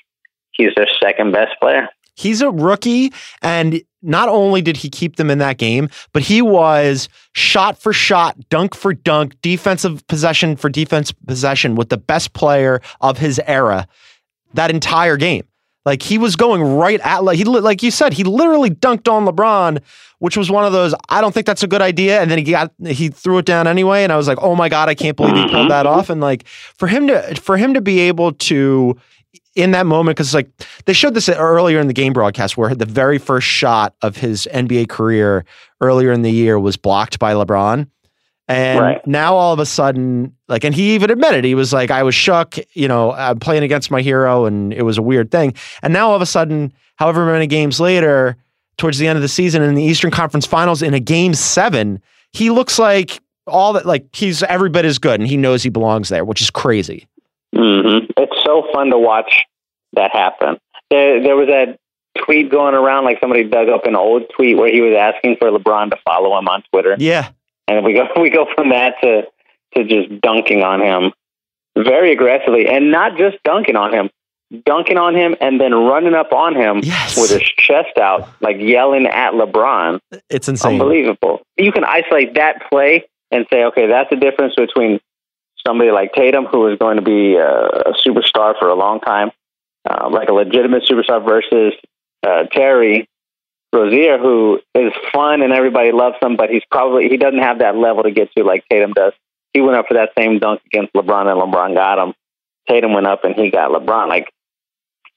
he's 0.51 0.73
their 0.75 0.87
second 1.01 1.31
best 1.31 1.59
player. 1.61 1.87
He's 2.15 2.41
a 2.41 2.49
rookie 2.49 3.13
and 3.41 3.81
not 4.01 4.29
only 4.29 4.61
did 4.61 4.77
he 4.77 4.89
keep 4.89 5.15
them 5.15 5.29
in 5.29 5.37
that 5.37 5.57
game 5.57 5.89
but 6.13 6.21
he 6.23 6.41
was 6.41 7.07
shot 7.33 7.77
for 7.77 7.93
shot 7.93 8.37
dunk 8.49 8.75
for 8.75 8.93
dunk 8.93 9.35
defensive 9.41 10.05
possession 10.07 10.55
for 10.55 10.69
defense 10.69 11.11
possession 11.11 11.75
with 11.75 11.89
the 11.89 11.97
best 11.97 12.33
player 12.33 12.81
of 13.01 13.17
his 13.17 13.39
era 13.45 13.87
that 14.55 14.71
entire 14.71 15.17
game. 15.17 15.43
Like 15.85 16.01
he 16.01 16.17
was 16.17 16.35
going 16.35 16.63
right 16.63 16.99
at 17.01 17.23
like 17.23 17.37
he 17.37 17.43
like 17.43 17.83
you 17.83 17.91
said 17.91 18.11
he 18.13 18.23
literally 18.23 18.71
dunked 18.71 19.11
on 19.11 19.23
LeBron 19.27 19.83
which 20.17 20.35
was 20.35 20.49
one 20.49 20.65
of 20.65 20.73
those 20.73 20.95
I 21.09 21.21
don't 21.21 21.31
think 21.31 21.45
that's 21.45 21.61
a 21.61 21.67
good 21.67 21.81
idea 21.81 22.19
and 22.21 22.31
then 22.31 22.39
he 22.39 22.43
got 22.43 22.73
he 22.87 23.09
threw 23.09 23.37
it 23.37 23.45
down 23.45 23.67
anyway 23.67 24.03
and 24.03 24.11
I 24.11 24.17
was 24.17 24.27
like 24.27 24.39
oh 24.41 24.55
my 24.55 24.67
god 24.67 24.89
I 24.89 24.95
can't 24.95 25.15
believe 25.15 25.35
he 25.35 25.43
pulled 25.43 25.53
mm-hmm. 25.53 25.67
that 25.67 25.85
off 25.85 26.09
and 26.09 26.19
like 26.21 26.47
for 26.47 26.87
him 26.87 27.05
to 27.05 27.35
for 27.35 27.55
him 27.55 27.75
to 27.75 27.81
be 27.81 27.99
able 27.99 28.31
to 28.31 28.97
in 29.55 29.71
that 29.71 29.85
moment 29.85 30.17
because 30.17 30.33
like 30.33 30.49
they 30.85 30.93
showed 30.93 31.13
this 31.13 31.29
earlier 31.29 31.79
in 31.79 31.87
the 31.87 31.93
game 31.93 32.13
broadcast 32.13 32.57
where 32.57 32.75
the 32.75 32.85
very 32.85 33.17
first 33.17 33.47
shot 33.47 33.95
of 34.01 34.17
his 34.17 34.47
NBA 34.53 34.89
career 34.89 35.45
earlier 35.81 36.11
in 36.11 36.21
the 36.21 36.31
year 36.31 36.59
was 36.59 36.77
blocked 36.77 37.17
by 37.19 37.33
LeBron. 37.33 37.87
And 38.47 38.79
Right. 38.79 39.07
now 39.07 39.33
all 39.33 39.53
of 39.53 39.59
a 39.59 39.65
sudden, 39.65 40.35
like, 40.47 40.63
and 40.63 40.75
he 40.75 40.93
even 40.93 41.09
admitted 41.09 41.43
he 41.45 41.55
was 41.55 41.73
like, 41.73 41.89
I 41.89 42.03
was 42.03 42.13
shook, 42.13 42.57
you 42.73 42.87
know, 42.87 43.11
I'm 43.13 43.39
playing 43.39 43.63
against 43.63 43.89
my 43.89 44.01
hero 44.01 44.45
and 44.45 44.71
it 44.71 44.83
was 44.83 44.99
a 44.99 45.01
weird 45.01 45.31
thing. 45.31 45.55
And 45.81 45.91
now 45.93 46.09
all 46.09 46.15
of 46.15 46.21
a 46.21 46.27
sudden, 46.27 46.71
however 46.97 47.25
many 47.25 47.47
games 47.47 47.79
later, 47.79 48.35
towards 48.77 48.99
the 48.99 49.07
end 49.07 49.15
of 49.17 49.23
the 49.23 49.27
season 49.29 49.63
in 49.63 49.73
the 49.73 49.81
Eastern 49.81 50.11
Conference 50.11 50.45
Finals 50.45 50.83
in 50.83 50.93
a 50.93 50.99
game 50.99 51.33
seven, 51.33 51.99
he 52.33 52.51
looks 52.51 52.77
like 52.77 53.19
all 53.47 53.73
that, 53.73 53.85
like, 53.85 54.13
he's 54.13 54.43
every 54.43 54.69
bit 54.69 54.85
as 54.85 54.99
good 54.99 55.19
and 55.19 55.27
he 55.27 55.37
knows 55.37 55.63
he 55.63 55.69
belongs 55.69 56.09
there, 56.09 56.25
which 56.25 56.41
is 56.41 56.51
crazy. 56.51 57.07
Hmm 57.55 58.05
It's 58.17 58.43
so 58.43 58.67
fun 58.73 58.89
to 58.91 58.97
watch 58.97 59.45
that 59.93 60.11
happen. 60.11 60.57
There, 60.89 61.21
there 61.23 61.35
was 61.35 61.47
that 61.47 61.77
tweet 62.25 62.49
going 62.51 62.75
around, 62.75 63.05
like 63.05 63.19
somebody 63.19 63.43
dug 63.43 63.69
up 63.69 63.85
an 63.85 63.95
old 63.95 64.23
tweet 64.35 64.57
where 64.57 64.71
he 64.71 64.81
was 64.81 64.95
asking 64.95 65.37
for 65.37 65.49
LeBron 65.51 65.91
to 65.91 65.97
follow 66.05 66.37
him 66.37 66.47
on 66.47 66.63
Twitter, 66.71 66.95
Yeah. 66.99 67.29
and 67.67 67.83
we 67.85 67.93
go 67.93 68.07
we 68.21 68.29
go 68.29 68.45
from 68.55 68.69
that 68.69 68.95
to 69.01 69.23
to 69.75 69.83
just 69.83 70.21
dunking 70.21 70.61
on 70.63 70.81
him 70.81 71.11
very 71.77 72.11
aggressively, 72.13 72.67
and 72.67 72.91
not 72.91 73.17
just 73.17 73.35
dunking 73.43 73.75
on 73.75 73.93
him, 73.93 74.09
dunking 74.65 74.97
on 74.97 75.13
him, 75.15 75.35
and 75.41 75.59
then 75.59 75.73
running 75.73 76.13
up 76.13 76.31
on 76.31 76.55
him 76.55 76.79
Yes. 76.83 77.17
with 77.19 77.31
his 77.31 77.41
chest 77.57 77.97
out, 77.99 78.29
like 78.39 78.57
yelling 78.59 79.05
at 79.07 79.33
LeBron. 79.33 79.99
It's 80.29 80.47
insane. 80.47 80.73
Unbelievable. 80.73 81.41
You 81.57 81.73
can 81.73 81.83
isolate 81.83 82.35
that 82.35 82.69
play 82.69 83.03
and 83.31 83.45
say, 83.51 83.65
okay, 83.65 83.87
that's 83.87 84.09
the 84.09 84.15
difference 84.15 84.55
between 84.55 85.01
somebody 85.65 85.91
like 85.91 86.13
Tatum, 86.13 86.45
who 86.45 86.67
is 86.67 86.77
going 86.77 86.97
to 86.97 87.01
be 87.01 87.37
uh, 87.37 87.91
a 87.91 87.93
superstar 88.05 88.57
for 88.57 88.67
a 88.69 88.75
long 88.75 88.99
time, 88.99 89.31
uh, 89.89 90.09
like 90.09 90.29
a 90.29 90.33
legitimate 90.33 90.83
superstar, 90.83 91.25
versus 91.25 91.73
uh, 92.23 92.43
Terry 92.51 93.07
Rozier, 93.73 94.17
who 94.17 94.59
is 94.73 94.93
fun 95.13 95.41
and 95.41 95.51
everybody 95.53 95.91
loves 95.91 96.15
him, 96.21 96.37
but 96.37 96.49
he's 96.49 96.63
probably 96.71 97.09
he 97.09 97.17
doesn't 97.17 97.39
have 97.39 97.59
that 97.59 97.75
level 97.75 98.03
to 98.03 98.11
get 98.11 98.31
to 98.33 98.43
like 98.43 98.63
Tatum 98.69 98.93
does. 98.93 99.13
He 99.53 99.61
went 99.61 99.77
up 99.77 99.87
for 99.87 99.95
that 99.95 100.11
same 100.17 100.39
dunk 100.39 100.61
against 100.65 100.93
LeBron, 100.93 101.27
and 101.31 101.41
LeBron 101.41 101.75
got 101.75 101.99
him. 101.99 102.13
Tatum 102.67 102.93
went 102.93 103.07
up 103.07 103.23
and 103.23 103.35
he 103.35 103.51
got 103.51 103.71
LeBron. 103.71 104.07
Like 104.07 104.31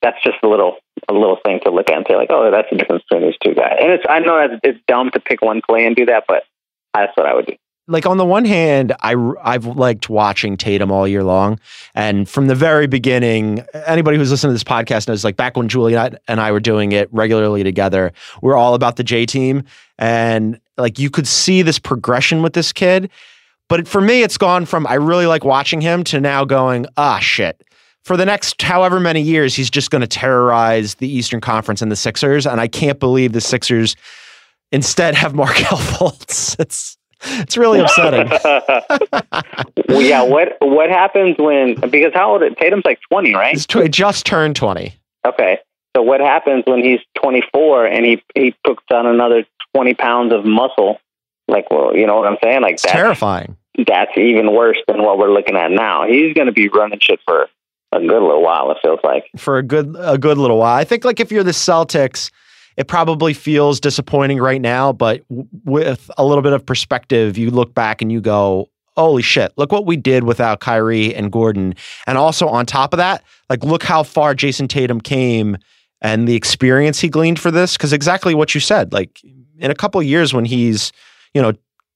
that's 0.02 0.22
just 0.22 0.38
a 0.42 0.48
little 0.48 0.76
a 1.08 1.12
little 1.12 1.38
thing 1.44 1.60
to 1.64 1.70
look 1.70 1.90
at 1.90 1.96
and 1.96 2.06
say 2.08 2.16
like, 2.16 2.30
oh, 2.30 2.50
that's 2.50 2.68
the 2.70 2.76
difference 2.76 3.04
between 3.08 3.28
these 3.28 3.38
two 3.42 3.54
guys. 3.54 3.76
And 3.80 3.92
it's 3.92 4.04
I 4.08 4.20
know 4.20 4.58
it's 4.62 4.80
dumb 4.86 5.10
to 5.12 5.20
pick 5.20 5.42
one 5.42 5.60
play 5.66 5.86
and 5.86 5.96
do 5.96 6.06
that, 6.06 6.24
but 6.26 6.44
that's 6.94 7.16
what 7.16 7.26
I 7.26 7.34
would 7.34 7.46
do. 7.46 7.56
Like 7.90 8.04
on 8.04 8.18
the 8.18 8.24
one 8.24 8.44
hand, 8.44 8.94
I 9.00 9.14
I've 9.42 9.64
liked 9.64 10.10
watching 10.10 10.58
Tatum 10.58 10.92
all 10.92 11.08
year 11.08 11.24
long, 11.24 11.58
and 11.94 12.28
from 12.28 12.46
the 12.46 12.54
very 12.54 12.86
beginning, 12.86 13.64
anybody 13.86 14.18
who's 14.18 14.30
listened 14.30 14.50
to 14.50 14.52
this 14.52 14.62
podcast 14.62 15.08
knows 15.08 15.24
like 15.24 15.36
back 15.36 15.56
when 15.56 15.68
Julia 15.68 16.18
and 16.28 16.38
I 16.38 16.52
were 16.52 16.60
doing 16.60 16.92
it 16.92 17.08
regularly 17.12 17.64
together, 17.64 18.12
we're 18.42 18.56
all 18.56 18.74
about 18.74 18.96
the 18.96 19.04
J 19.04 19.24
team, 19.24 19.64
and 19.98 20.60
like 20.76 20.98
you 20.98 21.08
could 21.08 21.26
see 21.26 21.62
this 21.62 21.78
progression 21.78 22.42
with 22.42 22.52
this 22.52 22.74
kid. 22.74 23.10
But 23.70 23.88
for 23.88 24.02
me, 24.02 24.22
it's 24.22 24.36
gone 24.36 24.66
from 24.66 24.86
I 24.86 24.94
really 24.94 25.26
like 25.26 25.44
watching 25.44 25.80
him 25.80 26.04
to 26.04 26.20
now 26.20 26.44
going 26.44 26.84
ah 26.98 27.20
shit. 27.20 27.64
For 28.04 28.18
the 28.18 28.26
next 28.26 28.60
however 28.60 29.00
many 29.00 29.22
years, 29.22 29.54
he's 29.54 29.70
just 29.70 29.90
going 29.90 30.02
to 30.02 30.06
terrorize 30.06 30.96
the 30.96 31.08
Eastern 31.08 31.40
Conference 31.40 31.80
and 31.80 31.90
the 31.90 31.96
Sixers, 31.96 32.46
and 32.46 32.60
I 32.60 32.68
can't 32.68 33.00
believe 33.00 33.32
the 33.32 33.40
Sixers 33.40 33.96
instead 34.72 35.14
have 35.14 35.34
Markelle 35.34 35.78
Fultz. 35.78 36.54
It's 36.60 36.97
it's 37.22 37.56
really 37.56 37.80
upsetting. 37.80 38.28
well, 39.88 40.02
yeah, 40.02 40.22
what 40.22 40.56
what 40.60 40.90
happens 40.90 41.36
when 41.38 41.74
because 41.90 42.12
how 42.14 42.32
old 42.32 42.42
Tatum's 42.58 42.84
like 42.84 43.00
twenty, 43.10 43.34
right? 43.34 43.52
He's 43.52 43.66
tw- 43.66 43.90
just 43.90 44.26
turned 44.26 44.56
20. 44.56 44.94
Okay. 45.26 45.58
So 45.96 46.02
what 46.02 46.20
happens 46.20 46.64
when 46.66 46.82
he's 46.84 47.00
24 47.20 47.86
and 47.86 48.04
he 48.04 48.22
he 48.34 48.54
puts 48.64 48.82
on 48.92 49.06
another 49.06 49.44
20 49.74 49.94
pounds 49.94 50.32
of 50.32 50.44
muscle? 50.44 50.98
Like, 51.48 51.70
well, 51.70 51.96
you 51.96 52.06
know 52.06 52.16
what 52.18 52.26
I'm 52.30 52.36
saying? 52.42 52.62
Like 52.62 52.74
It's 52.74 52.82
that's 52.82 52.92
terrifying. 52.92 53.56
that's 53.86 54.12
even 54.16 54.52
worse 54.54 54.76
than 54.86 55.02
what 55.02 55.18
we're 55.18 55.32
looking 55.32 55.56
at 55.56 55.70
now. 55.70 56.06
He's 56.06 56.34
going 56.34 56.46
to 56.46 56.52
be 56.52 56.68
running 56.68 56.98
shit 57.00 57.20
for 57.26 57.48
a 57.92 58.00
good 58.00 58.22
little 58.22 58.42
while. 58.42 58.70
It 58.70 58.76
feels 58.82 59.00
like. 59.02 59.24
for 59.38 59.56
a 59.58 59.62
good 59.62 59.96
a 59.98 60.18
good 60.18 60.36
little 60.38 60.58
while. 60.58 60.76
I 60.76 60.84
think 60.84 61.04
like 61.04 61.20
if 61.20 61.32
you're 61.32 61.42
the 61.42 61.50
Celtics, 61.52 62.30
it 62.78 62.86
probably 62.86 63.34
feels 63.34 63.80
disappointing 63.80 64.38
right 64.38 64.60
now, 64.60 64.92
but 64.92 65.28
w- 65.28 65.48
with 65.64 66.08
a 66.16 66.24
little 66.24 66.42
bit 66.42 66.52
of 66.52 66.64
perspective, 66.64 67.36
you 67.36 67.50
look 67.50 67.74
back 67.74 68.00
and 68.00 68.12
you 68.12 68.20
go, 68.20 68.70
"Holy 68.96 69.20
shit, 69.20 69.52
look 69.56 69.72
what 69.72 69.84
we 69.84 69.96
did 69.96 70.22
without 70.22 70.60
Kyrie 70.60 71.12
and 71.12 71.32
Gordon." 71.32 71.74
And 72.06 72.16
also 72.16 72.46
on 72.46 72.66
top 72.66 72.94
of 72.94 72.98
that, 72.98 73.24
like 73.50 73.64
look 73.64 73.82
how 73.82 74.04
far 74.04 74.32
Jayson 74.32 74.68
Tatum 74.68 75.00
came 75.00 75.58
and 76.00 76.28
the 76.28 76.36
experience 76.36 77.00
he 77.00 77.08
gleaned 77.08 77.40
for 77.40 77.50
this 77.50 77.76
because 77.76 77.92
exactly 77.92 78.32
what 78.32 78.54
you 78.54 78.60
said, 78.60 78.92
like 78.92 79.20
in 79.58 79.72
a 79.72 79.74
couple 79.74 80.00
years 80.00 80.32
when 80.32 80.44
he's, 80.44 80.92
you 81.34 81.42
know, 81.42 81.52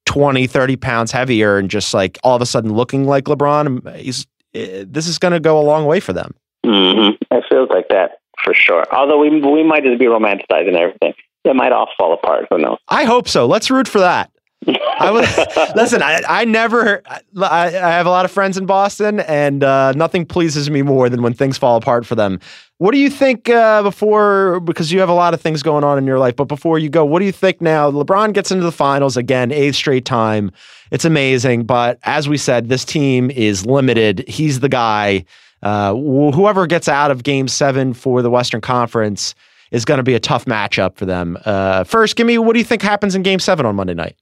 20, 0.06 0.48
30 0.48 0.74
pounds 0.74 1.12
heavier 1.12 1.58
and 1.58 1.70
just 1.70 1.94
like 1.94 2.18
all 2.24 2.34
of 2.34 2.42
a 2.42 2.46
sudden 2.46 2.72
looking 2.74 3.04
like 3.04 3.24
LeBron, 3.26 3.94
he's 3.94 4.26
eh, 4.52 4.84
this 4.84 5.06
is 5.06 5.20
going 5.20 5.30
to 5.32 5.38
go 5.38 5.60
a 5.60 5.62
long 5.62 5.86
way 5.86 6.00
for 6.00 6.12
them. 6.12 6.34
hmm 6.66 7.10
It 7.30 7.44
feels 7.48 7.68
like 7.70 7.86
that 7.90 8.18
for 8.42 8.54
sure. 8.54 8.84
Although 8.92 9.18
we 9.18 9.30
we 9.40 9.62
might 9.62 9.84
just 9.84 9.98
be 9.98 10.06
romanticizing 10.06 10.74
everything. 10.74 11.14
It 11.44 11.56
might 11.56 11.72
all 11.72 11.88
fall 11.98 12.12
apart. 12.14 12.46
Who 12.50 12.58
knows? 12.58 12.78
I 12.88 13.04
hope 13.04 13.26
so. 13.28 13.46
Let's 13.46 13.70
root 13.70 13.88
for 13.88 13.98
that. 13.98 14.30
I 14.66 15.10
would 15.10 15.24
listen. 15.76 16.02
I, 16.02 16.22
I 16.28 16.44
never. 16.44 17.02
I, 17.06 17.20
I 17.66 17.70
have 17.70 18.06
a 18.06 18.10
lot 18.10 18.24
of 18.24 18.30
friends 18.30 18.56
in 18.56 18.66
Boston, 18.66 19.20
and 19.20 19.64
uh, 19.64 19.92
nothing 19.92 20.24
pleases 20.24 20.70
me 20.70 20.82
more 20.82 21.08
than 21.08 21.22
when 21.22 21.34
things 21.34 21.58
fall 21.58 21.76
apart 21.76 22.06
for 22.06 22.14
them. 22.14 22.38
What 22.78 22.92
do 22.92 22.98
you 22.98 23.10
think 23.10 23.48
uh, 23.48 23.82
before? 23.82 24.60
Because 24.60 24.92
you 24.92 25.00
have 25.00 25.08
a 25.08 25.14
lot 25.14 25.34
of 25.34 25.40
things 25.40 25.62
going 25.62 25.84
on 25.84 25.98
in 25.98 26.06
your 26.06 26.18
life, 26.18 26.36
but 26.36 26.44
before 26.44 26.78
you 26.78 26.88
go, 26.88 27.04
what 27.04 27.18
do 27.18 27.24
you 27.24 27.32
think 27.32 27.60
now? 27.60 27.90
LeBron 27.90 28.32
gets 28.32 28.50
into 28.50 28.64
the 28.64 28.72
finals 28.72 29.16
again, 29.16 29.50
eighth 29.50 29.76
straight 29.76 30.04
time. 30.04 30.52
It's 30.90 31.04
amazing, 31.04 31.64
but 31.64 31.98
as 32.04 32.28
we 32.28 32.36
said, 32.36 32.68
this 32.68 32.84
team 32.84 33.30
is 33.30 33.66
limited. 33.66 34.24
He's 34.28 34.60
the 34.60 34.68
guy. 34.68 35.24
Uh, 35.62 35.94
whoever 35.94 36.66
gets 36.66 36.88
out 36.88 37.10
of 37.10 37.22
Game 37.22 37.48
Seven 37.48 37.94
for 37.94 38.22
the 38.22 38.30
Western 38.30 38.60
Conference 38.60 39.34
is 39.70 39.84
going 39.84 39.98
to 39.98 40.04
be 40.04 40.14
a 40.14 40.20
tough 40.20 40.44
matchup 40.44 40.96
for 40.96 41.06
them. 41.06 41.38
Uh, 41.44 41.84
first, 41.84 42.16
give 42.16 42.26
me 42.26 42.38
what 42.38 42.52
do 42.52 42.58
you 42.58 42.64
think 42.64 42.82
happens 42.82 43.14
in 43.14 43.22
Game 43.22 43.38
Seven 43.38 43.66
on 43.66 43.76
Monday 43.76 43.94
night? 43.94 44.16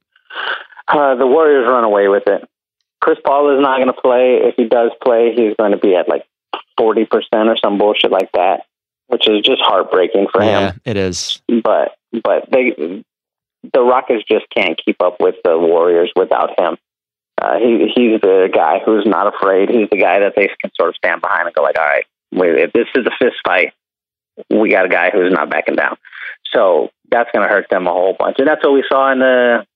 Uh, 0.88 1.14
the 1.14 1.26
Warriors 1.26 1.66
run 1.66 1.84
away 1.84 2.08
with 2.08 2.24
it. 2.26 2.48
Chris 3.00 3.18
Paul 3.24 3.56
is 3.56 3.62
not 3.62 3.78
going 3.78 3.86
to 3.86 4.00
play. 4.00 4.40
If 4.42 4.56
he 4.56 4.64
does 4.66 4.90
play, 5.02 5.32
he's 5.34 5.54
going 5.56 5.72
to 5.72 5.78
be 5.78 5.96
at 5.96 6.08
like 6.08 6.26
forty 6.76 7.04
percent 7.04 7.48
or 7.48 7.56
some 7.56 7.78
bullshit 7.78 8.10
like 8.10 8.30
that, 8.32 8.66
which 9.06 9.28
is 9.28 9.40
just 9.42 9.62
heartbreaking 9.62 10.26
for 10.32 10.42
him. 10.42 10.48
yeah, 10.48 10.72
him. 10.72 10.80
it 10.84 10.96
is. 10.96 11.40
But 11.48 11.96
but 12.22 12.50
they 12.50 13.04
the 13.72 13.80
Rockets 13.80 14.24
just 14.28 14.46
can't 14.54 14.80
keep 14.82 15.02
up 15.02 15.16
with 15.20 15.36
the 15.44 15.58
Warriors 15.58 16.10
without 16.14 16.58
him. 16.58 16.76
Uh, 17.40 17.58
he 17.58 17.90
he's 17.94 18.20
the 18.20 18.50
guy 18.52 18.80
who's 18.84 19.06
not 19.06 19.26
afraid. 19.26 19.70
He's 19.70 19.88
the 19.90 19.96
guy 19.96 20.20
that 20.20 20.34
they 20.36 20.48
can 20.60 20.70
sort 20.74 20.90
of 20.90 20.96
stand 20.96 21.22
behind 21.22 21.46
and 21.46 21.54
go 21.54 21.62
like, 21.62 21.78
all 21.78 21.86
right, 21.86 22.04
if 22.32 22.72
this 22.72 22.86
is 22.94 23.06
a 23.06 23.10
fist 23.18 23.36
fight, 23.44 23.72
we 24.50 24.70
got 24.70 24.84
a 24.84 24.90
guy 24.90 25.10
who's 25.10 25.32
not 25.32 25.48
backing 25.48 25.76
down. 25.76 25.96
So 26.52 26.90
that's 27.10 27.30
going 27.32 27.46
to 27.46 27.52
hurt 27.52 27.68
them 27.70 27.86
a 27.86 27.92
whole 27.92 28.14
bunch, 28.18 28.36
and 28.38 28.46
that's 28.46 28.62
what 28.62 28.74
we 28.74 28.84
saw 28.88 29.10
in 29.10 29.20
the 29.20 29.66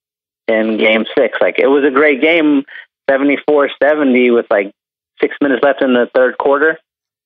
in 0.46 0.77
Game 0.77 1.07
Six. 1.16 1.38
Like 1.40 1.59
it 1.59 1.66
was 1.66 1.85
a 1.85 1.90
great 1.90 2.20
game, 2.20 2.64
74-70 3.11 4.35
with 4.35 4.46
like 4.50 4.70
six 5.20 5.35
minutes 5.40 5.62
left 5.62 5.83
in 5.83 5.94
the 5.94 6.11
third 6.14 6.37
quarter, 6.37 6.79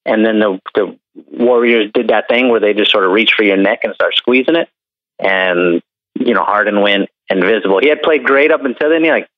and 0.05 0.25
then 0.25 0.39
the 0.39 0.61
the 0.77 0.97
Warriors 1.33 1.91
did 1.93 2.09
that 2.09 2.29
thing 2.29 2.49
where 2.49 2.61
they 2.61 2.75
just 2.75 2.93
sort 2.93 3.05
of 3.05 3.11
reach 3.11 3.33
for 3.37 3.43
your 3.43 3.57
neck 3.57 3.81
and 3.83 3.93
start 3.95 4.15
squeezing 4.15 4.55
it, 4.55 4.69
and 5.19 5.83
you 6.15 6.33
know 6.33 6.45
Harden 6.45 6.81
went 6.81 7.09
invisible. 7.29 7.81
He 7.81 7.89
had 7.89 8.03
played 8.03 8.23
great 8.23 8.53
up 8.53 8.65
until 8.65 8.91
then, 8.91 9.03
he 9.03 9.11
like 9.11 9.29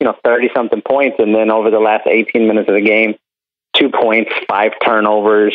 you 0.00 0.06
know 0.06 0.16
thirty 0.24 0.50
something 0.54 0.82
points, 0.82 1.16
and 1.18 1.34
then 1.34 1.50
over 1.50 1.70
the 1.70 1.78
last 1.78 2.06
eighteen 2.06 2.48
minutes 2.48 2.68
of 2.68 2.74
the 2.74 2.80
game, 2.80 3.14
two 3.74 3.90
points, 3.90 4.32
five 4.48 4.72
turnovers, 4.84 5.54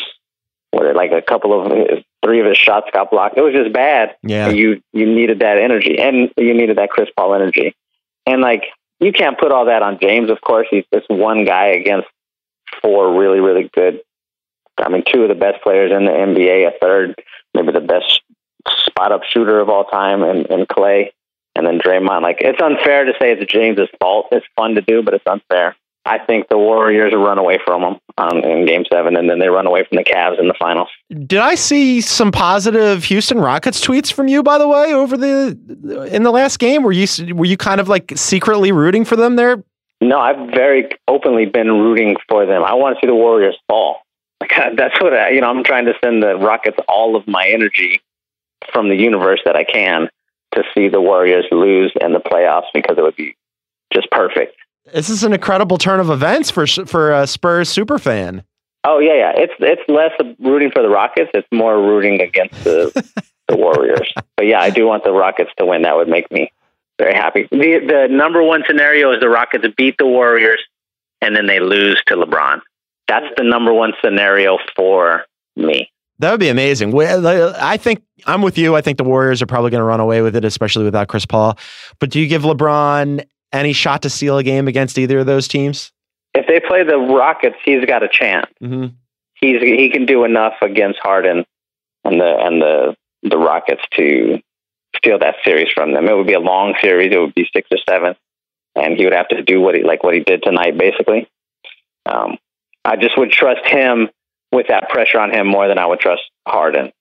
what 0.72 0.96
like 0.96 1.12
a 1.12 1.22
couple 1.22 1.60
of 1.60 2.04
three 2.24 2.40
of 2.40 2.46
his 2.46 2.58
shots 2.58 2.88
got 2.94 3.12
blocked. 3.12 3.38
It 3.38 3.42
was 3.42 3.54
just 3.54 3.74
bad. 3.74 4.16
Yeah. 4.24 4.50
You 4.50 4.82
you 4.94 5.06
needed 5.06 5.40
that 5.40 5.58
energy, 5.58 6.00
and 6.00 6.32
you 6.38 6.54
needed 6.54 6.78
that 6.78 6.90
Chris 6.90 7.10
Paul 7.16 7.34
energy, 7.34 7.76
and 8.26 8.42
like 8.42 8.64
you 9.00 9.12
can't 9.12 9.38
put 9.38 9.52
all 9.52 9.66
that 9.66 9.82
on 9.82 10.00
James. 10.00 10.30
Of 10.30 10.42
course, 10.42 10.68
he's 10.70 10.86
just 10.94 11.10
one 11.10 11.46
guy 11.46 11.68
against 11.68 12.08
four 12.82 13.18
really 13.18 13.40
really 13.40 13.70
good. 13.74 14.02
I 14.78 14.90
mean, 14.90 15.04
two 15.12 15.24
of 15.24 15.30
the 15.30 15.36
best 15.36 15.64
players 15.64 15.92
in 15.92 16.06
the 16.06 16.12
NBA, 16.12 16.68
a 16.68 16.78
third, 16.80 17.16
maybe 17.54 17.72
the 17.72 17.80
best 17.80 18.22
spot 18.86 19.12
up 19.12 19.22
shooter 19.24 19.60
of 19.60 19.70
all 19.70 19.86
time, 19.86 20.24
and, 20.24 20.46
and 20.50 20.68
Klay, 20.68 21.12
and 21.56 21.66
then 21.66 21.80
Draymond. 21.80 22.22
Like 22.22 22.38
it's 22.40 22.62
unfair 22.62 23.06
to 23.06 23.14
say 23.20 23.32
it's 23.32 23.52
James's 23.52 23.90
fault. 24.00 24.28
It's 24.32 24.46
fun 24.56 24.76
to 24.76 24.82
do, 24.82 25.02
but 25.02 25.14
it's 25.14 25.26
unfair. 25.28 25.76
I 26.08 26.20
think 26.20 26.50
the 26.50 26.58
Warriors 26.58 27.14
run 27.16 27.40
away 27.40 27.58
from 27.66 27.82
them 27.82 27.98
um, 28.20 28.38
in 28.44 28.68
Game 28.68 28.84
Seven, 28.92 29.18
and 29.18 29.28
then 29.28 29.40
they 29.40 29.50
run 29.50 29.66
away 29.66 29.86
from 29.90 29.96
the 29.96 30.04
Cavs 30.04 30.40
in 30.40 30.48
the 30.48 30.54
finals. 30.60 30.90
Did 31.10 31.40
I 31.40 31.56
see 31.56 32.00
some 32.00 32.32
positive 32.32 33.04
Houston 33.06 33.40
Rockets 33.40 33.86
tweets 33.86 34.14
from 34.14 34.28
you, 34.28 34.44
by 34.44 34.60
the 34.60 34.68
way, 34.68 34.94
over 34.94 35.18
the 35.18 35.58
in 36.12 36.22
the 36.22 36.32
last 36.32 36.60
game? 36.60 36.84
Were 36.84 36.92
you 36.92 37.08
were 37.34 37.46
you 37.46 37.58
kind 37.58 37.82
of 37.82 37.90
like 37.90 38.14
secretly 38.16 38.72
rooting 38.72 39.04
for 39.04 39.16
them 39.16 39.36
there? 39.36 39.64
No, 40.00 40.20
I've 40.20 40.52
very 40.52 40.90
openly 41.08 41.48
been 41.48 41.72
rooting 41.72 42.18
for 42.30 42.46
them. 42.46 42.64
I 42.64 42.76
want 42.76 42.96
to 42.96 43.02
see 43.02 43.08
the 43.08 43.16
Warriors 43.16 43.58
fall. 43.68 44.02
Like, 44.42 44.52
that's 44.78 45.02
what 45.02 45.14
I, 45.14 45.30
you 45.32 45.42
know. 45.42 45.50
I'm 45.50 45.64
trying 45.64 45.86
to 45.86 45.94
send 46.04 46.22
the 46.22 46.36
Rockets 46.36 46.78
all 46.88 47.16
of 47.16 47.28
my 47.28 47.48
energy 47.48 48.02
from 48.72 48.90
the 48.90 48.96
universe 48.96 49.42
that 49.46 49.56
I 49.56 49.64
can 49.64 50.10
to 50.56 50.64
see 50.74 50.88
the 50.90 51.02
Warriors 51.02 51.46
lose 51.52 51.92
in 52.02 52.14
the 52.14 52.20
playoffs 52.20 52.68
because 52.74 52.98
it 52.98 53.02
would 53.02 53.16
be 53.16 53.36
just 53.94 54.10
perfect. 54.12 54.56
This 54.94 55.10
is 55.10 55.24
an 55.24 55.34
incredible 55.34 55.78
turn 55.78 56.00
of 56.00 56.10
events 56.10 56.52
for 56.52 56.68
for 56.68 57.12
a 57.12 57.26
Spurs 57.28 57.70
super 57.70 57.98
fan. 57.98 58.44
Oh 58.84 59.00
yeah, 59.00 59.16
yeah. 59.16 59.34
It's 59.36 59.54
it's 59.60 59.82
less 59.88 60.12
rooting 60.40 60.72
for 60.72 60.82
the 60.82 60.90
Rockets. 60.90 61.32
It's 61.34 61.48
more 61.52 61.78
rooting 61.82 62.22
against 62.22 62.64
the 62.64 62.92
the 63.48 63.56
Warriors. 63.56 64.12
But 64.38 64.46
yeah, 64.46 64.60
I 64.60 64.70
do 64.70 64.86
want 64.86 65.04
the 65.04 65.12
Rockets 65.12 65.52
to 65.58 65.66
win. 65.66 65.84
That 65.84 65.96
would 65.96 66.08
make 66.08 66.32
me 66.32 66.52
very 67.00 67.14
happy. 67.14 67.48
The 67.50 67.80
the 67.88 68.08
number 68.10 68.44
one 68.44 68.64
scenario 68.68 69.12
is 69.12 69.20
the 69.20 69.30
Rockets 69.30 69.66
beat 69.76 69.96
the 69.98 70.06
Warriors 70.06 70.60
and 71.22 71.36
then 71.36 71.48
they 71.48 71.60
lose 71.60 72.02
to 72.08 72.16
LeBron. 72.16 72.62
That's 73.08 73.26
the 73.38 73.44
number 73.44 73.74
one 73.74 73.94
scenario 74.04 74.58
for 74.76 75.26
me. 75.56 75.92
That 76.20 76.32
would 76.32 76.40
be 76.40 76.50
amazing. 76.50 76.98
I 76.98 77.78
think 77.78 78.02
I'm 78.26 78.42
with 78.42 78.58
you. 78.58 78.76
I 78.76 78.82
think 78.82 78.98
the 78.98 79.04
Warriors 79.04 79.42
are 79.42 79.46
probably 79.46 79.72
going 79.72 79.82
to 79.82 79.86
run 79.86 80.00
away 80.00 80.22
with 80.22 80.36
it, 80.36 80.46
especially 80.46 80.86
without 80.86 81.08
Chris 81.08 81.26
Paul. 81.26 81.58
But 82.00 82.10
do 82.10 82.20
you 82.20 82.28
give 82.28 82.44
LeBron 82.44 83.26
any 83.52 83.74
shot 83.74 84.02
to 84.04 84.10
steal 84.10 84.38
a 84.38 84.44
game 84.44 84.68
against 84.68 84.98
either 84.98 85.20
of 85.20 85.26
those 85.26 85.48
teams? 85.48 85.92
If 86.34 86.48
they 86.48 86.60
play 86.66 86.84
the 86.84 86.98
Rockets, 86.98 87.58
he's 87.64 87.86
got 87.86 88.04
a 88.04 88.10
chance. 88.10 88.48
Mm-hmm. 88.62 88.96
He's 89.36 89.62
he 89.62 89.90
can 89.90 90.06
do 90.06 90.24
enough 90.24 90.54
against 90.62 91.00
Harden 91.00 91.46
and 92.04 92.20
the 92.20 92.38
and 92.40 92.62
the 92.62 92.96
the 93.24 93.38
Rockets 93.38 93.82
to 93.98 94.40
steal 94.96 95.20
that 95.20 95.36
series 95.44 95.68
from 95.74 95.94
them. 95.94 96.08
It 96.08 96.16
would 96.16 96.28
be 96.28 96.34
a 96.34 96.40
long 96.40 96.76
series. 96.82 97.14
It 97.14 97.20
would 97.20 97.36
be 97.36 97.50
six 97.54 97.68
or 97.72 97.78
seven, 97.88 98.16
and 98.76 98.98
he 98.98 99.04
would 99.04 99.14
have 99.14 99.28
to 99.30 99.44
do 99.44 99.60
what 99.60 99.76
he 99.76 99.84
like 99.84 100.04
what 100.04 100.14
he 100.14 100.22
did 100.22 100.44
tonight, 100.44 100.78
basically. 100.78 101.28
Um, 102.06 102.38
I 102.86 102.96
just 102.96 103.18
would 103.18 103.32
trust 103.32 103.66
him 103.66 104.10
with 104.56 104.68
that 104.70 104.90
pressure 104.90 105.20
on 105.20 105.32
him 105.32 105.48
more 105.48 105.68
than 105.68 105.78
I 105.78 105.86
would 105.86 106.00
trust 106.00 106.24
Harden 106.48 106.92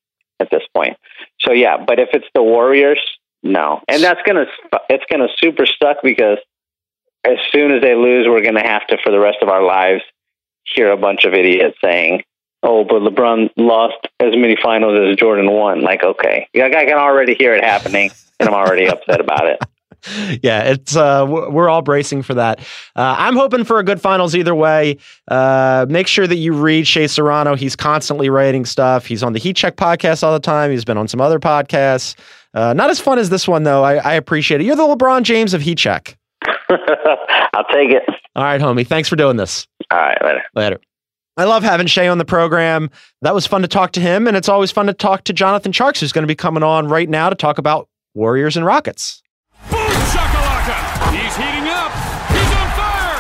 at 0.41 0.51
this 0.51 0.63
point. 0.75 0.97
So 1.41 1.53
yeah, 1.53 1.77
but 1.87 1.99
if 1.99 2.11
it's 2.13 2.27
the 2.35 2.43
Warriors, 2.43 3.01
no, 3.43 3.81
and 3.89 4.03
that's 4.03 4.21
gonna 4.27 4.47
it's 4.89 5.05
gonna 5.11 5.29
super 5.39 5.65
suck 5.67 5.99
because 6.03 6.39
as 7.25 7.39
soon 7.53 7.73
as 7.73 7.81
they 7.81 7.95
lose, 7.95 8.27
we're 8.29 8.45
gonna 8.45 8.67
have 8.67 8.87
to 8.89 8.99
for 9.03 9.11
the 9.11 9.21
rest 9.21 9.39
of 9.41 9.49
our 9.49 9.63
lives 9.63 10.03
hear 10.65 10.91
a 10.91 10.97
bunch 10.97 11.25
of 11.25 11.35
idiots 11.35 11.79
saying, 11.83 12.23
"Oh, 12.63 12.85
but 12.85 13.03
LeBron 13.03 13.51
lost 13.57 14.09
as 14.19 14.37
many 14.37 14.57
finals 14.61 14.99
as 14.99 15.17
Jordan 15.17 15.51
won." 15.51 15.83
Like, 15.83 16.03
okay, 16.03 16.49
yeah, 16.53 16.67
I 16.67 16.85
can 16.85 16.99
already 16.99 17.35
hear 17.35 17.55
it 17.55 17.63
happening, 17.63 18.11
and 18.41 18.49
I'm 18.49 18.55
already 18.55 18.87
upset 18.87 19.21
about 19.21 19.47
it 19.47 19.59
yeah, 20.43 20.63
it's 20.65 20.97
uh, 20.97 21.27
we're 21.29 21.69
all 21.69 21.83
bracing 21.83 22.23
for 22.23 22.35
that. 22.35 22.61
Uh, 22.97 23.17
I'm 23.19 23.37
hoping 23.37 23.65
for 23.65 23.79
a 23.79 23.85
good 23.85 24.01
finals 24.01 24.35
either 24.35 24.55
way. 24.55 24.99
Uh, 25.29 25.87
make 25.89 26.07
sure 26.07 26.27
that 26.27 26.37
you 26.37 26.53
read 26.53 26.87
Shea 26.87 27.07
Serrano. 27.07 27.55
He's 27.55 27.77
constantly 27.77 28.29
writing 28.29 28.65
stuff. 28.65 29.07
He's 29.07 29.23
on 29.23 29.33
the 29.33 29.39
Heat 29.39 29.57
Check 29.57 29.77
podcast 29.77 30.23
all 30.23 30.33
the 30.33 30.41
time. 30.41 30.71
He's 30.71 30.85
been 30.85 30.99
on 30.99 31.09
some 31.09 31.21
other 31.21 31.39
podcasts. 31.39 32.17
Uh, 32.53 32.73
not 32.73 32.91
as 32.91 33.01
fun 33.01 33.19
as 33.19 33.31
this 33.31 33.49
one 33.49 33.65
though. 33.65 33.83
I, 33.83 33.97
I 33.97 34.15
appreciate 34.15 34.61
it. 34.61 34.65
You're 34.65 34.77
the 34.77 34.83
LeBron 34.83 35.23
James 35.23 35.55
of 35.55 35.63
Heat 35.63 35.79
Check. 35.79 36.17
I'll 36.69 37.65
take 37.73 37.91
it. 37.91 38.03
All 38.37 38.45
right, 38.45 38.61
homie. 38.61 38.87
Thanks 38.87 39.09
for 39.09 39.17
doing 39.17 39.37
this. 39.37 39.67
All 39.91 39.99
right, 39.99 40.23
later. 40.25 40.43
Later. 40.55 40.81
I 41.37 41.45
love 41.45 41.65
having 41.65 41.89
Shea 41.89 42.07
on 42.07 42.19
the 42.19 42.25
program. 42.25 42.91
That 43.23 43.35
was 43.35 43.47
fun 43.47 43.63
to 43.63 43.69
talk 43.69 43.93
to 43.93 44.01
him, 44.01 44.29
and 44.29 44.37
it's 44.37 44.49
always 44.49 44.71
fun 44.71 44.87
to 44.87 44.93
talk 44.93 45.25
to 45.25 45.33
Jonathan 45.33 45.73
Tjarks, 45.73 45.99
who's 45.99 46.13
going 46.13 46.23
to 46.23 46.29
be 46.29 46.37
coming 46.37 46.63
on 46.63 46.87
right 46.87 47.09
now 47.09 47.29
to 47.29 47.35
talk 47.35 47.59
about 47.59 47.89
Warriors 48.15 48.57
and 48.57 48.65
Rockets. 48.65 49.24
Boom 49.95 50.03
shakalaka! 50.11 50.77
He's 51.15 51.37
heating 51.37 51.69
up. 51.69 51.93
He's 52.35 52.51
on 52.59 52.69
fire. 52.75 53.15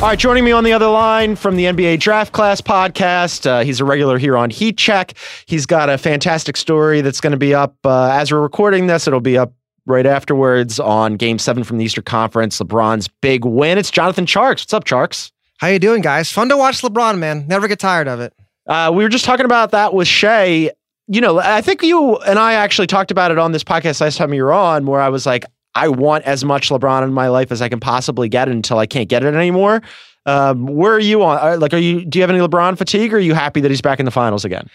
All 0.00 0.08
right, 0.10 0.18
joining 0.18 0.44
me 0.44 0.52
on 0.52 0.62
the 0.62 0.72
other 0.72 0.86
line 0.86 1.34
from 1.34 1.56
the 1.56 1.64
NBA 1.64 1.98
Draft 1.98 2.32
Class 2.32 2.60
podcast. 2.60 3.44
Uh, 3.46 3.64
he's 3.64 3.80
a 3.80 3.84
regular 3.84 4.18
here 4.18 4.36
on 4.36 4.50
Heat 4.50 4.78
Check. 4.78 5.14
He's 5.46 5.66
got 5.66 5.88
a 5.90 5.98
fantastic 5.98 6.56
story 6.56 7.00
that's 7.00 7.20
going 7.20 7.32
to 7.32 7.36
be 7.36 7.52
up 7.54 7.74
uh, 7.84 8.10
as 8.12 8.30
we're 8.30 8.40
recording 8.40 8.86
this. 8.86 9.08
It'll 9.08 9.20
be 9.20 9.36
up 9.36 9.52
right 9.86 10.06
afterwards 10.06 10.78
on 10.78 11.16
Game 11.16 11.40
Seven 11.40 11.64
from 11.64 11.78
the 11.78 11.84
Eastern 11.84 12.04
Conference. 12.04 12.60
LeBron's 12.60 13.08
big 13.20 13.44
win. 13.44 13.78
It's 13.78 13.90
Jonathan 13.90 14.26
Tjarks. 14.26 14.60
What's 14.60 14.74
up, 14.74 14.84
Charks? 14.84 15.32
How 15.58 15.66
you 15.66 15.80
doing, 15.80 16.02
guys? 16.02 16.30
Fun 16.30 16.48
to 16.50 16.56
watch 16.56 16.82
LeBron, 16.82 17.18
man. 17.18 17.48
Never 17.48 17.66
get 17.66 17.80
tired 17.80 18.06
of 18.06 18.20
it. 18.20 18.32
Uh, 18.68 18.92
we 18.94 19.02
were 19.02 19.08
just 19.08 19.24
talking 19.24 19.46
about 19.46 19.72
that 19.72 19.94
with 19.94 20.06
Shea. 20.06 20.70
You 21.08 21.20
know, 21.20 21.38
I 21.38 21.60
think 21.62 21.82
you 21.82 22.16
and 22.18 22.38
I 22.38 22.52
actually 22.54 22.86
talked 22.86 23.10
about 23.10 23.30
it 23.30 23.38
on 23.38 23.52
this 23.52 23.64
podcast 23.64 24.00
last 24.00 24.18
time 24.18 24.34
you 24.34 24.44
were 24.44 24.52
on, 24.52 24.86
where 24.86 25.00
I 25.00 25.08
was 25.08 25.24
like, 25.24 25.44
I 25.74 25.88
want 25.88 26.24
as 26.24 26.44
much 26.44 26.68
LeBron 26.68 27.02
in 27.02 27.12
my 27.12 27.28
life 27.28 27.50
as 27.50 27.62
I 27.62 27.68
can 27.68 27.80
possibly 27.80 28.28
get 28.28 28.48
until 28.48 28.78
I 28.78 28.86
can't 28.86 29.08
get 29.08 29.24
it 29.24 29.34
anymore. 29.34 29.80
Um, 30.26 30.66
where 30.66 30.92
are 30.92 31.00
you 31.00 31.22
on? 31.22 31.60
Like, 31.60 31.72
are 31.72 31.78
you? 31.78 32.04
Do 32.04 32.18
you 32.18 32.22
have 32.22 32.30
any 32.30 32.40
LeBron 32.40 32.76
fatigue? 32.76 33.14
or 33.14 33.16
Are 33.16 33.20
you 33.20 33.34
happy 33.34 33.60
that 33.62 33.70
he's 33.70 33.80
back 33.80 33.98
in 33.98 34.04
the 34.04 34.10
finals 34.10 34.44
again? 34.44 34.68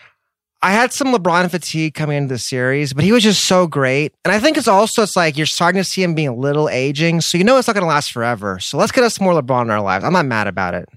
I 0.64 0.72
had 0.72 0.94
some 0.94 1.14
LeBron 1.14 1.52
fatigue 1.52 1.94
coming 1.94 2.18
into 2.18 2.34
the 2.34 2.40
series, 2.40 2.94
but 2.94 3.04
he 3.04 3.12
was 3.12 3.22
just 3.22 3.44
so 3.44 3.68
great. 3.68 4.14
And 4.24 4.32
I 4.32 4.40
think 4.40 4.58
it's 4.58 4.68
also 4.68 5.04
it's 5.04 5.18
like 5.18 5.36
you're 5.38 5.46
starting 5.46 5.82
to 5.82 5.84
see 5.84 6.02
him 6.02 6.16
being 6.16 6.30
a 6.30 6.36
little 6.36 6.70
aging, 6.70 7.20
so 7.22 7.38
you 7.38 7.44
know 7.44 7.58
it's 7.58 7.68
not 7.68 7.74
going 7.74 7.84
to 7.84 7.88
last 7.88 8.14
forever. 8.14 8.60
So 8.60 8.78
let's 8.78 8.94
get 8.94 9.04
us 9.04 9.20
more 9.20 9.34
LeBron 9.34 9.64
in 9.64 9.72
our 9.72 9.82
lives. 9.82 10.06
I'm 10.06 10.14
not 10.14 10.26
mad 10.26 10.48
about 10.48 10.74
it. 10.74 10.88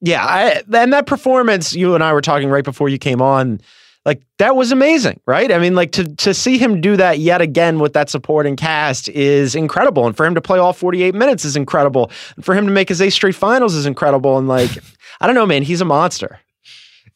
Yeah, 0.00 0.24
I, 0.24 0.62
and 0.72 0.92
that 0.92 1.06
performance 1.06 1.74
you 1.74 1.94
and 1.96 2.04
I 2.04 2.12
were 2.12 2.20
talking 2.20 2.48
right 2.48 2.64
before 2.64 2.88
you 2.88 2.98
came 2.98 3.20
on, 3.20 3.60
like 4.06 4.22
that 4.38 4.54
was 4.54 4.72
amazing, 4.72 5.20
right? 5.26 5.50
I 5.52 5.58
mean, 5.58 5.74
like 5.74 5.92
to 5.92 6.04
to 6.04 6.32
see 6.32 6.56
him 6.56 6.80
do 6.80 6.96
that 6.96 7.18
yet 7.18 7.42
again 7.42 7.80
with 7.80 7.92
that 7.92 8.08
supporting 8.08 8.56
cast 8.56 9.08
is 9.08 9.54
incredible, 9.54 10.06
and 10.06 10.16
for 10.16 10.24
him 10.24 10.34
to 10.36 10.40
play 10.40 10.58
all 10.58 10.72
48 10.72 11.14
minutes 11.14 11.44
is 11.44 11.56
incredible, 11.56 12.10
and 12.36 12.44
for 12.44 12.54
him 12.54 12.66
to 12.66 12.72
make 12.72 12.88
his 12.88 13.02
eighth 13.02 13.14
straight 13.14 13.34
finals 13.34 13.74
is 13.74 13.84
incredible, 13.84 14.38
and 14.38 14.48
like 14.48 14.70
I 15.20 15.26
don't 15.26 15.34
know, 15.34 15.44
man, 15.44 15.62
he's 15.62 15.80
a 15.80 15.84
monster. 15.84 16.40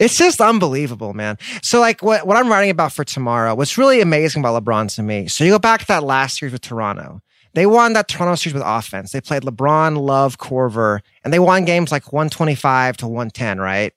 It's 0.01 0.17
just 0.17 0.41
unbelievable, 0.41 1.13
man. 1.13 1.37
So, 1.63 1.79
like, 1.79 2.03
what, 2.03 2.27
what 2.27 2.39
I'm 2.39 2.49
writing 2.49 2.71
about 2.71 2.91
for 2.91 3.05
tomorrow, 3.05 3.55
what's 3.55 3.77
really 3.77 4.01
amazing 4.01 4.41
about 4.41 4.65
LeBron 4.65 4.95
to 4.95 5.03
me. 5.03 5.29
So, 5.29 5.45
you 5.45 5.51
go 5.51 5.59
back 5.59 5.81
to 5.81 5.87
that 5.89 6.03
last 6.03 6.39
series 6.39 6.55
with 6.55 6.63
Toronto. 6.63 7.21
They 7.53 7.67
won 7.67 7.93
that 7.93 8.09
Toronto 8.09 8.35
series 8.37 8.55
with 8.55 8.63
offense. 8.65 9.13
They 9.13 9.21
played 9.21 9.43
LeBron, 9.43 9.99
Love, 9.99 10.39
Korver, 10.39 11.01
and 11.23 11.35
they 11.35 11.39
won 11.39 11.67
games 11.67 11.93
like 11.93 12.15
125 12.15 12.97
to 12.99 13.07
110, 13.07 13.61
right? 13.61 13.93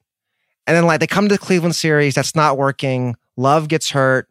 And 0.66 0.78
then, 0.78 0.86
like, 0.86 1.00
they 1.00 1.08
come 1.08 1.28
to 1.28 1.36
the 1.36 1.40
Cleveland 1.40 1.76
series, 1.76 2.16
that's 2.16 2.36
not 2.36 2.58
working. 2.58 3.16
Love 3.36 3.68
gets 3.68 3.90
hurt. 3.90 4.30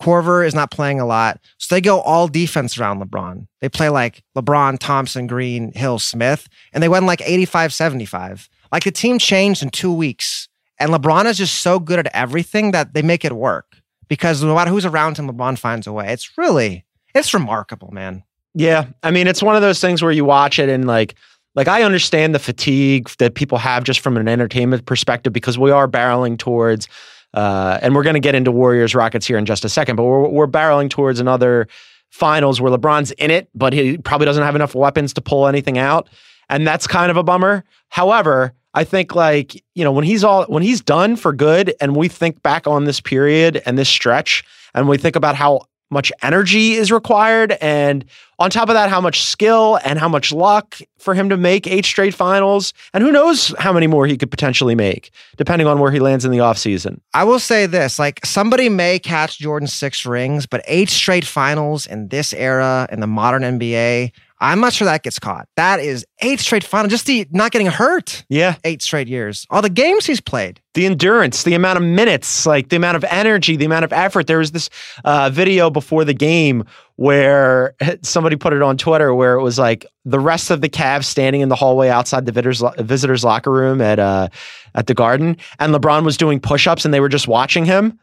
Korver 0.00 0.46
is 0.46 0.54
not 0.54 0.70
playing 0.70 1.00
a 1.00 1.06
lot. 1.06 1.40
So 1.58 1.74
they 1.74 1.80
go 1.80 2.00
all 2.00 2.28
defense 2.28 2.78
around 2.78 3.02
LeBron. 3.02 3.46
They 3.60 3.68
play 3.68 3.88
like 3.88 4.22
LeBron, 4.36 4.78
Thompson, 4.78 5.26
Green, 5.26 5.72
Hill, 5.72 5.98
Smith, 5.98 6.48
and 6.72 6.82
they 6.82 6.88
won 6.88 7.06
like 7.06 7.22
85 7.24 7.72
75. 7.72 8.48
Like 8.72 8.84
the 8.84 8.90
team 8.90 9.18
changed 9.18 9.62
in 9.62 9.70
two 9.70 9.92
weeks. 9.92 10.48
And 10.78 10.90
LeBron 10.90 11.24
is 11.24 11.38
just 11.38 11.62
so 11.62 11.78
good 11.78 11.98
at 11.98 12.14
everything 12.14 12.72
that 12.72 12.92
they 12.92 13.00
make 13.00 13.24
it 13.24 13.32
work 13.32 13.76
because 14.08 14.42
no 14.42 14.54
matter 14.54 14.70
who's 14.70 14.84
around 14.84 15.18
him, 15.18 15.28
LeBron 15.28 15.58
finds 15.58 15.86
a 15.86 15.92
way. 15.92 16.12
It's 16.12 16.36
really, 16.36 16.84
it's 17.14 17.32
remarkable, 17.32 17.90
man. 17.92 18.22
Yeah, 18.54 18.86
I 19.02 19.10
mean, 19.10 19.26
it's 19.26 19.42
one 19.42 19.56
of 19.56 19.62
those 19.62 19.80
things 19.80 20.02
where 20.02 20.12
you 20.12 20.24
watch 20.24 20.58
it 20.58 20.68
and 20.68 20.86
like, 20.86 21.14
like 21.56 21.68
I 21.68 21.82
understand 21.82 22.34
the 22.34 22.38
fatigue 22.38 23.08
that 23.18 23.34
people 23.34 23.58
have 23.58 23.82
just 23.82 24.00
from 24.00 24.16
an 24.18 24.28
entertainment 24.28 24.84
perspective 24.84 25.32
because 25.32 25.58
we 25.58 25.70
are 25.70 25.88
barreling 25.88 26.38
towards, 26.38 26.86
uh, 27.34 27.78
and 27.82 27.94
we're 27.94 28.02
going 28.02 28.14
to 28.14 28.20
get 28.20 28.34
into 28.34 28.52
Warriors 28.52 28.94
Rockets 28.94 29.26
here 29.26 29.38
in 29.38 29.46
just 29.46 29.64
a 29.64 29.68
second, 29.68 29.96
but 29.96 30.04
we're 30.04 30.28
we're 30.28 30.46
barreling 30.46 30.90
towards 30.90 31.18
another 31.18 31.66
finals 32.10 32.60
where 32.60 32.70
LeBron's 32.70 33.10
in 33.12 33.30
it, 33.30 33.48
but 33.54 33.72
he 33.72 33.98
probably 33.98 34.26
doesn't 34.26 34.44
have 34.44 34.54
enough 34.54 34.74
weapons 34.74 35.12
to 35.14 35.20
pull 35.20 35.46
anything 35.46 35.78
out, 35.78 36.08
and 36.48 36.66
that's 36.66 36.86
kind 36.86 37.10
of 37.10 37.16
a 37.16 37.22
bummer. 37.22 37.64
However, 37.88 38.52
I 38.74 38.84
think 38.84 39.14
like 39.14 39.54
you 39.74 39.82
know 39.82 39.92
when 39.92 40.04
he's 40.04 40.22
all 40.22 40.44
when 40.44 40.62
he's 40.62 40.82
done 40.82 41.16
for 41.16 41.32
good, 41.32 41.74
and 41.80 41.96
we 41.96 42.08
think 42.08 42.42
back 42.42 42.66
on 42.66 42.84
this 42.84 43.00
period 43.00 43.62
and 43.64 43.78
this 43.78 43.88
stretch, 43.88 44.44
and 44.74 44.88
we 44.88 44.98
think 44.98 45.16
about 45.16 45.34
how 45.34 45.62
much 45.90 46.12
energy 46.22 46.72
is 46.72 46.90
required, 46.90 47.52
and 47.60 48.04
on 48.38 48.50
top 48.50 48.68
of 48.68 48.74
that, 48.74 48.90
how 48.90 49.00
much 49.00 49.22
skill 49.22 49.78
and 49.84 49.98
how 49.98 50.08
much 50.08 50.32
luck 50.32 50.78
for 50.98 51.14
him 51.14 51.28
to 51.28 51.36
make 51.36 51.66
eight 51.66 51.84
straight 51.84 52.14
finals, 52.14 52.74
and 52.92 53.02
who 53.02 53.12
knows 53.12 53.54
how 53.58 53.72
many 53.72 53.86
more 53.86 54.06
he 54.06 54.16
could 54.16 54.30
potentially 54.30 54.74
make, 54.74 55.10
depending 55.36 55.66
on 55.66 55.78
where 55.78 55.90
he 55.90 56.00
lands 56.00 56.24
in 56.24 56.30
the 56.30 56.38
offseason. 56.38 57.00
I 57.14 57.24
will 57.24 57.38
say 57.38 57.66
this 57.66 57.98
like 57.98 58.24
somebody 58.24 58.68
may 58.68 58.98
catch 58.98 59.38
Jordan's 59.38 59.72
six 59.72 60.04
rings, 60.04 60.46
but 60.46 60.62
eight 60.66 60.90
straight 60.90 61.24
finals 61.24 61.86
in 61.86 62.08
this 62.08 62.32
era 62.32 62.88
in 62.90 63.00
the 63.00 63.06
modern 63.06 63.42
NBA, 63.42 64.12
I'm 64.38 64.60
not 64.60 64.74
sure 64.74 64.84
that 64.84 65.02
gets 65.02 65.18
caught. 65.18 65.48
That 65.56 65.80
is 65.80 66.04
eight 66.20 66.40
straight 66.40 66.62
final. 66.62 66.88
just 66.90 67.06
the 67.06 67.26
not 67.30 67.52
getting 67.52 67.68
hurt. 67.68 68.24
Yeah. 68.28 68.56
Eight 68.64 68.82
straight 68.82 69.08
years. 69.08 69.46
All 69.48 69.62
the 69.62 69.70
games 69.70 70.04
he's 70.04 70.20
played. 70.20 70.60
the 70.74 70.84
endurance, 70.84 71.44
the 71.44 71.54
amount 71.54 71.78
of 71.78 71.82
minutes, 71.84 72.44
like 72.44 72.68
the 72.68 72.76
amount 72.76 72.96
of 72.96 73.04
energy, 73.04 73.56
the 73.56 73.64
amount 73.64 73.86
of 73.86 73.94
effort. 73.94 74.26
There 74.26 74.38
was 74.38 74.52
this 74.52 74.68
uh, 75.04 75.30
video 75.30 75.70
before 75.70 76.04
the 76.04 76.12
game 76.12 76.64
where 76.96 77.74
somebody 78.02 78.36
put 78.36 78.52
it 78.52 78.60
on 78.60 78.76
Twitter 78.76 79.14
where 79.14 79.34
it 79.36 79.42
was 79.42 79.58
like 79.58 79.86
the 80.04 80.20
rest 80.20 80.50
of 80.50 80.60
the 80.60 80.68
Cavs 80.68 81.04
standing 81.04 81.40
in 81.40 81.48
the 81.48 81.56
hallway 81.56 81.88
outside 81.88 82.26
the 82.26 82.32
visitors 82.32 82.62
visitors 82.78 83.24
locker 83.24 83.50
room 83.50 83.80
at 83.80 83.98
uh, 83.98 84.28
at 84.74 84.86
the 84.86 84.94
Garden, 84.94 85.38
and 85.58 85.74
LeBron 85.74 86.04
was 86.04 86.18
doing 86.18 86.40
push 86.40 86.66
ups, 86.66 86.84
and 86.84 86.92
they 86.92 87.00
were 87.00 87.08
just 87.08 87.26
watching 87.26 87.64
him. 87.64 87.98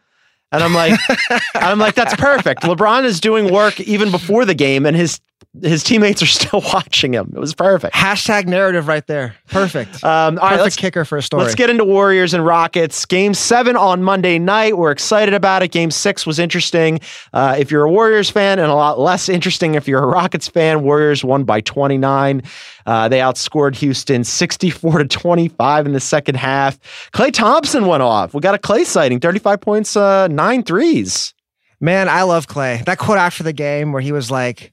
And 0.52 0.64
I'm 0.64 0.74
like, 0.74 1.00
I'm 1.56 1.80
like, 1.80 1.96
that's 1.96 2.16
perfect. 2.16 2.62
LeBron 2.62 3.06
is 3.06 3.20
doing 3.20 3.52
work 3.52 3.80
even 3.80 4.12
before 4.12 4.46
the 4.46 4.54
game, 4.54 4.86
and 4.86 4.96
his 4.96 5.20
his 5.62 5.84
teammates 5.84 6.22
are 6.22 6.26
still 6.42 6.62
watching 6.74 7.14
him. 7.14 7.32
It 7.36 7.40
was 7.40 7.54
perfect. 7.54 7.96
Hashtag 7.96 8.48
narrative 8.48 8.88
right 8.88 9.06
there. 9.08 9.36
Perfect. 9.50 10.04
Um, 10.14 10.38
all 10.38 10.44
right, 10.44 10.50
Perfect 10.52 10.64
let's 10.64 10.76
kicker 10.76 11.06
for 11.06 11.18
a 11.18 11.22
story. 11.22 11.44
Let's 11.44 11.56
get 11.56 11.70
into 11.70 11.86
Warriors 11.86 12.34
and 12.34 12.46
Rockets. 12.46 13.06
Game 13.06 13.34
seven 13.34 13.76
on 13.76 14.04
Monday 14.04 14.38
night. 14.38 14.78
We're 14.78 14.92
excited 14.92 15.34
about 15.34 15.64
it. 15.64 15.70
Game 15.70 15.92
six 15.92 16.26
was 16.26 16.40
interesting. 16.40 17.00
Uh, 17.32 17.56
if 17.58 17.72
you're 17.72 17.84
a 17.84 17.92
Warriors 17.92 18.30
fan, 18.30 18.60
and 18.60 18.70
a 18.70 18.76
lot 18.76 19.00
less 19.00 19.30
interesting 19.30 19.76
if 19.76 19.88
you're 19.88 20.04
a 20.04 20.08
Rockets 20.08 20.48
fan, 20.48 20.84
Warriors 20.84 21.24
won 21.24 21.46
by 21.46 21.62
29. 21.62 22.44
Uh, 22.86 23.08
they 23.08 23.20
outscored 23.20 23.76
Houston 23.78 24.24
64 24.24 25.00
to 25.00 25.06
25 25.06 25.86
in 25.86 25.94
the 25.94 26.00
second 26.00 26.36
half. 26.36 26.78
Klay 27.14 27.32
Thompson 27.32 27.86
went 27.86 28.04
off. 28.04 28.34
We 28.34 28.42
got 28.42 28.56
a 28.56 28.60
Klay 28.60 28.86
sighting 28.86 29.20
35 29.20 29.62
points, 29.62 29.96
uh, 29.96 30.28
nine 30.28 30.64
threes. 30.64 31.34
Man, 31.80 32.10
I 32.10 32.24
love 32.24 32.48
Klay. 32.48 32.84
That 32.86 32.98
quote 32.98 33.18
after 33.18 33.44
the 33.44 33.54
game 33.54 33.92
where 33.94 34.02
he 34.02 34.12
was 34.12 34.30
like, 34.30 34.73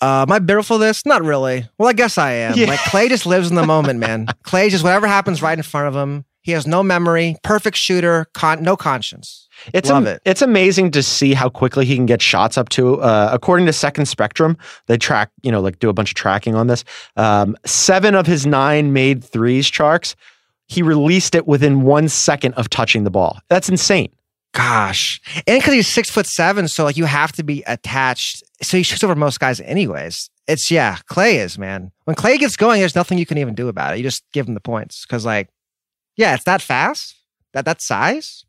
uh, 0.00 0.22
am 0.26 0.32
I 0.32 0.38
bitter 0.38 0.62
for 0.62 0.78
this? 0.78 1.04
Not 1.06 1.22
really. 1.22 1.68
Well, 1.78 1.88
I 1.88 1.92
guess 1.92 2.18
I 2.18 2.32
am. 2.32 2.56
Yeah. 2.56 2.66
Like 2.66 2.80
Klay 2.80 3.08
just 3.08 3.26
lives 3.26 3.48
in 3.48 3.56
the 3.56 3.66
moment, 3.66 3.98
man. 3.98 4.26
Klay 4.44 4.68
just 4.70 4.84
whatever 4.84 5.06
happens 5.06 5.42
right 5.42 5.56
in 5.56 5.62
front 5.62 5.88
of 5.88 5.96
him. 5.96 6.24
He 6.42 6.52
has 6.52 6.64
no 6.64 6.82
memory, 6.84 7.36
perfect 7.42 7.76
shooter, 7.76 8.26
con- 8.32 8.62
no 8.62 8.76
conscience. 8.76 9.48
It's 9.74 9.88
Love 9.88 10.06
am- 10.06 10.14
it. 10.14 10.22
It's 10.24 10.42
amazing 10.42 10.92
to 10.92 11.02
see 11.02 11.34
how 11.34 11.48
quickly 11.48 11.84
he 11.84 11.96
can 11.96 12.06
get 12.06 12.22
shots 12.22 12.56
up 12.56 12.68
to. 12.70 13.00
Uh, 13.00 13.30
according 13.32 13.66
to 13.66 13.72
Second 13.72 14.06
Spectrum, 14.06 14.56
they 14.86 14.96
track, 14.96 15.30
you 15.42 15.50
know, 15.50 15.60
like 15.60 15.80
do 15.80 15.88
a 15.88 15.92
bunch 15.92 16.10
of 16.10 16.14
tracking 16.14 16.54
on 16.54 16.68
this. 16.68 16.84
Um, 17.16 17.56
seven 17.64 18.14
of 18.14 18.26
his 18.26 18.46
nine 18.46 18.92
made 18.92 19.24
threes, 19.24 19.68
Tjarks. 19.68 20.14
He 20.68 20.82
released 20.82 21.34
it 21.34 21.46
within 21.48 21.82
one 21.82 22.08
second 22.08 22.54
of 22.54 22.68
touching 22.70 23.04
the 23.04 23.10
ball. 23.10 23.38
That's 23.48 23.68
insane. 23.68 24.12
Gosh, 24.56 25.20
and 25.46 25.60
because 25.60 25.74
he's 25.74 25.86
six 25.86 26.08
foot 26.08 26.26
seven, 26.26 26.66
so 26.66 26.84
like 26.84 26.96
you 26.96 27.04
have 27.04 27.30
to 27.32 27.42
be 27.42 27.62
attached. 27.66 28.42
So 28.62 28.78
he 28.78 28.82
shoots 28.82 29.04
over 29.04 29.14
most 29.14 29.38
guys, 29.38 29.60
anyways. 29.60 30.30
It's 30.48 30.70
yeah, 30.70 30.96
Klay 31.10 31.34
is 31.34 31.58
man. 31.58 31.92
When 32.04 32.16
Klay 32.16 32.38
gets 32.38 32.56
going, 32.56 32.80
there's 32.80 32.94
nothing 32.94 33.18
you 33.18 33.26
can 33.26 33.36
even 33.36 33.54
do 33.54 33.68
about 33.68 33.92
it. 33.92 33.98
You 33.98 34.02
just 34.02 34.24
give 34.32 34.48
him 34.48 34.54
the 34.54 34.60
points 34.60 35.04
because 35.04 35.26
like, 35.26 35.50
yeah, 36.16 36.34
it's 36.34 36.44
that 36.44 36.62
fast, 36.62 37.16
that 37.52 37.66
that 37.66 37.82
size. 37.82 38.46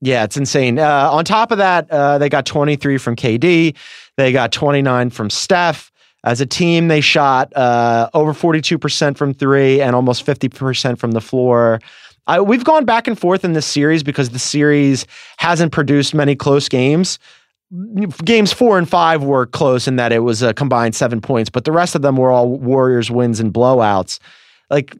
Yeah, 0.00 0.24
it's 0.24 0.38
insane. 0.38 0.78
Uh, 0.78 1.10
on 1.12 1.24
top 1.26 1.52
of 1.52 1.58
that, 1.58 1.90
uh, 1.90 2.16
they 2.16 2.30
got 2.30 2.46
23 2.46 2.96
from 2.96 3.14
KD. 3.14 3.76
They 4.16 4.32
got 4.32 4.52
29 4.52 5.10
from 5.10 5.28
Steph. 5.28 5.92
As 6.24 6.40
a 6.40 6.46
team, 6.46 6.88
they 6.88 7.00
shot 7.00 7.54
uh, 7.56 8.08
over 8.14 8.32
42% 8.32 9.16
from 9.16 9.34
three 9.34 9.80
and 9.80 9.94
almost 9.94 10.24
50% 10.24 10.98
from 10.98 11.12
the 11.12 11.20
floor. 11.20 11.80
I, 12.26 12.40
we've 12.40 12.64
gone 12.64 12.84
back 12.84 13.08
and 13.08 13.18
forth 13.18 13.44
in 13.44 13.52
this 13.52 13.66
series 13.66 14.02
because 14.02 14.30
the 14.30 14.38
series 14.38 15.06
hasn't 15.38 15.72
produced 15.72 16.14
many 16.14 16.36
close 16.36 16.68
games. 16.68 17.18
Games 18.24 18.52
four 18.52 18.78
and 18.78 18.88
five 18.88 19.24
were 19.24 19.46
close 19.46 19.88
in 19.88 19.96
that 19.96 20.12
it 20.12 20.20
was 20.20 20.42
a 20.42 20.52
combined 20.52 20.94
seven 20.94 21.20
points, 21.20 21.50
but 21.50 21.64
the 21.64 21.72
rest 21.72 21.94
of 21.94 22.02
them 22.02 22.16
were 22.16 22.30
all 22.30 22.48
Warriors 22.48 23.10
wins 23.10 23.40
and 23.40 23.52
blowouts. 23.52 24.18
Like 24.68 24.94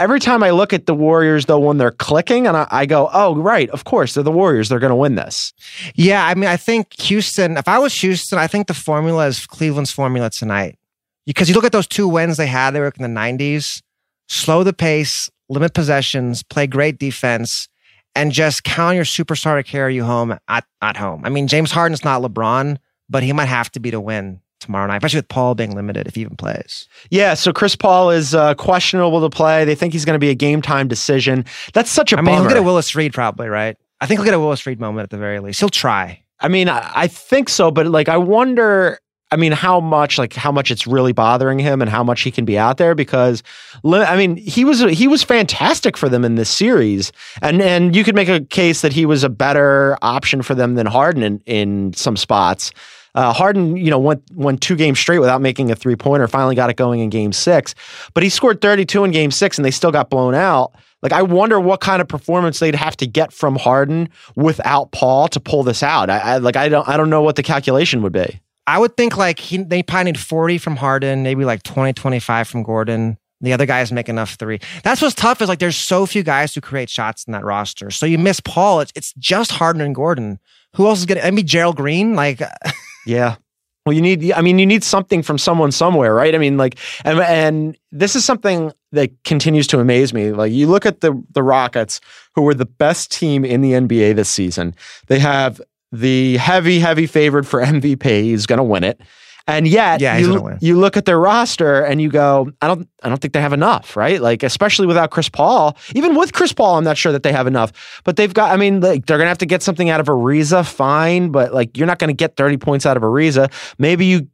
every 0.00 0.18
time 0.18 0.42
I 0.42 0.50
look 0.50 0.72
at 0.72 0.86
the 0.86 0.94
Warriors, 0.94 1.46
though, 1.46 1.60
when 1.60 1.76
they're 1.76 1.92
clicking, 1.92 2.46
and 2.46 2.56
I, 2.56 2.66
I 2.70 2.86
go, 2.86 3.08
oh, 3.12 3.36
right, 3.36 3.70
of 3.70 3.84
course, 3.84 4.14
they're 4.14 4.24
the 4.24 4.32
Warriors. 4.32 4.68
They're 4.68 4.80
going 4.80 4.90
to 4.90 4.96
win 4.96 5.14
this. 5.14 5.52
Yeah, 5.94 6.26
I 6.26 6.34
mean, 6.34 6.48
I 6.48 6.56
think 6.56 6.98
Houston. 7.02 7.56
If 7.56 7.68
I 7.68 7.78
was 7.78 7.94
Houston, 7.94 8.38
I 8.38 8.48
think 8.48 8.66
the 8.66 8.74
formula 8.74 9.26
is 9.26 9.46
Cleveland's 9.46 9.92
formula 9.92 10.30
tonight. 10.30 10.78
Because 11.26 11.48
you 11.48 11.54
look 11.54 11.64
at 11.64 11.72
those 11.72 11.86
two 11.86 12.08
wins 12.08 12.38
they 12.38 12.46
had, 12.46 12.72
they 12.72 12.80
were 12.80 12.92
in 12.98 13.02
the 13.02 13.20
'90s. 13.20 13.82
Slow 14.28 14.64
the 14.64 14.72
pace, 14.72 15.30
limit 15.50 15.74
possessions, 15.74 16.42
play 16.42 16.66
great 16.66 16.98
defense, 16.98 17.68
and 18.14 18.32
just 18.32 18.64
count 18.64 18.96
your 18.96 19.04
superstar 19.04 19.58
to 19.58 19.62
carry 19.62 19.94
you 19.94 20.04
home 20.04 20.38
at, 20.48 20.64
at 20.80 20.96
home. 20.96 21.22
I 21.24 21.28
mean, 21.28 21.46
James 21.48 21.70
Harden's 21.70 22.04
not 22.04 22.22
LeBron, 22.22 22.78
but 23.08 23.22
he 23.22 23.32
might 23.32 23.46
have 23.46 23.70
to 23.72 23.80
be 23.80 23.90
to 23.90 24.00
win 24.00 24.40
tomorrow 24.60 24.86
night, 24.86 24.96
especially 24.96 25.18
with 25.18 25.28
Paul 25.28 25.54
being 25.54 25.74
limited 25.74 26.06
if 26.06 26.14
he 26.14 26.20
even 26.20 26.36
plays. 26.36 26.86
Yeah, 27.10 27.34
so 27.34 27.52
Chris 27.52 27.76
Paul 27.76 28.10
is 28.10 28.34
uh, 28.34 28.54
questionable 28.54 29.20
to 29.20 29.30
play. 29.34 29.64
They 29.64 29.74
think 29.74 29.92
he's 29.92 30.04
going 30.04 30.14
to 30.14 30.20
be 30.20 30.30
a 30.30 30.34
game 30.34 30.62
time 30.62 30.86
decision. 30.86 31.44
That's 31.72 31.90
such 31.90 32.12
a 32.12 32.18
I 32.18 32.20
mean, 32.20 32.26
bummer. 32.26 32.40
he'll 32.42 32.48
get 32.48 32.58
a 32.58 32.62
Willis 32.62 32.94
Reed 32.94 33.12
probably, 33.12 33.48
right? 33.48 33.76
I 34.00 34.06
think 34.06 34.20
he'll 34.20 34.24
get 34.24 34.34
a 34.34 34.40
Willis 34.40 34.64
Reed 34.66 34.80
moment 34.80 35.04
at 35.04 35.10
the 35.10 35.18
very 35.18 35.40
least. 35.40 35.60
He'll 35.60 35.68
try. 35.68 36.22
I 36.40 36.48
mean, 36.48 36.68
I, 36.68 36.90
I 36.94 37.06
think 37.06 37.48
so, 37.48 37.70
but 37.70 37.86
like, 37.86 38.08
I 38.08 38.16
wonder 38.16 38.98
I 39.32 39.36
mean, 39.36 39.52
how 39.52 39.78
much 39.80 40.18
like 40.18 40.34
how 40.34 40.50
much 40.50 40.70
it's 40.70 40.86
really 40.86 41.12
bothering 41.12 41.58
him 41.58 41.80
and 41.80 41.88
how 41.88 42.02
much 42.02 42.22
he 42.22 42.30
can 42.30 42.44
be 42.44 42.58
out 42.58 42.78
there 42.78 42.94
because 42.94 43.42
I 43.84 44.16
mean, 44.16 44.36
he 44.36 44.64
was 44.64 44.80
he 44.80 45.06
was 45.06 45.22
fantastic 45.22 45.96
for 45.96 46.08
them 46.08 46.24
in 46.24 46.34
this 46.34 46.50
series. 46.50 47.12
And 47.40 47.62
and 47.62 47.94
you 47.94 48.02
could 48.02 48.14
make 48.16 48.28
a 48.28 48.40
case 48.40 48.80
that 48.82 48.92
he 48.92 49.06
was 49.06 49.22
a 49.22 49.28
better 49.28 49.96
option 50.02 50.42
for 50.42 50.54
them 50.54 50.74
than 50.74 50.86
Harden 50.86 51.22
in, 51.22 51.42
in 51.46 51.92
some 51.92 52.16
spots. 52.16 52.72
Uh, 53.14 53.32
Harden, 53.32 53.76
you 53.76 53.90
know, 53.90 53.98
went 53.98 54.22
went 54.34 54.60
two 54.60 54.76
games 54.76 54.98
straight 54.98 55.18
without 55.18 55.40
making 55.40 55.70
a 55.70 55.76
three 55.76 55.96
pointer. 55.96 56.26
Finally, 56.28 56.54
got 56.54 56.70
it 56.70 56.76
going 56.76 57.00
in 57.00 57.10
Game 57.10 57.32
Six, 57.32 57.74
but 58.14 58.22
he 58.22 58.28
scored 58.28 58.60
32 58.60 59.04
in 59.04 59.10
Game 59.10 59.30
Six, 59.30 59.58
and 59.58 59.64
they 59.64 59.70
still 59.72 59.92
got 59.92 60.10
blown 60.10 60.34
out. 60.34 60.72
Like, 61.02 61.12
I 61.12 61.22
wonder 61.22 61.58
what 61.58 61.80
kind 61.80 62.02
of 62.02 62.08
performance 62.08 62.58
they'd 62.58 62.74
have 62.74 62.96
to 62.98 63.06
get 63.06 63.32
from 63.32 63.56
Harden 63.56 64.10
without 64.36 64.92
Paul 64.92 65.28
to 65.28 65.40
pull 65.40 65.62
this 65.62 65.82
out. 65.82 66.10
I, 66.10 66.18
I 66.18 66.36
like, 66.36 66.56
I 66.56 66.68
don't, 66.68 66.86
I 66.86 66.96
don't 66.96 67.08
know 67.08 67.22
what 67.22 67.36
the 67.36 67.42
calculation 67.42 68.02
would 68.02 68.12
be. 68.12 68.40
I 68.70 68.78
would 68.78 68.96
think 68.96 69.16
like 69.16 69.40
he, 69.40 69.56
they 69.56 69.82
probably 69.82 70.12
need 70.12 70.20
40 70.20 70.58
from 70.58 70.76
Harden, 70.76 71.24
maybe 71.24 71.44
like 71.44 71.64
20, 71.64 71.92
25 71.92 72.46
from 72.46 72.62
Gordon. 72.62 73.18
The 73.40 73.52
other 73.52 73.66
guys 73.66 73.90
make 73.90 74.08
enough 74.08 74.34
three. 74.34 74.60
That's 74.84 75.02
what's 75.02 75.16
tough 75.16 75.42
is 75.42 75.48
like 75.48 75.58
there's 75.58 75.76
so 75.76 76.06
few 76.06 76.22
guys 76.22 76.54
who 76.54 76.60
create 76.60 76.88
shots 76.88 77.24
in 77.24 77.32
that 77.32 77.44
roster. 77.44 77.90
So 77.90 78.06
you 78.06 78.16
miss 78.16 78.38
Paul. 78.38 78.80
It's, 78.80 78.92
it's 78.94 79.12
just 79.14 79.50
Harden 79.50 79.82
and 79.82 79.92
Gordon. 79.92 80.38
Who 80.76 80.86
else 80.86 81.00
is 81.00 81.06
getting? 81.06 81.24
I 81.24 81.32
mean, 81.32 81.48
Gerald 81.48 81.78
Green. 81.78 82.14
Like, 82.14 82.42
yeah. 83.06 83.36
Well, 83.84 83.92
you 83.92 84.02
need. 84.02 84.30
I 84.32 84.40
mean, 84.40 84.60
you 84.60 84.66
need 84.66 84.84
something 84.84 85.22
from 85.22 85.38
someone 85.38 85.72
somewhere, 85.72 86.14
right? 86.14 86.32
I 86.34 86.38
mean, 86.38 86.56
like, 86.56 86.78
and 87.04 87.18
and 87.18 87.78
this 87.90 88.14
is 88.14 88.24
something 88.24 88.72
that 88.92 89.10
continues 89.24 89.66
to 89.68 89.80
amaze 89.80 90.14
me. 90.14 90.30
Like, 90.30 90.52
you 90.52 90.68
look 90.68 90.86
at 90.86 91.00
the 91.00 91.20
the 91.32 91.42
Rockets, 91.42 92.00
who 92.36 92.42
were 92.42 92.54
the 92.54 92.66
best 92.66 93.10
team 93.10 93.44
in 93.44 93.62
the 93.62 93.72
NBA 93.72 94.14
this 94.14 94.28
season. 94.28 94.76
They 95.08 95.18
have 95.18 95.60
the 95.92 96.36
heavy, 96.36 96.78
heavy 96.78 97.06
favorite 97.06 97.44
for 97.44 97.60
MVP. 97.64 98.04
He's 98.04 98.46
going 98.46 98.58
to 98.58 98.64
win 98.64 98.84
it. 98.84 99.00
And 99.46 99.66
yet, 99.66 100.00
yeah, 100.00 100.16
you, 100.16 100.58
you 100.60 100.78
look 100.78 100.96
at 100.96 101.06
their 101.06 101.18
roster 101.18 101.82
and 101.82 102.00
you 102.00 102.08
go, 102.08 102.52
I 102.62 102.68
don't, 102.68 102.88
I 103.02 103.08
don't 103.08 103.20
think 103.20 103.34
they 103.34 103.40
have 103.40 103.52
enough, 103.52 103.96
right? 103.96 104.20
Like, 104.20 104.44
especially 104.44 104.86
without 104.86 105.10
Chris 105.10 105.28
Paul. 105.28 105.76
Even 105.94 106.14
with 106.14 106.32
Chris 106.32 106.52
Paul, 106.52 106.78
I'm 106.78 106.84
not 106.84 106.96
sure 106.96 107.10
that 107.10 107.24
they 107.24 107.32
have 107.32 107.48
enough. 107.48 108.00
But 108.04 108.16
they've 108.16 108.32
got, 108.32 108.52
I 108.52 108.56
mean, 108.56 108.80
like, 108.80 109.06
they're 109.06 109.18
gonna 109.18 109.28
have 109.28 109.38
to 109.38 109.46
get 109.46 109.62
something 109.62 109.90
out 109.90 109.98
of 109.98 110.06
Ariza, 110.06 110.64
fine. 110.64 111.30
But 111.30 111.52
like, 111.52 111.76
you're 111.76 111.86
not 111.86 111.98
gonna 111.98 112.12
get 112.12 112.36
30 112.36 112.58
points 112.58 112.86
out 112.86 112.96
of 112.96 113.02
Ariza. 113.02 113.50
Maybe 113.78 114.06
you, 114.06 114.28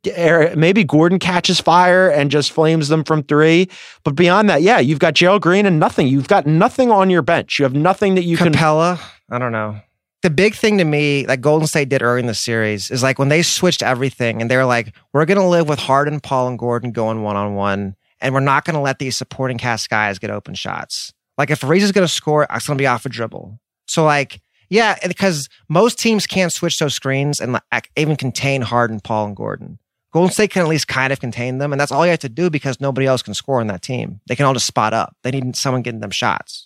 maybe 0.55 0.85
Gordon 0.85 1.19
catches 1.19 1.61
fire 1.61 2.11
and 2.11 2.31
just 2.31 2.53
flames 2.53 2.89
them 2.89 3.03
from 3.03 3.23
three. 3.23 3.71
But 4.05 4.17
beyond 4.17 4.51
that, 4.51 4.61
yeah, 4.61 4.81
you've 4.81 4.99
got 4.99 5.15
Gerald 5.15 5.41
Green 5.41 5.65
and 5.65 5.81
nothing. 5.81 6.09
You've 6.09 6.29
got 6.29 6.47
nothing 6.47 6.91
on 6.91 7.09
your 7.09 7.23
bench. 7.23 7.59
You 7.59 7.63
have 7.63 7.75
nothing 7.75 8.17
that 8.17 8.25
you 8.25 8.37
Capela, 8.37 8.43
can. 8.43 8.53
Capela, 8.53 9.01
I 9.31 9.39
don't 9.39 9.53
know 9.53 9.81
the 10.27 10.31
big 10.31 10.57
thing 10.57 10.77
to 10.79 10.85
me 10.85 11.25
that 11.27 11.41
Golden 11.41 11.69
State 11.69 11.89
did 11.89 12.03
early 12.03 12.19
in 12.19 12.27
the 12.27 12.35
series 12.35 12.91
is 12.91 13.01
like 13.01 13.17
when 13.17 13.29
they 13.29 13.43
switched 13.43 13.81
everything 13.81 14.43
and 14.43 14.51
they 14.51 14.57
were 14.57 14.65
like, 14.65 14.93
we're 15.13 15.25
going 15.25 15.39
to 15.39 15.47
live 15.47 15.69
with 15.69 15.79
Harden, 15.79 16.19
Paul, 16.19 16.49
and 16.49 16.59
Gordon 16.59 16.91
going 16.91 17.23
one 17.23 17.37
on 17.37 17.55
one, 17.55 17.95
and 18.21 18.35
we're 18.35 18.41
not 18.41 18.65
going 18.65 18.75
to 18.75 18.81
let 18.81 18.99
these 18.99 19.17
supporting 19.17 19.57
cast 19.57 19.89
guys 19.89 20.19
get 20.19 20.31
open 20.31 20.57
shots. 20.57 21.13
Like 21.39 21.51
if 21.51 21.61
Ariza's 21.61 21.93
going 21.93 22.05
to 22.05 22.13
score, 22.13 22.45
it's 22.51 22.67
going 22.67 22.77
to 22.77 22.83
be 22.83 22.89
off 22.89 23.07
a 23.07 23.09
dribble. 23.09 23.61
So 23.87 24.03
like, 24.03 24.41
yeah, 24.69 24.97
because 25.07 25.49
most 25.69 25.97
teams 25.97 26.27
can't 26.27 26.53
switch 26.53 26.81
those 26.81 26.95
screens 26.95 27.41
and 27.41 27.53
like, 27.53 27.89
even 27.95 28.17
contain 28.17 28.63
Harden, 28.63 28.99
Paul, 28.99 29.27
and 29.27 29.37
Gordon. 29.37 29.79
Golden 30.13 30.33
State 30.33 30.51
can 30.51 30.63
at 30.63 30.69
least 30.69 30.89
kind 30.89 31.13
of 31.13 31.21
contain 31.21 31.59
them, 31.59 31.73
and 31.73 31.81
that's 31.81 31.93
all 31.93 32.05
you 32.05 32.11
have 32.11 32.19
to 32.19 32.29
do 32.29 32.51
because 32.51 32.81
nobody 32.81 33.07
else 33.07 33.23
can 33.23 33.33
score 33.33 33.61
on 33.61 33.69
that 33.69 33.83
team. 33.83 34.21
They 34.27 34.35
can 34.35 34.45
all 34.45 34.55
just 34.55 34.67
spot 34.67 34.93
up. 34.93 35.15
They 35.23 35.31
need 35.31 35.55
someone 35.55 35.83
getting 35.83 36.01
them 36.01 36.11
shots. 36.11 36.66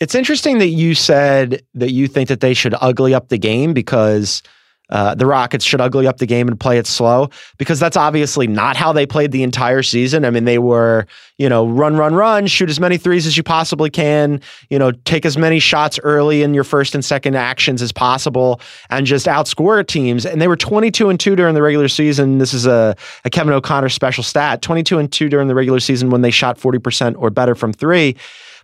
It's 0.00 0.14
interesting 0.14 0.58
that 0.58 0.68
you 0.68 0.94
said 0.94 1.62
that 1.74 1.92
you 1.92 2.08
think 2.08 2.28
that 2.28 2.40
they 2.40 2.54
should 2.54 2.74
ugly 2.80 3.14
up 3.14 3.28
the 3.28 3.38
game 3.38 3.74
because 3.74 4.42
uh, 4.90 5.14
the 5.14 5.24
Rockets 5.24 5.64
should 5.64 5.80
ugly 5.80 6.06
up 6.06 6.18
the 6.18 6.26
game 6.26 6.46
and 6.46 6.60
play 6.60 6.76
it 6.76 6.86
slow 6.86 7.30
because 7.56 7.80
that's 7.80 7.96
obviously 7.96 8.46
not 8.46 8.76
how 8.76 8.92
they 8.92 9.06
played 9.06 9.32
the 9.32 9.42
entire 9.42 9.82
season. 9.82 10.26
I 10.26 10.30
mean, 10.30 10.44
they 10.44 10.58
were, 10.58 11.06
you 11.38 11.48
know, 11.48 11.66
run, 11.66 11.96
run, 11.96 12.14
run, 12.14 12.46
shoot 12.46 12.68
as 12.68 12.78
many 12.78 12.98
threes 12.98 13.26
as 13.26 13.36
you 13.36 13.42
possibly 13.42 13.88
can, 13.88 14.42
you 14.68 14.78
know, 14.78 14.90
take 14.90 15.24
as 15.24 15.38
many 15.38 15.58
shots 15.58 15.98
early 16.02 16.42
in 16.42 16.52
your 16.52 16.64
first 16.64 16.94
and 16.94 17.02
second 17.02 17.34
actions 17.34 17.80
as 17.80 17.92
possible 17.92 18.60
and 18.90 19.06
just 19.06 19.26
outscore 19.26 19.86
teams. 19.86 20.26
And 20.26 20.40
they 20.40 20.48
were 20.48 20.56
22 20.56 21.08
and 21.08 21.18
2 21.18 21.34
during 21.34 21.54
the 21.54 21.62
regular 21.62 21.88
season. 21.88 22.36
This 22.36 22.52
is 22.52 22.66
a, 22.66 22.94
a 23.24 23.30
Kevin 23.30 23.54
O'Connor 23.54 23.88
special 23.88 24.22
stat 24.22 24.60
22 24.60 24.98
and 24.98 25.10
2 25.10 25.30
during 25.30 25.48
the 25.48 25.54
regular 25.54 25.80
season 25.80 26.10
when 26.10 26.20
they 26.20 26.30
shot 26.30 26.58
40% 26.58 27.14
or 27.18 27.30
better 27.30 27.54
from 27.54 27.72
three 27.72 28.16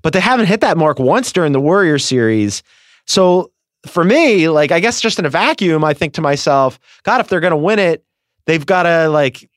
but 0.03 0.13
they 0.13 0.21
haven't 0.21 0.47
hit 0.47 0.61
that 0.61 0.77
mark 0.77 0.99
once 0.99 1.33
during 1.33 1.53
the 1.53 1.61
Warriors 1.61 2.05
series. 2.05 2.63
So 3.07 3.51
for 3.87 4.05
me, 4.05 4.49
like 4.49 4.73
I 4.73 4.81
guess 4.81 5.01
just 5.01 5.19
in 5.19 5.27
a 5.27 5.31
vacuum, 5.31 5.85
I 5.85 5.95
think 5.95 6.15
to 6.15 6.21
myself, 6.21 6.79
God, 7.03 7.21
if 7.21 7.29
they're 7.29 7.41
going 7.41 7.53
to 7.53 7.57
win 7.57 7.79
it, 7.79 8.05
they've 8.47 8.65
got 8.65 8.85
to 8.85 9.09
like 9.09 9.49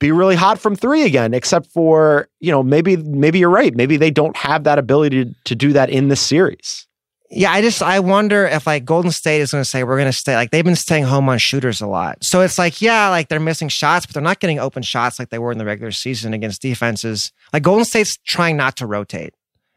be 0.00 0.10
really 0.10 0.34
hot 0.34 0.58
from 0.58 0.74
three 0.74 1.04
again. 1.04 1.34
Except 1.34 1.66
for 1.66 2.28
you 2.40 2.50
know 2.50 2.62
maybe 2.62 2.96
maybe 2.96 3.38
you're 3.38 3.50
right. 3.50 3.74
Maybe 3.74 3.96
they 3.96 4.10
don't 4.10 4.36
have 4.36 4.64
that 4.64 4.78
ability 4.78 5.24
to, 5.24 5.34
to 5.44 5.54
do 5.54 5.72
that 5.72 5.90
in 5.90 6.08
this 6.08 6.20
series. 6.20 6.86
Yeah, 7.34 7.50
I 7.50 7.62
just 7.62 7.82
I 7.82 7.98
wonder 8.00 8.46
if 8.46 8.66
like 8.66 8.84
Golden 8.84 9.10
State 9.10 9.40
is 9.40 9.52
going 9.52 9.64
to 9.64 9.68
say 9.68 9.84
we're 9.84 9.96
going 9.96 10.10
to 10.10 10.12
stay 10.12 10.34
like 10.34 10.50
they've 10.50 10.64
been 10.64 10.76
staying 10.76 11.04
home 11.04 11.28
on 11.28 11.38
shooters 11.38 11.80
a 11.80 11.86
lot. 11.86 12.22
So 12.22 12.42
it's 12.42 12.58
like 12.58 12.82
yeah, 12.82 13.08
like 13.08 13.28
they're 13.28 13.40
missing 13.40 13.68
shots, 13.68 14.04
but 14.04 14.14
they're 14.14 14.22
not 14.22 14.40
getting 14.40 14.58
open 14.58 14.82
shots 14.82 15.18
like 15.18 15.30
they 15.30 15.38
were 15.38 15.52
in 15.52 15.58
the 15.58 15.64
regular 15.64 15.92
season 15.92 16.34
against 16.34 16.60
defenses. 16.60 17.32
Like 17.52 17.62
Golden 17.62 17.86
State's 17.86 18.18
trying 18.18 18.56
not 18.56 18.76
to 18.76 18.86
rotate. 18.86 19.34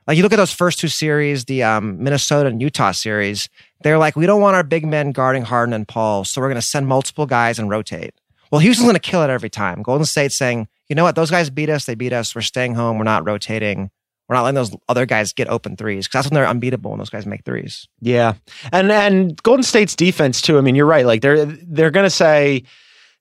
Like 0.08 0.18
you 0.18 0.24
look 0.24 0.34
at 0.34 0.38
those 0.38 0.54
first 0.54 0.80
two 0.80 0.88
series, 0.88 1.46
the 1.46 1.64
um, 1.64 2.04
Minnesota 2.04 2.50
and 2.50 2.62
Utah 2.62 2.92
series, 2.92 3.50
they're 3.82 3.98
like, 3.98 4.16
we 4.16 4.26
don't 4.26 4.42
want 4.42 4.56
our 4.56 4.64
big 4.64 4.86
men 4.86 5.12
guarding 5.12 5.44
Harden 5.44 5.74
and 5.74 5.88
Paul, 5.88 6.26
so 6.26 6.42
we're 6.42 6.50
going 6.50 6.62
to 6.62 6.68
send 6.68 6.88
multiple 6.88 7.26
guys 7.26 7.58
and 7.58 7.70
rotate. 7.70 8.14
Well, 8.52 8.60
Houston's 8.60 8.86
going 8.86 8.96
to 8.96 9.00
kill 9.00 9.24
it 9.24 9.30
every 9.30 9.50
time. 9.50 9.82
Golden 9.82 10.06
State's 10.06 10.38
saying, 10.38 10.68
you 10.88 10.96
know 10.96 11.04
what, 11.04 11.16
those 11.16 11.32
guys 11.32 11.50
beat 11.50 11.70
us, 11.70 11.86
they 11.86 11.96
beat 11.96 12.14
us. 12.14 12.36
We're 12.36 12.42
staying 12.42 12.76
home. 12.76 12.98
We're 12.98 13.04
not 13.04 13.26
rotating. 13.26 13.90
We're 14.28 14.36
not 14.36 14.44
letting 14.44 14.56
those 14.56 14.76
other 14.90 15.06
guys 15.06 15.34
get 15.34 15.50
open 15.50 15.76
threes 15.76 16.08
because 16.08 16.20
that's 16.20 16.32
when 16.32 16.36
they're 16.36 16.50
unbeatable 16.50 16.92
when 16.92 16.98
those 16.98 17.10
guys 17.12 17.26
make 17.28 17.44
threes. 17.44 17.88
Yeah, 18.02 18.34
and 18.72 18.92
and 18.92 19.42
Golden 19.44 19.62
State's 19.62 19.96
defense 19.96 20.42
too. 20.42 20.58
I 20.58 20.62
mean, 20.62 20.74
you're 20.74 20.88
right. 20.88 21.06
Like 21.06 21.22
they're 21.22 21.46
they're 21.46 21.92
going 21.92 22.06
to 22.06 22.10
say 22.10 22.64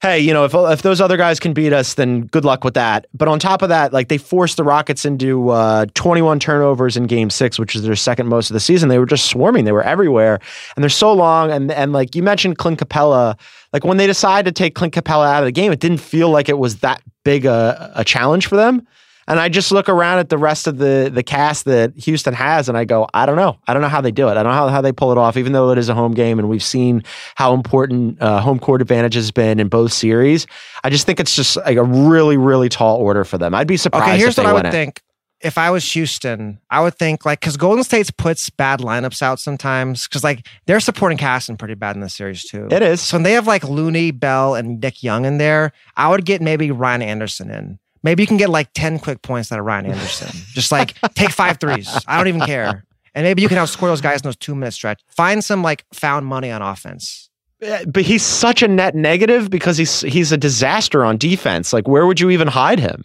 hey, 0.02 0.18
you 0.20 0.32
know, 0.32 0.44
if 0.44 0.54
if 0.54 0.82
those 0.82 1.00
other 1.00 1.16
guys 1.16 1.40
can 1.40 1.52
beat 1.52 1.72
us, 1.72 1.94
then 1.94 2.22
good 2.26 2.44
luck 2.44 2.64
with 2.64 2.74
that. 2.74 3.06
But 3.14 3.28
on 3.28 3.38
top 3.38 3.62
of 3.62 3.68
that, 3.70 3.92
like 3.92 4.08
they 4.08 4.18
forced 4.18 4.56
the 4.56 4.64
Rockets 4.64 5.04
into 5.04 5.50
uh, 5.50 5.86
21 5.94 6.40
turnovers 6.40 6.96
in 6.96 7.04
Game 7.04 7.30
Six, 7.30 7.58
which 7.58 7.74
is 7.74 7.82
their 7.82 7.96
second 7.96 8.28
most 8.28 8.50
of 8.50 8.54
the 8.54 8.60
season. 8.60 8.88
They 8.88 8.98
were 8.98 9.06
just 9.06 9.26
swarming; 9.26 9.64
they 9.64 9.72
were 9.72 9.82
everywhere, 9.82 10.40
and 10.76 10.82
they're 10.82 10.90
so 10.90 11.12
long. 11.12 11.50
And 11.50 11.70
and 11.72 11.92
like 11.92 12.14
you 12.14 12.22
mentioned, 12.22 12.58
Clint 12.58 12.78
Capela. 12.78 13.38
Like 13.72 13.84
when 13.84 13.96
they 13.96 14.06
decided 14.06 14.54
to 14.54 14.62
take 14.62 14.74
Clint 14.74 14.94
Capela 14.94 15.26
out 15.26 15.42
of 15.42 15.46
the 15.46 15.52
game, 15.52 15.72
it 15.72 15.80
didn't 15.80 15.98
feel 15.98 16.30
like 16.30 16.48
it 16.48 16.58
was 16.58 16.76
that 16.76 17.02
big 17.24 17.44
a, 17.44 17.92
a 17.96 18.04
challenge 18.04 18.46
for 18.46 18.56
them. 18.56 18.86
And 19.26 19.40
I 19.40 19.48
just 19.48 19.72
look 19.72 19.88
around 19.88 20.18
at 20.18 20.28
the 20.28 20.38
rest 20.38 20.66
of 20.66 20.78
the 20.78 21.10
the 21.12 21.22
cast 21.22 21.64
that 21.64 21.96
Houston 21.96 22.34
has, 22.34 22.68
and 22.68 22.76
I 22.76 22.84
go, 22.84 23.08
I 23.14 23.26
don't 23.26 23.36
know. 23.36 23.58
I 23.66 23.72
don't 23.72 23.82
know 23.82 23.88
how 23.88 24.00
they 24.00 24.10
do 24.10 24.28
it. 24.28 24.32
I 24.32 24.42
don't 24.42 24.52
know 24.52 24.58
how, 24.58 24.68
how 24.68 24.80
they 24.80 24.92
pull 24.92 25.12
it 25.12 25.18
off, 25.18 25.36
even 25.36 25.52
though 25.52 25.70
it 25.70 25.78
is 25.78 25.88
a 25.88 25.94
home 25.94 26.12
game, 26.12 26.38
and 26.38 26.48
we've 26.48 26.62
seen 26.62 27.02
how 27.36 27.54
important 27.54 28.20
uh, 28.20 28.40
home 28.40 28.58
court 28.58 28.82
advantage 28.82 29.14
has 29.14 29.30
been 29.30 29.60
in 29.60 29.68
both 29.68 29.92
series. 29.92 30.46
I 30.82 30.90
just 30.90 31.06
think 31.06 31.20
it's 31.20 31.34
just 31.34 31.56
like 31.56 31.76
a 31.76 31.84
really, 31.84 32.36
really 32.36 32.68
tall 32.68 32.98
order 32.98 33.24
for 33.24 33.38
them. 33.38 33.54
I'd 33.54 33.66
be 33.66 33.76
surprised. 33.76 34.04
Okay, 34.04 34.18
here's 34.18 34.36
what 34.36 34.46
I 34.46 34.52
would 34.52 34.66
it. 34.66 34.72
think. 34.72 35.00
If 35.40 35.58
I 35.58 35.70
was 35.70 35.90
Houston, 35.92 36.58
I 36.70 36.80
would 36.80 36.94
think 36.94 37.26
like 37.26 37.40
because 37.40 37.58
Golden 37.58 37.84
State's 37.84 38.10
puts 38.10 38.48
bad 38.48 38.80
lineups 38.80 39.20
out 39.20 39.38
sometimes 39.38 40.08
because 40.08 40.24
like 40.24 40.46
they're 40.66 40.80
supporting 40.80 41.18
casting 41.18 41.58
pretty 41.58 41.74
bad 41.74 41.96
in 41.96 42.00
this 42.00 42.14
series 42.14 42.44
too. 42.44 42.68
It 42.70 42.82
is. 42.82 43.02
So 43.02 43.16
when 43.16 43.24
they 43.24 43.32
have 43.32 43.46
like 43.46 43.62
Looney, 43.62 44.10
Bell, 44.10 44.54
and 44.54 44.80
Nick 44.80 45.02
Young 45.02 45.26
in 45.26 45.36
there, 45.36 45.72
I 45.98 46.08
would 46.08 46.24
get 46.24 46.40
maybe 46.40 46.70
Ryan 46.70 47.02
Anderson 47.02 47.50
in 47.50 47.78
Maybe 48.04 48.22
you 48.22 48.26
can 48.26 48.36
get 48.36 48.50
like 48.50 48.68
10 48.74 49.00
quick 49.00 49.22
points 49.22 49.50
out 49.50 49.58
of 49.58 49.64
Ryan 49.64 49.86
Anderson. 49.86 50.28
Just 50.52 50.70
like 50.70 50.94
take 51.14 51.30
five 51.30 51.58
threes. 51.58 51.88
I 52.06 52.18
don't 52.18 52.28
even 52.28 52.42
care. 52.42 52.84
And 53.14 53.24
maybe 53.24 53.42
you 53.42 53.48
can 53.48 53.58
outscore 53.58 53.88
those 53.88 54.00
guys 54.00 54.20
in 54.20 54.24
those 54.24 54.36
two 54.36 54.54
minute 54.54 54.72
stretch. 54.72 55.00
Find 55.08 55.42
some 55.42 55.62
like 55.62 55.84
found 55.92 56.26
money 56.26 56.50
on 56.50 56.62
offense. 56.62 57.30
Eh, 57.62 57.84
but 57.86 58.02
he's 58.02 58.22
such 58.22 58.62
a 58.62 58.68
net 58.68 58.94
negative 58.94 59.48
because 59.50 59.78
he's 59.78 60.02
he's 60.02 60.32
a 60.32 60.36
disaster 60.36 61.04
on 61.04 61.16
defense. 61.16 61.72
Like, 61.72 61.88
where 61.88 62.06
would 62.06 62.20
you 62.20 62.30
even 62.30 62.48
hide 62.48 62.78
him? 62.78 63.04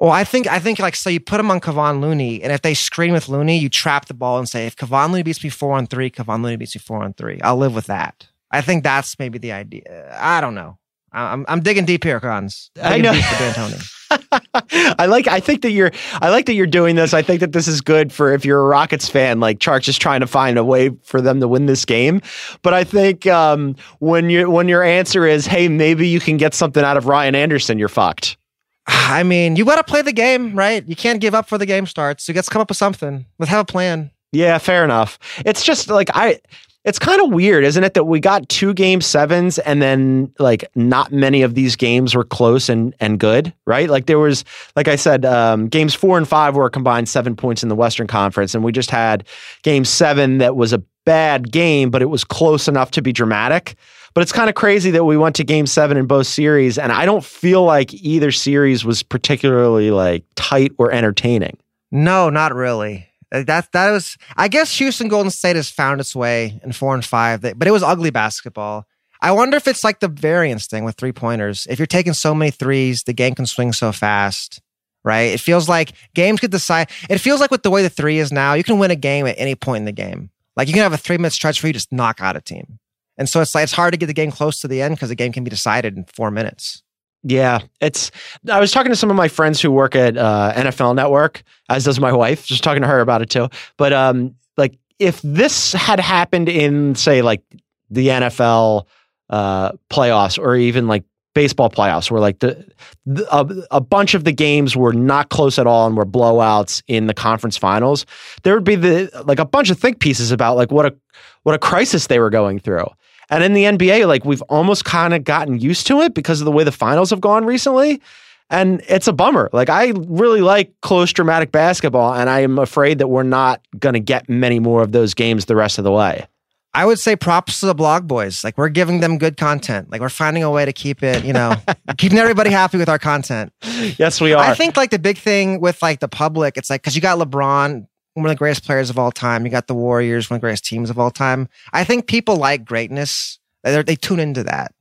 Well, 0.00 0.10
I 0.10 0.24
think 0.24 0.46
I 0.48 0.58
think 0.58 0.78
like 0.78 0.96
so 0.96 1.10
you 1.10 1.20
put 1.20 1.38
him 1.38 1.50
on 1.50 1.60
Kevon 1.60 2.00
Looney, 2.00 2.42
and 2.42 2.52
if 2.52 2.62
they 2.62 2.74
screen 2.74 3.12
with 3.12 3.28
Looney, 3.28 3.58
you 3.58 3.68
trap 3.68 4.06
the 4.06 4.14
ball 4.14 4.38
and 4.38 4.48
say, 4.48 4.66
if 4.66 4.74
Kevon 4.74 5.10
Looney 5.10 5.22
beats 5.22 5.44
me 5.44 5.50
four 5.50 5.76
on 5.76 5.86
three, 5.86 6.10
Kevon 6.10 6.42
Looney 6.42 6.56
beats 6.56 6.74
me 6.74 6.80
four 6.80 7.04
on 7.04 7.12
three. 7.12 7.40
I'll 7.42 7.56
live 7.56 7.74
with 7.74 7.86
that. 7.86 8.26
I 8.50 8.62
think 8.62 8.82
that's 8.82 9.18
maybe 9.18 9.38
the 9.38 9.52
idea. 9.52 10.16
I 10.18 10.40
don't 10.40 10.54
know. 10.54 10.78
I'm 11.12 11.44
I'm 11.48 11.60
digging 11.60 11.84
deep 11.84 12.02
here, 12.02 12.18
Cons. 12.18 12.70
I 12.82 12.98
know. 12.98 13.12
Deep 13.12 13.24
for 13.24 13.36
D'Antoni. 13.36 13.96
I 14.10 15.06
like. 15.06 15.28
I 15.28 15.40
think 15.40 15.62
that 15.62 15.70
you're. 15.70 15.90
I 16.20 16.30
like 16.30 16.46
that 16.46 16.54
you're 16.54 16.66
doing 16.66 16.96
this. 16.96 17.14
I 17.14 17.22
think 17.22 17.40
that 17.40 17.52
this 17.52 17.68
is 17.68 17.80
good 17.80 18.12
for 18.12 18.32
if 18.32 18.44
you're 18.44 18.60
a 18.60 18.64
Rockets 18.64 19.08
fan. 19.08 19.40
Like 19.40 19.58
Tjarks 19.58 19.88
is 19.88 19.98
trying 19.98 20.20
to 20.20 20.26
find 20.26 20.58
a 20.58 20.64
way 20.64 20.90
for 21.04 21.20
them 21.20 21.40
to 21.40 21.48
win 21.48 21.66
this 21.66 21.84
game. 21.84 22.20
But 22.62 22.74
I 22.74 22.84
think 22.84 23.26
um, 23.26 23.76
when 23.98 24.30
you 24.30 24.50
when 24.50 24.68
your 24.68 24.82
answer 24.82 25.26
is, 25.26 25.46
"Hey, 25.46 25.68
maybe 25.68 26.08
you 26.08 26.20
can 26.20 26.36
get 26.36 26.54
something 26.54 26.82
out 26.84 26.96
of 26.96 27.06
Ryan 27.06 27.34
Anderson," 27.34 27.78
you're 27.78 27.88
fucked. 27.88 28.36
I 28.86 29.22
mean, 29.22 29.56
you 29.56 29.64
got 29.64 29.76
to 29.76 29.84
play 29.84 30.02
the 30.02 30.12
game, 30.12 30.56
right? 30.56 30.86
You 30.86 30.96
can't 30.96 31.20
give 31.20 31.34
up 31.34 31.48
for 31.48 31.58
the 31.58 31.66
game 31.66 31.86
starts. 31.86 32.26
You 32.28 32.34
got 32.34 32.44
to 32.44 32.50
come 32.50 32.62
up 32.62 32.68
with 32.68 32.78
something. 32.78 33.26
Let's 33.38 33.50
have 33.50 33.60
a 33.60 33.64
plan. 33.64 34.10
Yeah, 34.32 34.58
fair 34.58 34.84
enough. 34.84 35.18
It's 35.44 35.64
just 35.64 35.88
like 35.88 36.10
I 36.14 36.40
It's 36.84 36.98
kind 36.98 37.20
of 37.20 37.30
weird, 37.30 37.64
isn't 37.64 37.84
it, 37.84 37.92
that 37.92 38.04
we 38.04 38.20
got 38.20 38.48
two 38.48 38.72
game 38.72 39.02
sevens 39.02 39.58
and 39.58 39.82
then 39.82 40.32
like 40.38 40.64
not 40.74 41.12
many 41.12 41.42
of 41.42 41.54
these 41.54 41.76
games 41.76 42.14
were 42.14 42.24
close 42.24 42.70
and 42.70 42.94
and 43.00 43.20
good, 43.20 43.52
right? 43.66 43.90
Like 43.90 44.06
there 44.06 44.18
was, 44.18 44.44
like 44.76 44.88
I 44.88 44.96
said, 44.96 45.26
um, 45.26 45.68
games 45.68 45.94
four 45.94 46.16
and 46.16 46.26
five 46.26 46.56
were 46.56 46.70
combined 46.70 47.08
seven 47.08 47.36
points 47.36 47.62
in 47.62 47.68
the 47.68 47.74
Western 47.74 48.06
Conference, 48.06 48.54
and 48.54 48.64
we 48.64 48.72
just 48.72 48.90
had 48.90 49.26
game 49.62 49.84
seven 49.84 50.38
that 50.38 50.56
was 50.56 50.72
a 50.72 50.82
bad 51.04 51.52
game, 51.52 51.90
but 51.90 52.00
it 52.00 52.06
was 52.06 52.24
close 52.24 52.66
enough 52.66 52.90
to 52.92 53.02
be 53.02 53.12
dramatic. 53.12 53.74
But 54.14 54.22
it's 54.22 54.32
kind 54.32 54.48
of 54.48 54.56
crazy 54.56 54.90
that 54.92 55.04
we 55.04 55.16
went 55.16 55.36
to 55.36 55.44
game 55.44 55.66
seven 55.66 55.96
in 55.96 56.06
both 56.06 56.26
series, 56.26 56.78
and 56.78 56.92
I 56.92 57.04
don't 57.04 57.24
feel 57.24 57.62
like 57.62 57.92
either 57.94 58.32
series 58.32 58.84
was 58.84 59.02
particularly 59.02 59.90
like 59.90 60.24
tight 60.34 60.72
or 60.78 60.90
entertaining. 60.90 61.58
No, 61.92 62.30
not 62.30 62.54
really. 62.54 63.09
That 63.30 63.70
that 63.72 63.90
was. 63.90 64.16
I 64.36 64.48
guess 64.48 64.76
Houston 64.78 65.08
Golden 65.08 65.30
State 65.30 65.56
has 65.56 65.70
found 65.70 66.00
its 66.00 66.16
way 66.16 66.60
in 66.64 66.72
four 66.72 66.94
and 66.94 67.04
five, 67.04 67.42
but 67.42 67.68
it 67.68 67.70
was 67.70 67.82
ugly 67.82 68.10
basketball. 68.10 68.86
I 69.22 69.32
wonder 69.32 69.56
if 69.56 69.68
it's 69.68 69.84
like 69.84 70.00
the 70.00 70.08
variance 70.08 70.66
thing 70.66 70.84
with 70.84 70.96
three 70.96 71.12
pointers. 71.12 71.66
If 71.68 71.78
you're 71.78 71.86
taking 71.86 72.14
so 72.14 72.34
many 72.34 72.50
threes, 72.50 73.02
the 73.04 73.12
game 73.12 73.34
can 73.34 73.46
swing 73.46 73.72
so 73.72 73.92
fast, 73.92 74.60
right? 75.04 75.32
It 75.32 75.40
feels 75.40 75.68
like 75.68 75.92
games 76.14 76.40
could 76.40 76.50
decide. 76.50 76.90
It 77.08 77.18
feels 77.18 77.40
like 77.40 77.50
with 77.50 77.62
the 77.62 77.70
way 77.70 77.82
the 77.82 77.90
three 77.90 78.18
is 78.18 78.32
now, 78.32 78.54
you 78.54 78.64
can 78.64 78.78
win 78.78 78.90
a 78.90 78.96
game 78.96 79.26
at 79.26 79.38
any 79.38 79.54
point 79.54 79.80
in 79.80 79.84
the 79.84 79.92
game. 79.92 80.30
Like 80.56 80.68
you 80.68 80.74
can 80.74 80.82
have 80.82 80.92
a 80.92 80.98
three 80.98 81.18
minute 81.18 81.32
stretch 81.32 81.62
where 81.62 81.68
you 81.68 81.74
just 81.74 81.92
knock 81.92 82.20
out 82.20 82.36
a 82.36 82.40
team, 82.40 82.78
and 83.16 83.28
so 83.28 83.40
it's 83.40 83.54
like 83.54 83.62
it's 83.64 83.72
hard 83.72 83.92
to 83.92 83.98
get 83.98 84.06
the 84.06 84.12
game 84.12 84.32
close 84.32 84.60
to 84.60 84.68
the 84.68 84.82
end 84.82 84.96
because 84.96 85.10
the 85.10 85.14
game 85.14 85.32
can 85.32 85.44
be 85.44 85.50
decided 85.50 85.96
in 85.96 86.04
four 86.04 86.30
minutes. 86.30 86.82
Yeah, 87.22 87.60
it's. 87.80 88.10
I 88.50 88.60
was 88.60 88.72
talking 88.72 88.90
to 88.90 88.96
some 88.96 89.10
of 89.10 89.16
my 89.16 89.28
friends 89.28 89.60
who 89.60 89.70
work 89.70 89.94
at 89.94 90.16
uh, 90.16 90.52
NFL 90.56 90.94
Network, 90.94 91.42
as 91.68 91.84
does 91.84 92.00
my 92.00 92.12
wife. 92.12 92.46
Just 92.46 92.64
talking 92.64 92.82
to 92.82 92.88
her 92.88 93.00
about 93.00 93.20
it 93.20 93.28
too. 93.28 93.48
But 93.76 93.92
um, 93.92 94.34
like 94.56 94.78
if 94.98 95.20
this 95.22 95.72
had 95.74 96.00
happened 96.00 96.48
in, 96.48 96.94
say, 96.94 97.20
like 97.20 97.42
the 97.90 98.08
NFL 98.08 98.86
uh, 99.28 99.72
playoffs 99.90 100.38
or 100.38 100.56
even 100.56 100.88
like 100.88 101.04
baseball 101.34 101.68
playoffs, 101.68 102.10
where 102.10 102.22
like 102.22 102.38
the, 102.38 102.66
the 103.04 103.26
a, 103.34 103.46
a 103.76 103.80
bunch 103.82 104.14
of 104.14 104.24
the 104.24 104.32
games 104.32 104.74
were 104.74 104.94
not 104.94 105.28
close 105.28 105.58
at 105.58 105.66
all 105.66 105.86
and 105.86 105.98
were 105.98 106.06
blowouts 106.06 106.82
in 106.88 107.06
the 107.06 107.14
conference 107.14 107.58
finals, 107.58 108.06
there 108.44 108.54
would 108.54 108.64
be 108.64 108.76
the 108.76 109.10
like 109.26 109.38
a 109.38 109.44
bunch 109.44 109.68
of 109.68 109.78
think 109.78 110.00
pieces 110.00 110.30
about 110.30 110.56
like 110.56 110.72
what 110.72 110.86
a 110.86 110.96
what 111.42 111.54
a 111.54 111.58
crisis 111.58 112.06
they 112.06 112.18
were 112.18 112.30
going 112.30 112.58
through. 112.58 112.86
And 113.30 113.44
in 113.44 113.52
the 113.54 113.64
NBA, 113.64 114.06
like 114.06 114.24
we've 114.24 114.42
almost 114.42 114.84
kind 114.84 115.14
of 115.14 115.24
gotten 115.24 115.58
used 115.58 115.86
to 115.86 116.00
it 116.00 116.14
because 116.14 116.40
of 116.40 116.44
the 116.44 116.52
way 116.52 116.64
the 116.64 116.72
finals 116.72 117.10
have 117.10 117.20
gone 117.20 117.44
recently. 117.44 118.02
And 118.50 118.82
it's 118.88 119.06
a 119.06 119.12
bummer. 119.12 119.48
Like 119.52 119.70
I 119.70 119.92
really 119.94 120.40
like 120.40 120.72
close 120.82 121.12
dramatic 121.12 121.52
basketball, 121.52 122.14
and 122.14 122.28
I 122.28 122.40
am 122.40 122.58
afraid 122.58 122.98
that 122.98 123.06
we're 123.06 123.22
not 123.22 123.64
going 123.78 123.92
to 123.92 124.00
get 124.00 124.28
many 124.28 124.58
more 124.58 124.82
of 124.82 124.90
those 124.90 125.14
games 125.14 125.44
the 125.44 125.54
rest 125.54 125.78
of 125.78 125.84
the 125.84 125.92
way. 125.92 126.26
I 126.72 126.86
would 126.86 126.98
say 126.98 127.16
props 127.16 127.60
to 127.60 127.66
the 127.66 127.74
blog 127.74 128.06
boys. 128.06 128.44
Like 128.44 128.56
we're 128.56 128.68
giving 128.68 129.00
them 129.00 129.18
good 129.18 129.36
content. 129.36 129.90
Like 129.90 130.00
we're 130.00 130.08
finding 130.08 130.42
a 130.44 130.50
way 130.50 130.64
to 130.64 130.72
keep 130.72 131.02
it, 131.02 131.24
you 131.24 131.32
know, 131.32 131.54
keeping 131.98 132.18
everybody 132.18 132.50
happy 132.50 132.78
with 132.78 132.88
our 132.88 132.98
content. 132.98 133.52
Yes, 133.98 134.20
we 134.20 134.34
are. 134.34 134.44
I 134.44 134.54
think 134.54 134.76
like 134.76 134.90
the 134.90 134.98
big 134.98 135.18
thing 135.18 135.60
with 135.60 135.82
like 135.82 136.00
the 136.00 136.08
public, 136.08 136.56
it's 136.56 136.70
like 136.70 136.82
because 136.82 136.94
you 136.94 137.02
got 137.02 137.18
LeBron, 137.18 137.86
one 138.14 138.26
of 138.26 138.30
the 138.30 138.36
greatest 138.36 138.64
players 138.64 138.90
of 138.90 138.98
all 138.98 139.12
time. 139.12 139.44
You 139.44 139.50
got 139.50 139.66
the 139.66 139.74
Warriors, 139.74 140.28
one 140.28 140.36
of 140.36 140.40
the 140.40 140.46
greatest 140.46 140.64
teams 140.64 140.90
of 140.90 140.98
all 140.98 141.10
time. 141.10 141.48
I 141.72 141.84
think 141.84 142.06
people 142.06 142.36
like 142.36 142.64
greatness. 142.64 143.38
They 143.62 143.82
they 143.82 143.96
tune 143.96 144.20
into 144.20 144.44
that. 144.44 144.74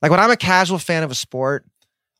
Like 0.00 0.10
when 0.10 0.20
I'm 0.20 0.30
a 0.30 0.36
casual 0.36 0.78
fan 0.78 1.02
of 1.02 1.10
a 1.10 1.14
sport, 1.14 1.64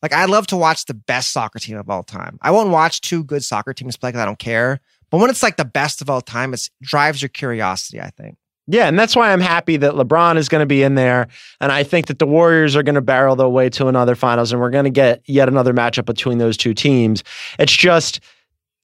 like 0.03 0.13
I 0.13 0.27
love 0.27 0.47
to 0.49 0.57
watch 0.57 0.85
the 0.85 0.95
best 0.95 1.33
soccer 1.33 1.59
team 1.59 1.77
of 1.77 1.91
all 1.91 2.03
time. 2.03 2.39
I 2.43 2.51
won't 2.51 2.71
watch 2.71 3.01
two 3.01 3.25
good 3.25 3.45
soccer 3.45 3.73
teams 3.73 3.97
play 3.97 4.11
because 4.11 4.23
I 4.23 4.27
don't 4.27 4.39
care. 4.39 4.81
But 5.11 5.19
when 5.19 5.31
it's 5.31 5.43
like 5.43 5.57
the 5.57 5.65
best 5.65 6.01
of 6.01 6.09
all 6.09 6.21
time, 6.21 6.55
it 6.55 6.69
drives 6.81 7.21
your 7.21 7.29
curiosity. 7.29 8.01
I 8.01 8.11
think. 8.11 8.37
Yeah, 8.69 8.87
and 8.87 8.97
that's 8.97 9.17
why 9.17 9.33
I'm 9.33 9.41
happy 9.41 9.77
that 9.79 9.95
LeBron 9.95 10.37
is 10.37 10.49
going 10.49 10.63
to 10.63 10.67
be 10.67 10.85
in 10.85 10.95
there. 10.95 11.27
And 11.61 11.73
I 11.73 11.83
think 11.83 12.07
that 12.07 12.21
the 12.21 12.27
Warriors 12.27 12.77
are 12.77 12.85
going 12.85 12.95
to 12.95 13.01
barrel 13.01 13.35
their 13.35 13.49
way 13.49 13.69
to 13.71 13.89
another 13.89 14.15
finals, 14.15 14.53
and 14.53 14.61
we're 14.61 14.71
going 14.71 14.85
to 14.85 14.91
get 14.91 15.21
yet 15.27 15.49
another 15.49 15.75
matchup 15.75 16.05
between 16.05 16.39
those 16.39 16.57
two 16.57 16.73
teams. 16.73 17.25
It's 17.59 17.77
just 17.77 18.21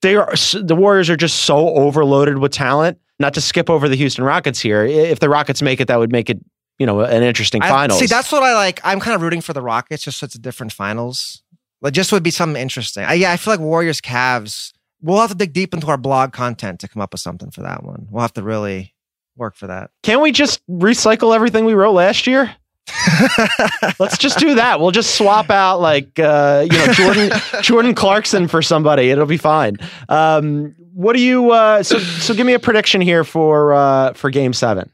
they 0.03 0.17
are 0.17 0.33
the 0.55 0.77
Warriors 0.77 1.11
are 1.11 1.17
just 1.17 1.41
so 1.41 1.71
overloaded 1.71 2.39
with 2.39 2.53
talent. 2.53 2.99
Not 3.21 3.35
to 3.35 3.41
skip 3.41 3.69
over 3.69 3.89
the 3.89 3.97
Houston 3.97 4.23
Rockets 4.25 4.61
here. 4.61 4.85
If 4.85 5.19
the 5.19 5.29
Rockets 5.29 5.61
make 5.61 5.81
it, 5.81 5.89
that 5.89 5.99
would 5.99 6.13
make 6.13 6.31
it 6.31 6.39
you 6.79 6.87
know 6.87 7.01
an 7.01 7.23
interesting 7.23 7.63
I- 7.63 7.69
finals. 7.69 7.99
see, 7.99 8.07
that's 8.07 8.31
what 8.31 8.43
I 8.43 8.55
like. 8.55 8.81
I'm 8.85 9.01
kind 9.01 9.15
of 9.15 9.23
rooting 9.23 9.41
for 9.41 9.53
the 9.53 9.63
Rockets, 9.63 10.05
just 10.05 10.19
so 10.19 10.25
it's 10.25 10.35
a 10.35 10.39
different 10.41 10.73
finals. 10.73 11.43
Like, 11.81 11.93
just 11.93 12.11
would 12.11 12.25
be 12.25 12.31
something 12.31 12.61
interesting. 12.61 13.05
I, 13.05 13.15
yeah, 13.15 13.31
I 13.31 13.37
feel 13.37 13.53
like 13.53 13.61
Warriors, 13.61 14.01
Cavs. 14.01 14.73
We'll 15.01 15.21
have 15.21 15.31
to 15.31 15.37
dig 15.37 15.53
deep 15.53 15.73
into 15.75 15.87
our 15.87 15.97
blog 15.97 16.33
content 16.33 16.81
to 16.81 16.89
come 16.89 17.01
up 17.01 17.15
with 17.15 17.21
something 17.21 17.53
for 17.53 17.63
that 17.63 17.85
one. 17.85 18.09
We'll 18.11 18.23
have 18.23 18.33
to 18.33 18.43
really 18.43 18.97
work 19.37 19.55
for 19.55 19.69
that. 19.69 19.93
Can't 20.03 20.21
we 20.21 20.33
just 20.33 20.61
recycle 20.67 21.35
everything 21.35 21.65
we 21.65 21.75
wrote 21.75 21.93
last 21.93 22.27
year? 22.27 22.53
Let's 23.99 24.19
just 24.19 24.39
do 24.39 24.55
that. 24.57 24.81
We'll 24.81 24.91
just 24.91 25.17
swap 25.17 25.51
out 25.51 25.81
like 25.81 26.19
uh, 26.19 26.67
you 26.71 26.79
know 26.79 26.93
Jordan 26.93 27.31
Jordan 27.63 27.95
Clarkson 27.95 28.49
for 28.49 28.63
somebody. 28.63 29.11
It'll 29.11 29.27
be 29.27 29.37
fine. 29.37 29.77
Um, 30.09 30.75
what 30.95 31.15
do 31.15 31.23
you? 31.23 31.51
Uh, 31.53 31.83
so 31.83 31.99
so 31.99 32.35
give 32.35 32.47
me 32.47 32.55
a 32.55 32.59
prediction 32.59 33.01
here 33.01 33.25
for 33.25 33.73
uh, 33.73 34.13
for 34.15 34.31
Game 34.31 34.53
Seven. 34.53 34.91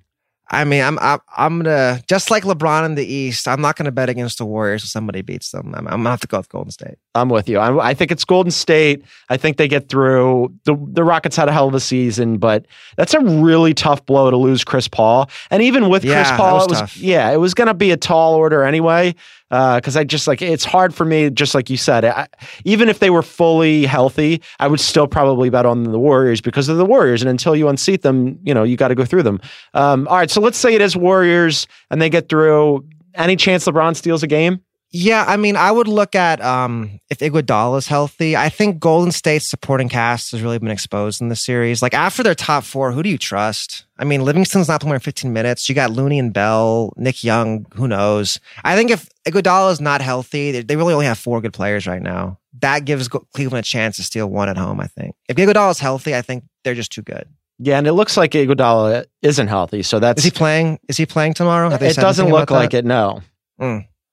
I 0.55 0.65
mean, 0.65 0.83
I'm 0.83 0.99
I'm, 1.01 1.19
I'm 1.37 1.59
gonna 1.59 2.01
just 2.09 2.31
like 2.31 2.45
LeBron 2.45 2.87
in 2.87 2.95
the 2.95 3.05
East. 3.05 3.47
I'm 3.49 3.61
not 3.61 3.77
gonna 3.77 3.93
bet 3.93 4.09
against 4.09 4.39
the 4.39 4.45
Warriors 4.45 4.85
if 4.85 4.91
somebody 4.91 5.23
beats 5.23 5.51
them. 5.51 5.75
I'm, 5.75 5.87
I'm 5.87 5.99
gonna 5.99 6.11
have 6.11 6.21
to 6.21 6.27
go 6.27 6.39
with 6.39 6.49
Golden 6.49 6.71
State. 6.71 6.97
I'm 7.15 7.29
with 7.29 7.49
you. 7.49 7.59
I, 7.59 7.91
I 7.91 7.95
think 7.95 8.11
it's 8.11 8.25
Golden 8.25 8.51
State. 8.51 9.05
I 9.29 9.37
think 9.37 9.57
they 9.57 9.69
get 9.69 9.89
through. 9.89 10.55
The 10.65 10.77
the 10.93 11.05
Rockets 11.05 11.37
had 11.37 11.49
a 11.49 11.53
hell 11.53 11.69
of 11.69 11.75
a 11.75 11.81
season, 11.81 12.39
but 12.39 12.67
that's 12.97 13.15
a 13.15 13.21
really 13.21 13.75
tough 13.75 14.07
blow 14.07 14.31
to 14.31 14.37
lose 14.37 14.65
Chris 14.65 14.89
Paul. 14.89 15.29
And 15.51 15.63
even 15.63 15.89
with 15.89 16.05
Yeah, 16.05 16.25
Chris 16.25 16.37
Paul, 16.37 16.55
was 16.55 16.65
it 16.65 16.71
was 16.71 16.81
tough. 16.81 16.97
yeah, 16.97 17.31
it 17.33 17.37
was 17.39 17.55
to 17.55 17.75
be 17.75 17.91
a 17.91 17.97
tall 17.97 18.35
order 18.35 18.63
anyway. 18.63 19.15
Because 19.51 19.97
I 19.97 20.05
just 20.05 20.27
like 20.27 20.43
it's 20.43 20.65
hard 20.65 20.95
for 20.95 21.05
me, 21.05 21.31
just 21.31 21.55
like 21.55 21.71
you 21.71 21.77
said. 21.77 22.05
I, 22.05 22.27
even 22.65 22.89
if 22.89 22.99
they 22.99 23.11
were 23.11 23.23
fully 23.23 23.85
healthy, 23.85 24.43
I 24.59 24.67
would 24.67 24.81
still 24.81 25.07
probably 25.07 25.51
bet 25.51 25.67
on 25.67 25.85
the 25.85 25.99
Warriors 25.99 26.41
because 26.41 26.69
of 26.69 26.77
the 26.77 26.85
Warriors. 26.85 27.23
And 27.23 27.29
until 27.29 27.55
you 27.55 27.69
unseat 27.69 28.03
them, 28.03 28.39
you 28.43 28.53
know 28.55 28.65
you 28.65 28.77
got 28.77 28.89
to 28.89 28.95
go 28.95 29.05
through 29.05 29.23
them. 29.23 29.41
Um, 29.75 30.09
all 30.09 30.17
right, 30.17 30.31
so 30.31 30.41
let's 30.41 30.59
say 30.59 30.75
it 30.75 30.81
is 30.81 30.97
Warriors 30.97 31.67
and 31.91 32.03
they 32.03 32.11
get 32.11 32.29
through. 32.29 32.85
Any 33.15 33.37
chance 33.37 33.65
LeBron 33.67 33.95
steals 33.95 34.25
a 34.25 34.27
game? 34.27 34.61
Yeah, 34.97 35.25
I 35.27 35.37
mean, 35.37 35.57
I 35.57 35.73
would 35.73 35.89
look 35.89 36.15
at 36.15 36.41
um, 36.41 37.01
if 37.11 37.19
Iguodala 37.19 37.79
is 37.79 37.89
healthy. 37.89 38.37
I 38.37 38.49
think 38.49 38.79
Golden 38.79 39.11
State's 39.11 39.51
supporting 39.51 39.89
cast 39.89 40.31
has 40.31 40.41
really 40.41 40.61
been 40.61 40.71
exposed 40.71 41.21
in 41.21 41.31
the 41.31 41.35
series. 41.35 41.83
Like 41.83 41.95
after 41.95 42.23
their 42.23 42.37
top 42.37 42.63
four, 42.63 42.93
who 42.93 43.03
do 43.03 43.09
you 43.09 43.19
trust? 43.19 43.87
I 43.99 44.05
mean, 44.05 44.25
Livingston's 44.25 44.69
not 44.69 44.81
playing 44.81 44.91
more 44.91 44.99
than 44.99 45.03
15 45.03 45.33
minutes. 45.33 45.69
You 45.69 45.75
got 45.75 45.91
Looney 45.91 46.21
and 46.21 46.33
Bell, 46.33 46.93
Nick 46.97 47.25
Young. 47.25 47.67
Who 47.75 47.89
knows? 47.89 48.39
I 48.63 48.77
think 48.77 48.93
if 48.93 49.09
Iguodala 49.27 49.73
is 49.73 49.81
not 49.81 50.01
healthy, 50.01 50.53
they, 50.53 50.63
they 50.63 50.77
really 50.77 50.95
only 50.95 51.07
have 51.07 51.19
four 51.19 51.41
good 51.41 51.53
players 51.53 51.89
right 51.89 52.03
now. 52.03 52.39
That 52.61 52.85
gives 52.85 53.09
Cleveland 53.09 53.67
a 53.67 53.69
chance 53.69 53.97
to 53.97 54.05
steal 54.05 54.31
one 54.31 54.49
at 54.49 54.57
home. 54.57 54.79
I 54.79 54.87
think 54.87 55.17
if 55.29 55.37
Iguodala 55.37 55.73
is 55.73 55.81
healthy, 55.81 56.15
I 56.15 56.23
think 56.23 56.45
they're 56.63 56.77
just 56.77 56.93
too 56.93 57.03
good. 57.03 57.27
Yeah, 57.59 57.79
and 57.79 57.89
it 57.89 57.95
looks 57.95 58.17
like 58.17 58.31
Iguodala 58.31 59.07
isn't 59.23 59.49
healthy, 59.49 59.83
so 59.83 59.99
that's 59.99 60.21
Is 60.21 60.25
he 60.25 60.31
playing? 60.31 60.79
Is 60.89 60.97
he 60.97 61.05
playing 61.05 61.35
tomorrow? 61.35 61.69
Have 61.71 61.81
they 61.81 61.91
it 61.91 61.97
doesn't 61.97 62.29
look 62.29 62.53
like 62.53 62.71
that? 62.71 62.79
it. 62.79 62.85
No. 62.85 63.23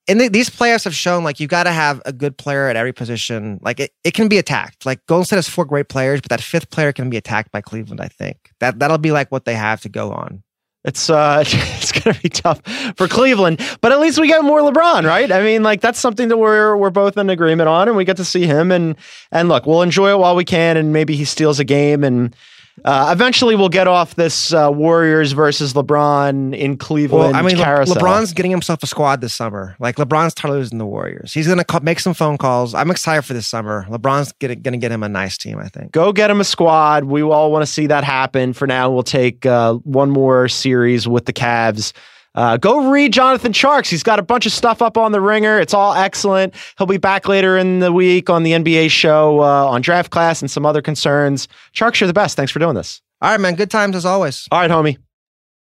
And 0.08 0.20
th- 0.20 0.32
these 0.32 0.50
players 0.50 0.84
have 0.84 0.96
shown 0.96 1.24
like 1.24 1.40
you 1.40 1.48
got 1.48 1.64
to 1.64 1.72
have 1.72 2.02
a 2.06 2.14
good 2.14 2.38
player 2.38 2.68
at 2.68 2.76
every 2.76 2.94
position. 2.94 3.60
Like 3.62 3.80
it, 3.80 3.92
it 4.04 4.14
can 4.14 4.28
be 4.28 4.38
attacked. 4.38 4.86
Like 4.86 5.06
Golden 5.06 5.26
State 5.26 5.36
has 5.38 5.50
four 5.50 5.66
great 5.66 5.90
players, 5.90 6.22
but 6.22 6.30
that 6.30 6.42
fifth 6.42 6.70
player 6.70 6.92
can 6.92 7.10
be 7.10 7.18
attacked 7.18 7.52
by 7.52 7.62
Cleveland. 7.62 8.02
I 8.02 8.08
think 8.08 8.52
that 8.60 8.80
that'll 8.80 8.98
be 8.98 9.12
like 9.12 9.32
what 9.32 9.46
they 9.46 9.56
have 9.56 9.82
to 9.82 9.90
go 9.90 10.12
on. 10.12 10.44
It's 10.84 11.10
uh, 11.10 11.44
it's 11.48 11.92
gonna 11.92 12.18
be 12.22 12.30
tough 12.30 12.62
for 12.98 13.08
Cleveland, 13.08 13.62
but 13.82 13.92
at 13.92 14.00
least 14.00 14.20
we 14.20 14.28
get 14.28 14.44
more 14.44 14.62
LeBron, 14.62 15.06
right? 15.06 15.32
I 15.32 15.44
mean, 15.44 15.64
like 15.64 15.82
that's 15.82 16.00
something 16.00 16.30
that 16.30 16.38
we're 16.38 16.76
we're 16.76 16.90
both 16.90 17.18
in 17.18 17.30
agreement 17.30 17.70
on, 17.70 17.88
and 17.88 17.96
we 17.96 18.06
get 18.06 18.18
to 18.18 18.26
see 18.26 18.46
him. 18.46 18.72
and 18.72 18.96
And 19.32 19.48
look, 19.50 19.66
we'll 19.66 19.84
enjoy 19.84 20.12
it 20.12 20.18
while 20.18 20.36
we 20.36 20.46
can, 20.46 20.78
and 20.78 20.92
maybe 20.92 21.16
he 21.16 21.26
steals 21.26 21.60
a 21.60 21.64
game, 21.64 22.04
and 22.04 22.36
uh, 22.84 23.10
eventually 23.12 23.56
we'll 23.56 23.70
get 23.70 23.88
off 23.88 24.16
this 24.16 24.54
uh, 24.54 24.70
Warriors 24.72 25.34
versus 25.34 25.74
LeBron 25.74 26.56
in 26.56 26.78
Cleveland 26.78 27.34
Well, 27.34 27.36
I 27.36 27.42
mean, 27.42 27.58
Le-. 27.58 27.64
LeBron's 27.64 28.34
getting 28.34 28.52
himself 28.52 28.82
a 28.84 28.88
squad 28.88 29.22
this 29.22 29.34
summer. 29.34 29.76
Like 29.80 29.98
LeBron's 29.98 30.34
tired 30.34 30.52
of 30.52 30.58
losing 30.58 30.78
the 30.78 30.86
Warriors. 30.86 31.34
He's 31.34 31.48
gonna 31.48 31.64
call, 31.64 31.82
make 31.82 32.00
some 32.00 32.14
phone 32.14 32.38
calls. 32.38 32.74
I'm 32.74 32.90
excited 32.92 33.24
for 33.24 33.34
this 33.34 33.48
summer. 33.48 33.86
LeBron's 33.90 34.32
gonna, 34.34 34.56
gonna 34.56 34.78
get 34.78 34.92
him 34.92 35.04
a 35.04 35.10
nice 35.10 35.38
team. 35.38 35.60
I 35.60 35.68
think. 35.68 35.92
Go 35.92 36.12
get 36.12 36.30
him 36.30 36.42
a 36.42 36.46
squad. 36.46 37.04
We 37.06 37.22
all 37.22 37.52
want 37.52 37.64
to 37.64 37.72
see 37.72 37.88
that 37.88 38.04
happen. 38.04 38.54
For 38.54 38.68
now, 38.68 38.90
we'll 38.90 39.04
take 39.04 39.46
uh, 39.46 39.76
one 39.76 40.10
more 40.10 40.48
series 40.48 41.08
with 41.08 41.26
the 41.26 41.34
Cavs. 41.34 41.94
Uh, 42.34 42.58
go 42.58 42.90
read 42.90 43.12
Jonathan 43.12 43.52
Tjarks. 43.52 43.90
He's 43.90 44.04
got 44.04 44.20
a 44.20 44.24
bunch 44.24 44.46
of 44.46 44.52
stuff 44.52 44.82
up 44.82 44.98
on 44.98 45.12
the 45.12 45.20
ringer. 45.20 45.60
It's 45.60 45.74
all 45.74 45.94
excellent. 45.94 46.54
He'll 46.78 46.88
be 46.88 46.98
back 46.98 47.28
later 47.28 47.58
in 47.58 47.80
the 47.80 47.92
week 47.92 48.30
on 48.30 48.44
the 48.44 48.52
NBA 48.52 48.90
show 48.90 49.42
uh, 49.42 49.68
on 49.68 49.82
draft 49.82 50.12
class 50.12 50.42
and 50.42 50.50
some 50.50 50.66
other 50.66 50.82
concerns. 50.82 51.48
Tjarks, 51.74 52.00
you're 52.00 52.08
the 52.08 52.14
best. 52.14 52.38
Thanks 52.38 52.52
for 52.52 52.60
doing 52.60 52.76
this. 52.76 53.02
All 53.22 53.30
right, 53.32 53.40
man. 53.40 53.56
Good 53.56 53.70
times 53.70 53.96
as 53.96 54.06
always. 54.06 54.48
All 54.52 54.60
right, 54.60 54.72
homie. 54.72 54.98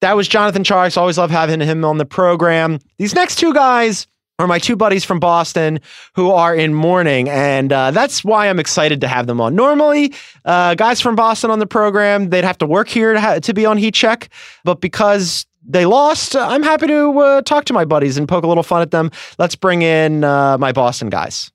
That 0.01 0.15
was 0.15 0.27
Jonathan 0.27 0.63
Tjarks. 0.63 0.97
Always 0.97 1.17
love 1.17 1.31
having 1.31 1.59
him 1.61 1.85
on 1.85 1.97
the 1.97 2.05
program. 2.05 2.79
These 2.97 3.15
next 3.15 3.37
two 3.37 3.53
guys 3.53 4.07
are 4.39 4.47
my 4.47 4.59
two 4.59 4.75
buddies 4.75 5.05
from 5.05 5.19
Boston 5.19 5.79
who 6.13 6.29
are 6.31 6.53
in 6.53 6.73
mourning, 6.73 7.29
and 7.29 7.71
uh, 7.71 7.91
that's 7.91 8.23
why 8.23 8.49
I'm 8.49 8.59
excited 8.59 8.99
to 9.01 9.07
have 9.07 9.27
them 9.27 9.39
on. 9.39 9.55
Normally, 9.55 10.13
uh, 10.43 10.75
guys 10.75 10.99
from 10.99 11.15
Boston 11.15 11.51
on 11.51 11.59
the 11.59 11.65
program, 11.65 12.29
they'd 12.29 12.43
have 12.43 12.57
to 12.57 12.65
work 12.65 12.89
here 12.89 13.13
to, 13.13 13.21
ha- 13.21 13.39
to 13.39 13.53
be 13.53 13.65
on 13.65 13.77
Heat 13.77 13.93
Check, 13.93 14.27
but 14.65 14.81
because 14.81 15.45
they 15.67 15.85
lost, 15.85 16.35
I'm 16.35 16.63
happy 16.63 16.87
to 16.87 17.19
uh, 17.19 17.41
talk 17.41 17.65
to 17.65 17.73
my 17.73 17.85
buddies 17.85 18.17
and 18.17 18.27
poke 18.27 18.43
a 18.43 18.47
little 18.47 18.63
fun 18.63 18.81
at 18.81 18.91
them. 18.91 19.11
Let's 19.39 19.55
bring 19.55 19.81
in 19.81 20.23
uh, 20.23 20.57
my 20.57 20.71
Boston 20.71 21.09
guys. 21.09 21.51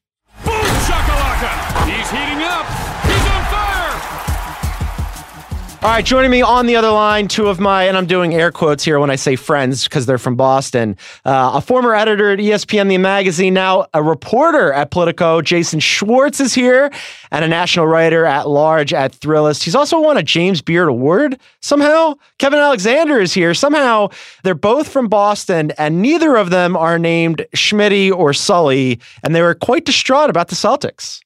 All 5.83 5.89
right, 5.89 6.05
joining 6.05 6.31
me 6.31 6.43
on 6.43 6.67
the 6.67 6.77
other 6.77 6.91
line, 6.91 7.27
two 7.27 7.47
of 7.47 7.59
my, 7.59 7.85
and 7.85 7.97
I'm 7.97 8.05
doing 8.05 8.35
air 8.35 8.53
quotes 8.53 8.85
here 8.85 9.01
when 9.01 9.09
I 9.09 9.17
say 9.17 9.35
friends 9.35 9.85
because 9.85 10.05
they're 10.05 10.19
from 10.19 10.37
Boston. 10.37 10.95
Uh, 11.25 11.53
a 11.55 11.63
former 11.63 11.95
editor 11.95 12.31
at 12.33 12.39
ESPN 12.39 12.91
The 12.91 12.99
Magazine, 12.99 13.55
now 13.55 13.87
a 13.95 14.03
reporter 14.03 14.75
at 14.75 14.91
Politico, 14.91 15.41
Jason 15.41 15.81
Schwartz 15.81 16.39
is 16.39 16.53
here, 16.53 16.91
and 17.31 17.47
a 17.47 17.49
national 17.49 17.87
writer 17.87 18.27
at 18.27 18.47
large 18.47 18.93
at 18.93 19.13
Thrillist. 19.13 19.63
He's 19.63 19.75
also 19.75 19.99
won 19.99 20.19
a 20.19 20.23
James 20.23 20.61
Beard 20.61 20.89
Award 20.89 21.41
somehow. 21.63 22.13
Kevin 22.37 22.59
Alexander 22.59 23.19
is 23.19 23.33
here. 23.33 23.55
Somehow 23.55 24.11
they're 24.43 24.55
both 24.55 24.87
from 24.87 25.09
Boston, 25.09 25.73
and 25.79 26.03
neither 26.03 26.37
of 26.37 26.51
them 26.51 26.77
are 26.77 26.99
named 26.99 27.47
Schmitty 27.57 28.13
or 28.13 28.35
Sully, 28.35 29.01
and 29.25 29.35
they 29.35 29.41
were 29.41 29.55
quite 29.55 29.87
distraught 29.87 30.29
about 30.29 30.49
the 30.49 30.57
Celtics. 30.57 31.23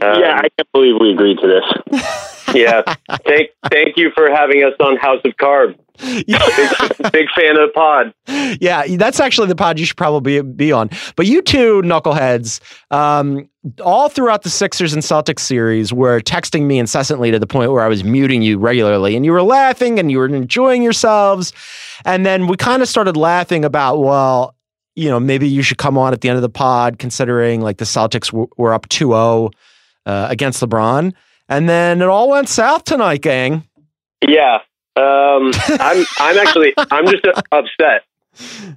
yeah, 0.00 0.38
I 0.38 0.48
can't 0.56 0.72
believe 0.72 0.94
we 0.98 1.12
agreed 1.12 1.36
to 1.40 1.60
this. 1.92 2.39
yeah. 2.54 2.82
Thank 3.26 3.50
thank 3.70 3.96
you 3.96 4.10
for 4.14 4.30
having 4.30 4.62
us 4.64 4.72
on 4.80 4.96
House 4.96 5.20
of 5.24 5.32
Carb. 5.36 5.76
Big, 6.00 6.26
big 7.12 7.26
fan 7.36 7.58
of 7.58 7.68
the 7.68 7.72
pod. 7.74 8.14
yeah, 8.60 8.86
that's 8.96 9.20
actually 9.20 9.48
the 9.48 9.56
pod 9.56 9.78
you 9.78 9.84
should 9.84 9.96
probably 9.96 10.40
be, 10.40 10.48
be 10.48 10.72
on. 10.72 10.88
But 11.14 11.26
you 11.26 11.42
two 11.42 11.82
knuckleheads, 11.82 12.60
um, 12.90 13.48
all 13.84 14.08
throughout 14.08 14.42
the 14.42 14.48
Sixers 14.50 14.94
and 14.94 15.02
Celtics 15.02 15.40
series, 15.40 15.92
were 15.92 16.20
texting 16.20 16.64
me 16.64 16.78
incessantly 16.78 17.30
to 17.30 17.38
the 17.38 17.46
point 17.46 17.72
where 17.72 17.82
I 17.82 17.88
was 17.88 18.02
muting 18.02 18.40
you 18.40 18.58
regularly, 18.58 19.14
and 19.14 19.24
you 19.26 19.32
were 19.32 19.42
laughing 19.42 19.98
and 19.98 20.10
you 20.10 20.18
were 20.18 20.26
enjoying 20.26 20.82
yourselves. 20.82 21.52
And 22.06 22.24
then 22.24 22.46
we 22.46 22.56
kind 22.56 22.80
of 22.80 22.88
started 22.88 23.16
laughing 23.16 23.64
about, 23.64 23.98
well, 23.98 24.54
you 24.96 25.08
know, 25.08 25.20
maybe 25.20 25.48
you 25.48 25.62
should 25.62 25.78
come 25.78 25.98
on 25.98 26.12
at 26.12 26.22
the 26.22 26.28
end 26.28 26.36
of 26.36 26.42
the 26.42 26.48
pod, 26.48 26.98
considering 26.98 27.60
like 27.60 27.76
the 27.76 27.84
Celtics 27.84 28.30
w- 28.30 28.48
were 28.56 28.72
up 28.72 28.88
2 28.88 29.08
0 29.08 29.50
uh, 30.06 30.26
against 30.30 30.62
LeBron. 30.62 31.12
And 31.50 31.68
then 31.68 32.00
it 32.00 32.06
all 32.06 32.30
went 32.30 32.48
south 32.48 32.84
tonight, 32.84 33.22
gang. 33.22 33.64
Yeah. 34.26 34.60
Um, 34.96 35.50
I'm 35.66 36.06
I'm 36.18 36.38
actually 36.38 36.74
I'm 36.76 37.06
just 37.06 37.26
upset. 37.52 38.04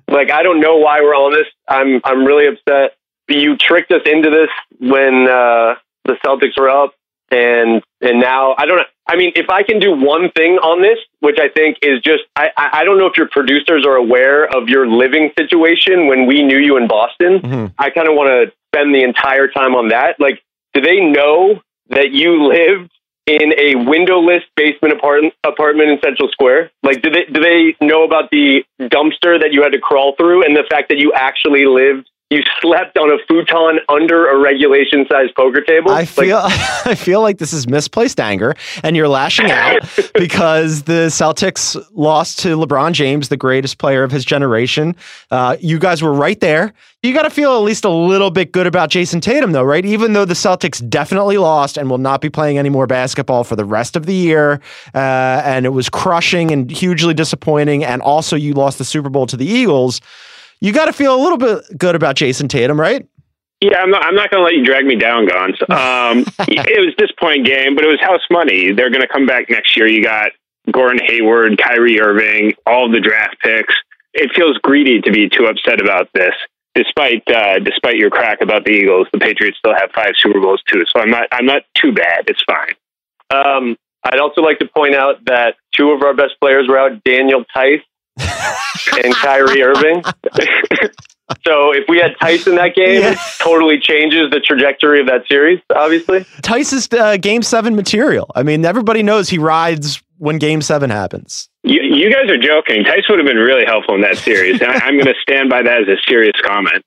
Like 0.08 0.32
I 0.32 0.42
don't 0.42 0.60
know 0.60 0.78
why 0.78 1.02
we're 1.02 1.16
on 1.16 1.32
this. 1.34 1.48
I'm 1.68 2.02
I'm 2.04 2.26
really 2.26 2.48
upset. 2.48 2.98
You 3.30 3.56
tricked 3.56 3.92
us 3.92 4.02
into 4.06 4.30
this 4.30 4.50
when 4.80 5.28
uh, 5.28 5.76
the 6.06 6.18
Celtics 6.26 6.58
were 6.58 6.70
up, 6.70 6.96
and 7.32 7.84
and 8.02 8.20
now 8.20 8.56
I 8.58 8.66
don't. 8.66 8.78
know. 8.78 8.84
I 9.06 9.18
mean, 9.18 9.34
if 9.36 9.50
I 9.50 9.64
can 9.64 9.80
do 9.80 9.92
one 9.92 10.32
thing 10.32 10.54
on 10.54 10.82
this, 10.82 10.98
which 11.20 11.38
I 11.40 11.50
think 11.50 11.78
is 11.84 12.00
just 12.02 12.24
I 12.36 12.50
I 12.58 12.70
I 12.80 12.84
don't 12.86 12.98
know 12.98 13.06
if 13.06 13.18
your 13.18 13.28
producers 13.30 13.86
are 13.86 13.96
aware 13.96 14.46
of 14.46 14.68
your 14.68 14.88
living 14.88 15.32
situation 15.38 16.08
when 16.08 16.26
we 16.26 16.42
knew 16.42 16.58
you 16.58 16.78
in 16.78 16.88
Boston. 16.88 17.40
Mm-hmm. 17.40 17.66
I 17.78 17.92
kind 17.92 18.08
of 18.08 18.16
want 18.16 18.30
to 18.30 18.56
spend 18.70 18.96
the 18.96 19.04
entire 19.04 19.48
time 19.48 19.76
on 19.76 19.90
that. 19.90 20.20
Like, 20.20 20.42
do 20.74 20.82
they 20.82 21.00
know 21.00 21.62
that 21.90 22.12
you 22.12 22.48
lived 22.48 22.92
in 23.26 23.54
a 23.58 23.76
windowless 23.76 24.44
basement 24.56 24.94
apartment 24.94 25.34
apartment 25.46 25.90
in 25.90 26.00
Central 26.04 26.30
Square? 26.30 26.72
Like, 26.84 27.02
do 27.02 27.10
they 27.10 27.26
do 27.32 27.42
they 27.42 27.76
know 27.86 28.04
about 28.04 28.30
the 28.32 28.64
dumpster 28.80 29.40
that 29.40 29.50
you 29.52 29.64
had 29.64 29.72
to 29.74 29.80
crawl 29.80 30.16
through 30.18 30.44
and 30.46 30.56
the 30.56 30.66
fact 30.70 30.90
that 30.90 30.98
you 30.98 31.14
actually 31.16 31.66
lived? 31.66 32.10
You 32.34 32.42
slept 32.62 32.98
on 32.98 33.12
a 33.12 33.18
futon 33.28 33.80
under 33.90 34.28
a 34.28 34.40
regulation 34.40 35.06
sized 35.08 35.36
poker 35.36 35.62
table. 35.62 35.92
I 35.92 36.00
Like, 36.00 36.10
feel 36.10 36.40
I 36.44 36.96
feel 36.96 37.22
like 37.22 37.38
this 37.38 37.54
is 37.54 37.68
misplaced 37.68 38.20
anger, 38.20 38.56
and 38.82 38.96
you're 38.96 39.08
lashing 39.08 39.52
out 39.52 39.82
because 40.16 40.82
the 40.82 41.10
Celtics 41.10 41.80
lost 41.92 42.40
to 42.40 42.58
LeBron 42.58 42.94
James, 42.94 43.30
the 43.30 43.38
greatest 43.38 43.78
player 43.78 44.02
of 44.02 44.10
his 44.12 44.26
generation. 44.26 44.96
Uh, 45.30 45.58
you 45.60 45.78
guys 45.78 46.02
were 46.02 46.12
right 46.12 46.40
there. 46.40 46.74
You 47.04 47.14
got 47.14 47.24
to 47.24 47.30
feel 47.30 47.54
at 47.56 47.62
least 47.62 47.86
a 47.86 47.90
little 47.90 48.32
bit 48.32 48.52
good 48.52 48.66
about 48.66 48.90
Jayson 48.90 49.22
Tatum, 49.22 49.52
though, 49.52 49.62
right? 49.62 49.86
Even 49.86 50.14
though 50.14 50.26
the 50.26 50.34
Celtics 50.34 50.90
definitely 50.90 51.38
lost 51.38 51.78
and 51.78 51.88
will 51.88 52.00
not 52.00 52.20
be 52.20 52.32
playing 52.32 52.58
any 52.58 52.70
more 52.70 52.88
basketball 52.88 53.44
for 53.44 53.56
the 53.56 53.66
rest 53.66 53.96
of 53.96 54.08
the 54.08 54.16
year, 54.16 54.60
uh, 54.96 55.42
and 55.46 55.68
it 55.68 55.70
was 55.70 55.88
crushing 55.88 56.50
and 56.50 56.72
hugely 56.72 57.14
disappointing, 57.14 57.84
and 57.84 58.02
also 58.02 58.36
you 58.36 58.56
lost 58.56 58.80
the 58.80 58.86
Super 58.86 59.10
Bowl 59.10 59.28
to 59.28 59.38
the 59.38 59.46
Eagles. 59.46 60.02
You 60.64 60.72
got 60.72 60.86
to 60.86 60.94
feel 60.94 61.14
a 61.14 61.22
little 61.22 61.38
bit 61.38 61.78
good 61.78 61.94
about 61.94 62.16
Jayson 62.16 62.48
Tatum, 62.48 62.80
right? 62.80 63.06
Yeah, 63.60 63.80
I'm 63.80 63.90
not, 63.90 64.06
I'm 64.06 64.16
not 64.16 64.32
going 64.32 64.40
to 64.40 64.46
let 64.46 64.54
you 64.54 64.64
drag 64.64 64.86
me 64.86 64.96
down, 64.96 65.28
Gons. 65.28 65.60
Um, 65.70 66.24
it 66.48 66.80
was 66.80 66.94
a 66.98 67.02
disappointing 67.02 67.44
game, 67.44 67.76
but 67.76 67.84
it 67.84 67.90
was 67.90 68.00
house 68.00 68.22
money. 68.32 68.72
They're 68.72 68.90
going 68.90 69.02
to 69.02 69.08
come 69.08 69.26
back 69.26 69.50
next 69.50 69.76
year. 69.76 69.88
You 69.88 70.02
got 70.02 70.32
Gordon 70.72 71.02
Hayward, 71.06 71.62
Kyrie 71.62 72.00
Irving, 72.00 72.54
all 72.66 72.90
the 72.90 73.02
draft 73.02 73.42
picks. 73.42 73.74
It 74.14 74.32
feels 74.34 74.58
greedy 74.60 75.02
to 75.02 75.12
be 75.12 75.28
too 75.28 75.48
upset 75.48 75.82
about 75.82 76.08
this. 76.14 76.34
Despite 76.76 77.30
uh, 77.30 77.60
despite 77.60 77.98
your 77.98 78.10
crack 78.10 78.40
about 78.42 78.64
the 78.64 78.72
Eagles, 78.72 79.08
the 79.12 79.20
Patriots 79.20 79.58
still 79.60 79.76
have 79.76 79.92
five 79.94 80.14
Super 80.18 80.40
Bowls 80.40 80.64
too. 80.68 80.84
So 80.92 81.02
I'm 81.02 81.10
not 81.10 81.28
I'm 81.32 81.46
not 81.46 81.64
too 81.76 81.92
bad. 81.92 82.24
It's 82.28 82.42
fine. 82.48 82.74
Um, 83.30 83.78
I'd 84.04 84.20
also 84.20 84.42
like 84.42 84.60
to 84.60 84.68
point 84.68 84.96
out 84.96 85.24
that 85.26 85.56
two 85.76 85.92
of 85.92 86.02
our 86.02 86.16
best 86.16 86.34
players 86.42 86.68
were 86.68 86.80
out: 86.80 87.04
Daniel 87.04 87.44
Theis 87.56 87.82
and 88.20 89.14
Kyrie 89.16 89.62
Irving. 89.64 90.04
so 91.46 91.72
if 91.74 91.86
we 91.88 91.98
had 91.98 92.16
Theis 92.22 92.48
in 92.48 92.56
that 92.56 92.76
game, 92.76 93.02
Yeah. 93.02 93.12
it 93.14 93.18
totally 93.40 93.80
changes 93.80 94.30
the 94.32 94.40
trajectory 94.40 95.00
of 95.00 95.08
that 95.08 95.24
series. 95.28 95.60
Obviously, 95.76 96.20
Theis 96.44 96.74
is 96.74 96.88
uh, 96.92 97.18
Game 97.18 97.42
Seven 97.42 97.76
material. 97.76 98.30
I 98.36 98.44
mean, 98.44 98.66
everybody 98.66 99.04
knows 99.04 99.30
he 99.30 99.38
rides 99.38 100.02
when 100.18 100.38
Game 100.38 100.62
Seven 100.62 100.90
happens. 100.90 101.50
You, 101.64 101.82
you 101.82 102.12
guys 102.12 102.30
are 102.30 102.38
joking. 102.38 102.84
Theis 102.84 103.08
would 103.10 103.20
have 103.20 103.28
been 103.28 103.38
really 103.38 103.66
helpful 103.66 103.96
in 103.96 104.02
that 104.02 104.18
series, 104.18 104.62
I, 104.62 104.68
I'm 104.84 104.96
going 104.96 105.06
to 105.06 105.16
stand 105.22 105.50
by 105.50 105.62
that 105.64 105.82
as 105.84 105.88
a 105.88 105.98
serious 106.08 106.36
comment. 106.44 106.84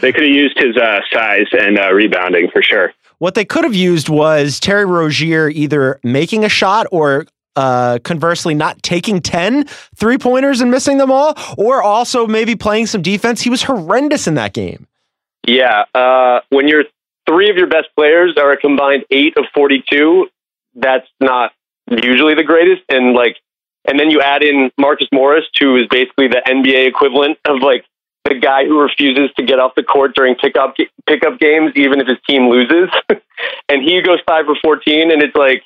They 0.00 0.12
could 0.12 0.24
have 0.24 0.32
used 0.34 0.58
his 0.58 0.76
uh, 0.76 1.00
size 1.12 1.46
and 1.52 1.78
uh, 1.78 1.92
rebounding 1.92 2.48
for 2.50 2.62
sure. 2.62 2.92
What 3.18 3.34
they 3.34 3.46
could 3.46 3.64
have 3.64 3.74
used 3.74 4.08
was 4.10 4.60
Terry 4.60 4.84
Rozier 4.84 5.48
either 5.48 5.98
making 6.04 6.44
a 6.44 6.50
shot 6.50 6.86
or 6.90 7.26
uh, 7.56 7.98
conversely 8.04 8.54
not 8.54 8.82
taking 8.82 9.20
10 9.20 9.64
three 9.96 10.18
pointers 10.18 10.60
and 10.60 10.70
missing 10.70 10.98
them 10.98 11.10
all, 11.10 11.34
or 11.56 11.82
also 11.82 12.26
maybe 12.26 12.54
playing 12.54 12.86
some 12.86 13.02
defense. 13.02 13.40
He 13.40 13.50
was 13.50 13.62
horrendous 13.62 14.26
in 14.26 14.34
that 14.34 14.52
game. 14.52 14.86
yeah. 15.46 15.84
Uh, 15.94 16.40
when 16.50 16.68
your 16.68 16.84
three 17.28 17.50
of 17.50 17.56
your 17.56 17.66
best 17.66 17.88
players 17.96 18.34
are 18.36 18.52
a 18.52 18.56
combined 18.56 19.04
eight 19.10 19.36
of 19.36 19.44
forty-two, 19.54 20.28
that's 20.74 21.08
not 21.20 21.52
usually 21.90 22.34
the 22.34 22.44
greatest. 22.44 22.82
And 22.88 23.14
like, 23.14 23.36
and 23.88 23.98
then 23.98 24.10
you 24.10 24.20
add 24.20 24.42
in 24.42 24.70
Marcus 24.78 25.08
Morris, 25.12 25.44
who 25.58 25.76
is 25.76 25.86
basically 25.88 26.28
the 26.28 26.42
NBA 26.46 26.86
equivalent 26.88 27.38
of 27.44 27.62
like 27.62 27.84
the 28.28 28.34
guy 28.34 28.64
who 28.64 28.80
refuses 28.80 29.30
to 29.36 29.44
get 29.44 29.58
off 29.58 29.74
the 29.76 29.82
court 29.82 30.14
during 30.14 30.34
pickup 30.34 30.74
pickup 31.06 31.38
games, 31.38 31.72
even 31.76 32.00
if 32.00 32.06
his 32.06 32.18
team 32.28 32.48
loses, 32.48 32.90
and 33.68 33.82
he 33.82 34.02
goes 34.02 34.18
five 34.26 34.46
for 34.46 34.56
fourteen, 34.62 35.10
and 35.10 35.22
it's 35.22 35.36
like 35.36 35.62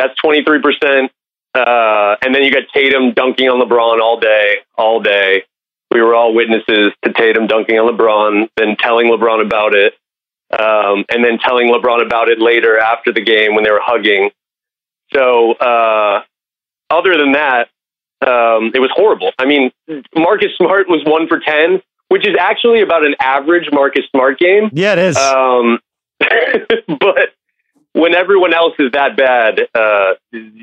that's 0.00 0.18
twenty 0.20 0.42
three 0.44 0.60
percent. 0.60 1.12
Uh, 1.54 2.16
and 2.22 2.34
then 2.34 2.42
you 2.42 2.52
got 2.52 2.62
Tatum 2.72 3.12
dunking 3.12 3.48
on 3.48 3.60
LeBron 3.60 4.00
all 4.00 4.20
day, 4.20 4.58
all 4.78 5.00
day. 5.00 5.44
We 5.90 6.00
were 6.00 6.14
all 6.14 6.32
witnesses 6.32 6.92
to 7.04 7.12
Tatum 7.12 7.48
dunking 7.48 7.76
on 7.76 7.92
LeBron, 7.92 8.48
then 8.56 8.76
telling 8.78 9.08
LeBron 9.08 9.44
about 9.44 9.74
it, 9.74 9.94
um, 10.56 11.04
and 11.10 11.24
then 11.24 11.38
telling 11.38 11.68
LeBron 11.68 12.04
about 12.06 12.28
it 12.28 12.40
later 12.40 12.78
after 12.78 13.12
the 13.12 13.20
game 13.20 13.56
when 13.56 13.64
they 13.64 13.72
were 13.72 13.82
hugging. 13.82 14.30
So, 15.12 15.54
uh, 15.54 16.22
other 16.88 17.16
than 17.16 17.32
that, 17.32 17.68
um, 18.24 18.70
it 18.72 18.80
was 18.80 18.90
horrible. 18.94 19.32
I 19.38 19.46
mean, 19.46 19.72
Marcus 20.14 20.52
Smart 20.56 20.88
was 20.88 21.02
one 21.04 21.26
for 21.26 21.40
10, 21.40 21.82
which 22.08 22.28
is 22.28 22.36
actually 22.38 22.82
about 22.82 23.04
an 23.04 23.16
average 23.20 23.68
Marcus 23.72 24.04
Smart 24.10 24.38
game. 24.38 24.70
Yeah, 24.72 24.92
it 24.92 24.98
is. 24.98 25.16
Um, 25.16 25.80
but 26.20 27.34
when 27.92 28.14
everyone 28.14 28.54
else 28.54 28.74
is 28.78 28.92
that 28.92 29.16
bad, 29.16 29.60
uh, 29.74 30.14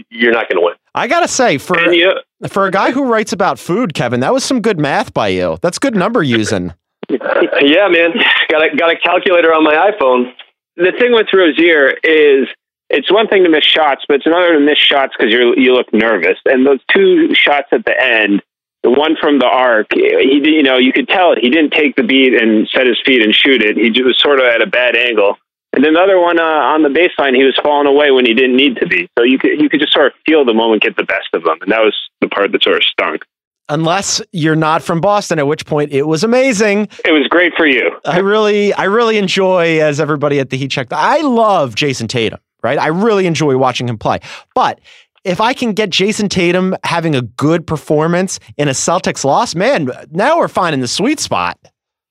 you're 0.09 0.32
not 0.32 0.49
going 0.49 0.57
to 0.57 0.61
win. 0.61 0.75
I 0.95 1.07
gotta 1.07 1.28
say, 1.28 1.57
for 1.57 1.78
And 1.78 1.93
you, 1.93 2.13
for 2.47 2.65
a 2.65 2.71
guy 2.71 2.91
who 2.91 3.03
writes 3.05 3.32
about 3.34 3.59
food, 3.59 3.93
Kevin, 3.93 4.21
that 4.21 4.34
was 4.34 4.43
some 4.43 4.61
good 4.61 4.80
math 4.80 5.13
by 5.13 5.28
you. 5.28 5.57
That's 5.61 5.78
good 5.78 5.95
number 5.95 6.23
using. 6.23 6.73
Yeah, 7.61 7.88
man. 7.88 8.11
Got 8.49 8.63
a, 8.63 8.75
got 8.75 8.91
a 8.91 8.97
calculator 8.97 9.53
on 9.53 9.63
my 9.63 9.73
iPhone. 9.73 10.32
the 10.75 10.91
thing 10.99 11.13
with 11.13 11.28
Rozier 11.34 11.91
is 12.03 12.47
it's 12.89 13.11
one 13.11 13.28
thing 13.28 13.43
to 13.43 13.49
miss 13.49 13.63
shots, 13.63 14.03
but 14.07 14.15
it's 14.15 14.25
another 14.25 14.53
to 14.53 14.59
miss 14.59 14.78
shots 14.78 15.13
because 15.17 15.34
you 15.34 15.53
you 15.57 15.73
look 15.73 15.91
nervous. 15.93 16.38
And 16.45 16.65
those 16.65 16.80
two 16.93 17.34
shots 17.34 17.67
at 17.71 17.86
the 17.86 17.95
end, 18.01 18.41
the 18.84 18.91
one 18.91 19.15
from 19.19 19.39
the 19.39 19.45
arc, 19.45 19.88
he 19.93 20.41
you 20.43 20.63
know 20.63 20.78
you 20.78 20.93
could 20.93 21.07
tell 21.07 21.36
he 21.39 21.49
didn't 21.49 21.71
take 21.71 21.95
the 21.95 22.03
beat 22.03 22.34
and 22.39 22.67
set 22.69 22.88
his 22.88 23.01
feet 23.05 23.21
and 23.21 23.34
shoot 23.34 23.61
it. 23.63 23.78
He 23.78 24.01
was 24.03 24.19
sort 24.19 24.39
of 24.39 24.45
at 24.45 24.61
a 24.61 24.67
bad 24.67 24.95
angle. 24.95 25.38
And 25.74 25.84
then 25.84 25.93
the 25.93 26.20
one 26.20 26.39
uh, 26.39 26.43
on 26.43 26.82
the 26.82 26.89
baseline, 26.89 27.36
he 27.36 27.43
was 27.43 27.59
falling 27.63 27.88
away 27.88 28.09
when 28.11 28.26
he 28.26 28.34
didn't 28.34 28.55
need 28.55 28.78
to 28.78 28.88
be. 28.88 29.07
So 29.18 29.24
you 29.24 29.38
could 29.38 29.61
you 29.61 29.70
could 29.70 29.80
just 29.80 29.93
sort 29.93 30.07
of 30.07 30.13
feel 30.26 30.43
the 30.43 30.53
moment 30.53 30.82
get 30.82 30.97
the 30.97 31.03
best 31.03 31.28
of 31.34 31.43
him, 31.43 31.57
and 31.61 31.72
that 31.72 31.82
was 31.82 31.95
the 32.22 32.28
part 32.28 32.51
that 32.51 32.63
sort 32.63 32.78
of 32.78 32.84
stunk. 32.84 33.24
Unless 33.70 34.22
you're 34.32 34.55
not 34.55 34.82
from 34.82 35.01
Boston, 35.01 35.39
at 35.39 35.47
which 35.47 35.65
point 35.65 35.91
it 35.91 36.03
was 36.03 36.24
amazing. 36.24 36.88
It 37.03 37.11
was 37.11 37.28
great 37.30 37.53
for 37.57 37.68
you. 37.68 37.91
I 38.05 38.20
really, 38.20 38.74
I 38.74 38.86
really 38.86 39.18
enjoy 39.18 39.82
as 39.82 39.99
everybody 39.99 40.39
at 40.39 40.49
the 40.49 40.57
Heat 40.57 40.72
check. 40.72 40.88
I 40.91 41.20
love 41.20 41.76
Jayson 41.76 42.07
Tatum, 42.07 42.39
right? 42.63 42.80
I 42.80 42.88
really 42.88 43.28
enjoy 43.28 43.57
watching 43.57 43.89
him 43.89 43.97
play. 43.97 44.20
But 44.55 44.80
if 45.26 45.41
I 45.41 45.53
can 45.53 45.74
get 45.74 45.89
Jayson 45.89 46.30
Tatum 46.30 46.78
having 46.86 47.13
a 47.13 47.22
good 47.22 47.68
performance 47.68 48.39
in 48.55 48.70
a 48.70 48.72
Celtics 48.72 49.26
loss, 49.26 49.53
man, 49.53 49.91
now 50.11 50.38
we're 50.38 50.47
finding 50.47 50.80
the 50.80 50.88
sweet 50.88 51.20
spot. 51.20 51.59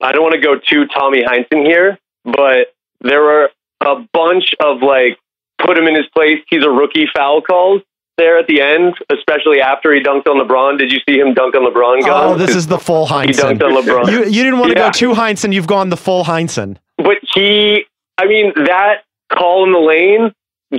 I 0.03 0.13
don't 0.13 0.23
want 0.23 0.35
to 0.35 0.41
go 0.41 0.57
too 0.57 0.87
Tommy 0.95 1.23
Heinsohn 1.23 1.65
here, 1.65 1.99
but 2.25 2.76
there 3.09 3.23
were 3.23 3.51
a 3.85 3.97
bunch 4.13 4.55
of 4.61 4.83
like 4.83 5.19
put 5.59 5.79
him 5.79 5.87
in 5.87 5.95
his 5.95 6.07
place. 6.15 6.39
He's 6.49 6.65
a 6.65 6.71
rookie 6.71 7.07
foul 7.15 7.41
calls 7.43 7.83
there 8.19 8.39
at 8.39 8.47
the 8.47 8.61
end, 8.63 8.95
especially 9.13 9.61
after 9.61 9.93
he 9.93 10.01
dunked 10.01 10.27
on 10.27 10.41
LeBron. 10.41 10.79
Did 10.79 10.91
you 10.91 10.99
see 11.09 11.19
him 11.19 11.35
dunk 11.35 11.55
on 11.55 11.63
LeBron? 11.71 12.01
Oh, 12.07 12.35
this 12.37 12.55
is 12.57 12.67
the 12.67 12.79
full 12.79 13.07
he 13.07 13.13
dunked 13.29 13.63
on 13.63 13.73
LeBron. 13.83 14.11
You, 14.11 14.25
you 14.25 14.43
didn't 14.45 14.59
want 14.59 14.73
to 14.73 14.79
Yeah. 14.79 14.87
go 14.87 14.93
too 14.93 15.11
Heinsohn. 15.13 15.53
You've 15.53 15.67
gone 15.67 15.91
the 15.91 15.97
full 15.99 16.25
Heinsohn. 16.25 16.79
but 16.97 17.19
he, 17.35 17.85
I 18.19 18.27
mean, 18.27 18.53
that 18.57 19.05
call 19.31 19.65
in 19.67 19.73
the 19.73 19.79
lane, 19.79 20.33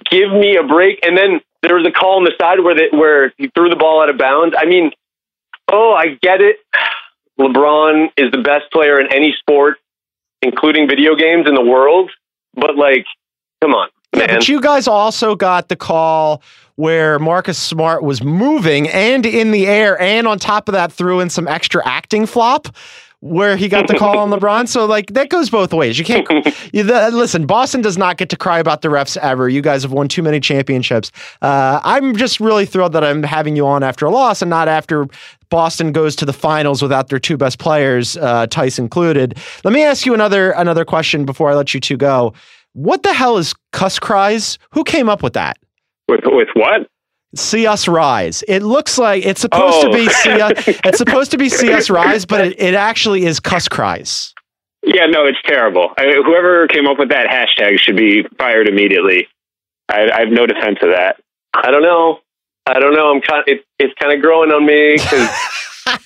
give 0.09 0.31
me 0.31 0.57
a 0.57 0.63
break. 0.63 0.99
And 1.05 1.15
then 1.17 1.41
there 1.61 1.75
was 1.75 1.85
a 1.85 1.91
call 1.91 2.17
on 2.17 2.23
the 2.23 2.33
side 2.41 2.59
where 2.63 2.73
the, 2.73 2.95
where 2.97 3.33
he 3.37 3.49
threw 3.55 3.69
the 3.69 3.75
ball 3.75 4.01
out 4.01 4.09
of 4.09 4.17
bounds. 4.17 4.55
I 4.57 4.65
mean, 4.65 4.91
oh, 5.71 5.93
I 5.93 6.17
get 6.21 6.41
it. 6.41 6.57
LeBron 7.39 8.07
is 8.17 8.31
the 8.31 8.39
best 8.39 8.71
player 8.71 8.99
in 8.99 9.13
any 9.13 9.35
sport, 9.39 9.77
including 10.41 10.87
video 10.87 11.15
games 11.15 11.47
in 11.47 11.55
the 11.55 11.63
world. 11.63 12.11
But 12.55 12.75
like, 12.75 13.05
come 13.61 13.73
on, 13.73 13.89
Yeah, 14.13 14.27
man. 14.27 14.35
but 14.37 14.47
you 14.47 14.61
guys 14.61 14.87
also 14.87 15.35
got 15.35 15.69
the 15.69 15.75
call 15.75 16.41
where 16.75 17.17
Marcus 17.19 17.57
Smart 17.57 18.03
was 18.03 18.23
moving 18.23 18.87
and 18.89 19.25
in 19.25 19.51
the 19.51 19.65
air, 19.67 19.99
and 19.99 20.27
on 20.27 20.37
top 20.37 20.69
of 20.69 20.73
that, 20.73 20.91
threw 20.91 21.19
in 21.19 21.29
some 21.29 21.47
extra 21.47 21.85
acting 21.87 22.25
flop. 22.27 22.67
Where 23.21 23.57
he 23.57 23.67
got 23.67 23.87
the 23.87 23.95
call 23.95 24.19
on 24.19 24.29
LeBron, 24.39 24.67
so 24.67 24.85
like 24.85 25.07
that 25.13 25.29
goes 25.29 25.49
both 25.49 25.73
ways. 25.73 25.97
You 25.97 26.05
can't 26.05 26.27
you, 26.73 26.83
the, 26.83 27.09
listen. 27.11 27.47
Boston 27.47 27.81
does 27.81 27.97
not 27.97 28.17
get 28.17 28.29
to 28.29 28.37
cry 28.37 28.59
about 28.59 28.83
the 28.83 28.89
refs 28.89 29.17
ever. 29.17 29.49
You 29.49 29.61
guys 29.61 29.81
have 29.81 29.91
won 29.91 30.07
too 30.07 30.21
many 30.21 30.39
championships. 30.39 31.11
Uh, 31.41 31.79
I'm 31.83 32.15
just 32.15 32.39
really 32.39 32.67
thrilled 32.67 32.93
that 32.93 33.03
I'm 33.03 33.23
having 33.23 33.55
you 33.55 33.65
on 33.65 33.81
after 33.81 34.05
a 34.05 34.11
loss 34.11 34.43
and 34.43 34.49
not 34.49 34.67
after 34.67 35.07
Boston 35.49 35.91
goes 35.91 36.15
to 36.17 36.25
the 36.25 36.33
finals 36.33 36.81
without 36.81 37.09
their 37.09 37.19
two 37.19 37.37
best 37.37 37.57
players, 37.57 38.17
uh, 38.17 38.45
Theis 38.47 38.77
included. 38.77 39.37
Let 39.63 39.73
me 39.73 39.83
ask 39.83 40.05
you 40.05 40.13
another 40.13 40.51
another 40.51 40.85
question 40.85 41.25
before 41.25 41.49
I 41.49 41.55
let 41.55 41.73
you 41.73 41.79
two 41.79 41.97
go. 41.97 42.33
What 42.73 43.01
the 43.01 43.13
hell 43.13 43.37
is 43.37 43.55
cuss 43.73 43.97
cries? 43.97 44.59
Who 44.73 44.83
came 44.83 45.09
up 45.09 45.23
with 45.23 45.33
that? 45.33 45.57
With 46.07 46.21
with 46.25 46.49
what? 46.53 46.87
See 47.35 47.67
us 47.67 47.87
rise. 47.87 48.43
It 48.47 48.63
looks 48.63 48.97
like 48.97 49.25
it's 49.25 49.41
supposed 49.41 49.81
to 49.81 49.89
Oh. 49.89 49.93
be 49.93 50.07
see 50.09 50.41
us, 50.41 50.53
it's 50.67 50.97
supposed 50.97 51.31
to 51.31 51.37
be 51.37 51.49
see 51.49 51.71
us 51.73 51.89
rise, 51.89 52.25
but 52.25 52.41
it, 52.47 52.59
it 52.59 52.73
actually 52.73 53.25
is 53.25 53.39
cuss 53.39 53.67
cries. 53.67 54.33
Yeah, 54.83 55.05
no, 55.07 55.25
it's 55.25 55.39
terrible. 55.45 55.89
I, 55.97 56.21
whoever 56.25 56.67
came 56.67 56.87
up 56.87 56.97
with 56.97 57.09
that 57.09 57.27
hashtag 57.27 57.79
should 57.79 57.97
be 57.97 58.23
fired 58.37 58.69
immediately. 58.69 59.27
I, 59.89 60.09
I 60.09 60.19
have 60.21 60.29
no 60.29 60.45
defense 60.45 60.77
of 60.81 60.89
that. 60.91 61.17
I 61.53 61.71
don't 61.71 61.81
know. 61.83 62.19
I 62.65 62.79
don't 62.79 62.93
know. 62.93 63.11
I'm 63.13 63.21
kind. 63.21 63.43
It, 63.47 63.65
it's 63.79 63.93
kind 63.99 64.13
of 64.13 64.21
growing 64.21 64.51
on 64.51 64.65
me 64.65 64.93
because 64.95 65.29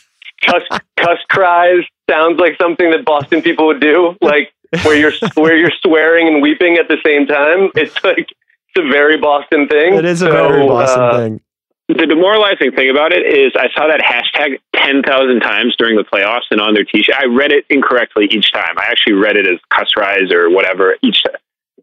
cuss, 0.44 0.64
cuss 0.98 1.18
cries 1.30 1.84
sounds 2.10 2.40
like 2.40 2.54
something 2.60 2.90
that 2.92 3.06
Boston 3.06 3.42
people 3.42 3.68
would 3.68 3.80
do, 3.82 4.16
like 4.22 4.52
where 4.84 4.96
you're 4.96 5.12
where 5.36 5.56
you're 5.58 5.72
swearing 5.82 6.28
and 6.28 6.42
weeping 6.42 6.78
at 6.78 6.88
the 6.88 6.98
same 7.06 7.28
time. 7.28 7.70
It's 7.76 8.04
like 8.04 8.28
it's 8.74 8.86
a 8.86 8.92
very 8.92 9.18
Boston 9.18 9.68
thing. 9.68 9.96
It 9.96 10.06
is 10.06 10.22
a 10.22 10.26
So, 10.26 10.32
very 10.32 10.68
Boston 10.68 11.02
uh, 11.02 11.18
thing. 11.18 11.42
The 11.90 12.08
demoralizing 12.08 12.72
thing 12.72 12.90
about 12.90 13.12
it 13.12 13.26
is 13.26 13.52
I 13.56 13.68
saw 13.76 13.88
that 13.88 14.00
hashtag 14.00 14.60
10,000 14.76 15.42
times 15.42 15.76
during 15.78 15.98
the 15.98 16.04
playoffs 16.04 16.48
and 16.50 16.62
on 16.62 16.74
their 16.74 16.86
t-shirt. 16.86 17.16
I 17.16 17.26
read 17.26 17.52
it 17.52 17.66
incorrectly 17.70 18.28
each 18.32 18.54
time. 18.54 18.78
I 18.78 18.86
actually 18.86 19.14
read 19.14 19.36
it 19.36 19.46
as 19.46 19.60
cuss 19.74 19.90
rise 19.98 20.32
or 20.32 20.50
whatever 20.50 20.96
each 21.02 21.22
time. 21.24 21.36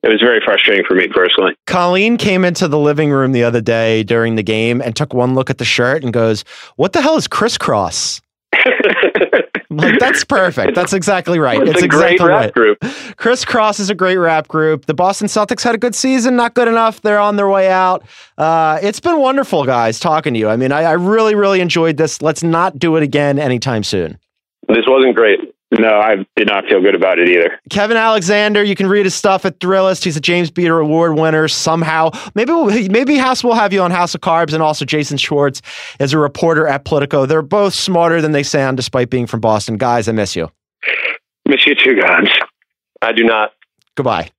It 0.02 0.08
was 0.08 0.20
very 0.20 0.40
frustrating 0.42 0.84
for 0.86 0.94
me 0.94 1.08
personally. 1.08 1.56
Colleen 1.66 2.16
came 2.16 2.44
into 2.44 2.68
the 2.68 2.78
living 2.78 3.10
room 3.10 3.32
the 3.32 3.44
other 3.44 3.60
day 3.60 4.02
during 4.02 4.36
the 4.36 4.42
game 4.42 4.80
and 4.80 4.94
took 4.94 5.12
one 5.12 5.34
look 5.34 5.50
at 5.50 5.58
the 5.58 5.64
shirt 5.64 6.04
and 6.04 6.12
goes, 6.12 6.44
"What 6.76 6.92
the 6.92 7.02
hell 7.02 7.16
is 7.16 7.26
crisscross?" 7.26 8.20
Like, 9.70 9.98
that's 9.98 10.24
perfect. 10.24 10.74
That's 10.74 10.94
exactly 10.94 11.38
right. 11.38 11.60
It's, 11.60 11.70
It's, 11.70 11.82
a 11.82 11.84
exactly 11.84 12.16
great 12.16 12.28
rap 12.28 12.40
right. 12.40 12.54
group. 12.54 12.80
Kris 13.16 13.44
Kross 13.44 13.78
is 13.78 13.90
a 13.90 13.94
great 13.94 14.16
rap 14.16 14.48
group. 14.48 14.86
The 14.86 14.94
Boston 14.94 15.28
Celtics 15.28 15.62
had 15.62 15.74
a 15.74 15.78
good 15.78 15.94
season, 15.94 16.36
not 16.36 16.54
good 16.54 16.68
enough. 16.68 17.02
They're 17.02 17.20
on 17.20 17.36
their 17.36 17.48
way 17.48 17.70
out. 17.70 18.04
Uh, 18.38 18.78
it's 18.82 18.98
been 18.98 19.20
wonderful, 19.20 19.64
guys, 19.64 20.00
talking 20.00 20.32
to 20.34 20.40
you. 20.40 20.48
I 20.48 20.56
mean, 20.56 20.72
I, 20.72 20.84
I 20.84 20.92
really, 20.92 21.34
really 21.34 21.60
enjoyed 21.60 21.98
this. 21.98 22.22
Let's 22.22 22.42
not 22.42 22.78
do 22.78 22.96
it 22.96 23.02
again 23.02 23.38
anytime 23.38 23.84
soon. 23.84 24.18
This 24.68 24.84
wasn't 24.86 25.14
great. 25.14 25.38
No, 25.70 26.00
I 26.00 26.24
did 26.34 26.48
not 26.48 26.64
feel 26.64 26.80
good 26.80 26.94
about 26.94 27.18
it 27.18 27.28
either. 27.28 27.60
Kevin 27.68 27.98
Alexander, 27.98 28.62
you 28.62 28.74
can 28.74 28.86
read 28.86 29.04
his 29.04 29.14
stuff 29.14 29.44
at 29.44 29.60
Thrillist. 29.60 30.02
He's 30.02 30.16
a 30.16 30.20
James 30.20 30.50
Beard 30.50 30.80
Award 30.80 31.18
winner 31.18 31.46
somehow. 31.46 32.10
Maybe 32.34 32.52
we'll, 32.52 32.88
maybe 32.88 33.16
House 33.16 33.44
will 33.44 33.54
have 33.54 33.72
you 33.72 33.82
on 33.82 33.90
House 33.90 34.14
of 34.14 34.22
Carbs, 34.22 34.54
and 34.54 34.62
also 34.62 34.86
Jason 34.86 35.18
Schwartz 35.18 35.60
is 36.00 36.14
a 36.14 36.18
reporter 36.18 36.66
at 36.66 36.86
Politico. 36.86 37.26
They're 37.26 37.42
both 37.42 37.74
smarter 37.74 38.22
than 38.22 38.32
they 38.32 38.42
sound, 38.42 38.78
despite 38.78 39.10
being 39.10 39.26
from 39.26 39.40
Boston. 39.40 39.76
Guys, 39.76 40.08
I 40.08 40.12
miss 40.12 40.34
you. 40.34 40.48
Miss 41.46 41.66
you 41.66 41.74
too, 41.74 42.00
guys. 42.00 42.28
I 43.02 43.12
do 43.12 43.24
not. 43.24 43.52
Goodbye. 43.94 44.30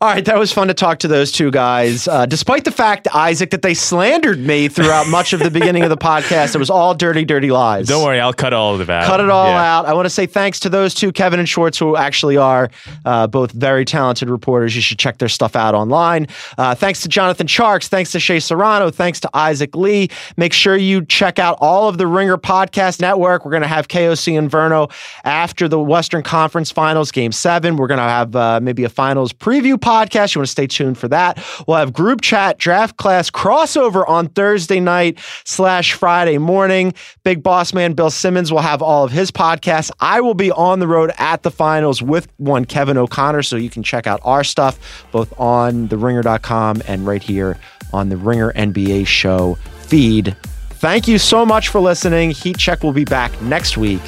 All 0.00 0.08
right, 0.08 0.24
that 0.26 0.38
was 0.38 0.52
fun 0.52 0.68
to 0.68 0.74
talk 0.74 1.00
to 1.00 1.08
those 1.08 1.32
two 1.32 1.50
guys. 1.50 2.06
Uh, 2.06 2.24
despite 2.24 2.64
the 2.64 2.70
fact, 2.70 3.08
Isaac, 3.12 3.50
that 3.50 3.62
they 3.62 3.74
slandered 3.74 4.38
me 4.38 4.68
throughout 4.68 5.08
much 5.08 5.32
of 5.32 5.40
the 5.40 5.50
beginning 5.50 5.82
of 5.82 5.90
the 5.90 5.96
podcast, 5.96 6.54
it 6.54 6.58
was 6.58 6.70
all 6.70 6.94
dirty, 6.94 7.24
dirty 7.24 7.50
lies. 7.50 7.88
Don't 7.88 8.04
worry, 8.04 8.20
I'll 8.20 8.32
cut 8.32 8.52
all 8.52 8.80
of 8.80 8.86
that. 8.86 9.06
Cut 9.06 9.18
it 9.18 9.28
all 9.28 9.48
Yeah. 9.48 9.78
out. 9.78 9.86
I 9.86 9.94
want 9.94 10.06
to 10.06 10.10
say 10.10 10.26
thanks 10.26 10.60
to 10.60 10.68
those 10.68 10.94
two, 10.94 11.10
Kevin 11.10 11.40
and 11.40 11.48
Schwartz, 11.48 11.78
who 11.78 11.96
actually 11.96 12.36
are 12.36 12.70
uh, 13.04 13.26
both 13.26 13.50
very 13.50 13.84
talented 13.84 14.30
reporters. 14.30 14.76
You 14.76 14.82
should 14.82 15.00
check 15.00 15.18
their 15.18 15.28
stuff 15.28 15.56
out 15.56 15.74
online. 15.74 16.28
Uh, 16.56 16.76
thanks 16.76 17.00
to 17.02 17.08
Jonathan 17.08 17.48
Tjarks. 17.48 17.88
Thanks 17.88 18.12
to 18.12 18.20
Shea 18.20 18.38
Serrano. 18.38 18.90
Thanks 18.90 19.18
to 19.20 19.30
Isaac 19.34 19.74
Lee. 19.74 20.10
Make 20.36 20.52
sure 20.52 20.76
you 20.76 21.04
check 21.06 21.40
out 21.40 21.58
all 21.60 21.88
of 21.88 21.98
the 21.98 22.06
Ringer 22.06 22.38
Podcast 22.38 23.00
Network. 23.00 23.44
We're 23.44 23.50
going 23.50 23.62
to 23.62 23.66
have 23.68 23.88
KOC 23.88 24.38
and 24.38 24.48
Verno 24.48 24.92
after 25.24 25.66
the 25.66 25.80
Western 25.80 26.22
Conference 26.22 26.70
Finals, 26.70 27.10
Game 27.10 27.32
7. 27.32 27.76
We're 27.76 27.88
going 27.88 27.98
to 27.98 28.04
have 28.04 28.36
uh, 28.36 28.60
maybe 28.62 28.84
a 28.84 28.88
finals 28.88 29.32
preview 29.32 29.80
podcast. 29.88 30.34
You 30.34 30.40
want 30.40 30.48
to 30.48 30.52
stay 30.52 30.66
tuned 30.66 30.98
for 30.98 31.08
that. 31.08 31.42
We'll 31.66 31.78
have 31.78 31.92
group 31.92 32.20
chat, 32.20 32.58
draft 32.58 32.96
class 32.98 33.30
crossover 33.30 34.06
on 34.06 34.28
Thursday 34.28 34.80
night 34.80 35.18
slash 35.44 35.94
Friday 35.94 36.36
morning. 36.36 36.92
Big 37.24 37.42
boss 37.42 37.72
man 37.72 37.94
Bill 37.94 38.10
Simmons 38.10 38.52
will 38.52 38.60
have 38.60 38.82
all 38.82 39.04
of 39.04 39.12
his 39.12 39.30
podcasts. 39.30 39.90
I 40.00 40.20
will 40.20 40.34
be 40.34 40.50
on 40.50 40.80
the 40.80 40.86
road 40.86 41.12
at 41.18 41.42
the 41.42 41.50
finals 41.50 42.02
with 42.02 42.28
one 42.36 42.66
Kevin 42.66 42.98
O'Connor, 42.98 43.42
so 43.42 43.56
you 43.56 43.70
can 43.70 43.82
check 43.82 44.06
out 44.06 44.20
our 44.24 44.44
stuff 44.44 44.78
both 45.10 45.32
on 45.40 45.88
theringer.com 45.88 46.82
and 46.86 47.06
right 47.06 47.22
here 47.22 47.58
on 47.92 48.10
the 48.10 48.16
Ringer 48.16 48.52
NBA 48.52 49.06
show 49.06 49.54
feed. 49.80 50.36
Thank 50.70 51.08
you 51.08 51.18
so 51.18 51.44
much 51.44 51.68
for 51.68 51.80
listening. 51.80 52.30
Heat 52.30 52.58
Check 52.58 52.82
will 52.82 52.92
be 52.92 53.04
back 53.04 53.40
next 53.42 53.76
week. 53.76 54.02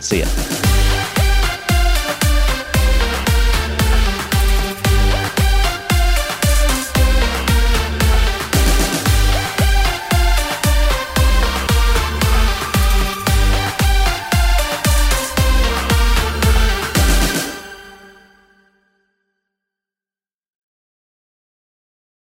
See 0.00 0.20
ya. 0.20 0.73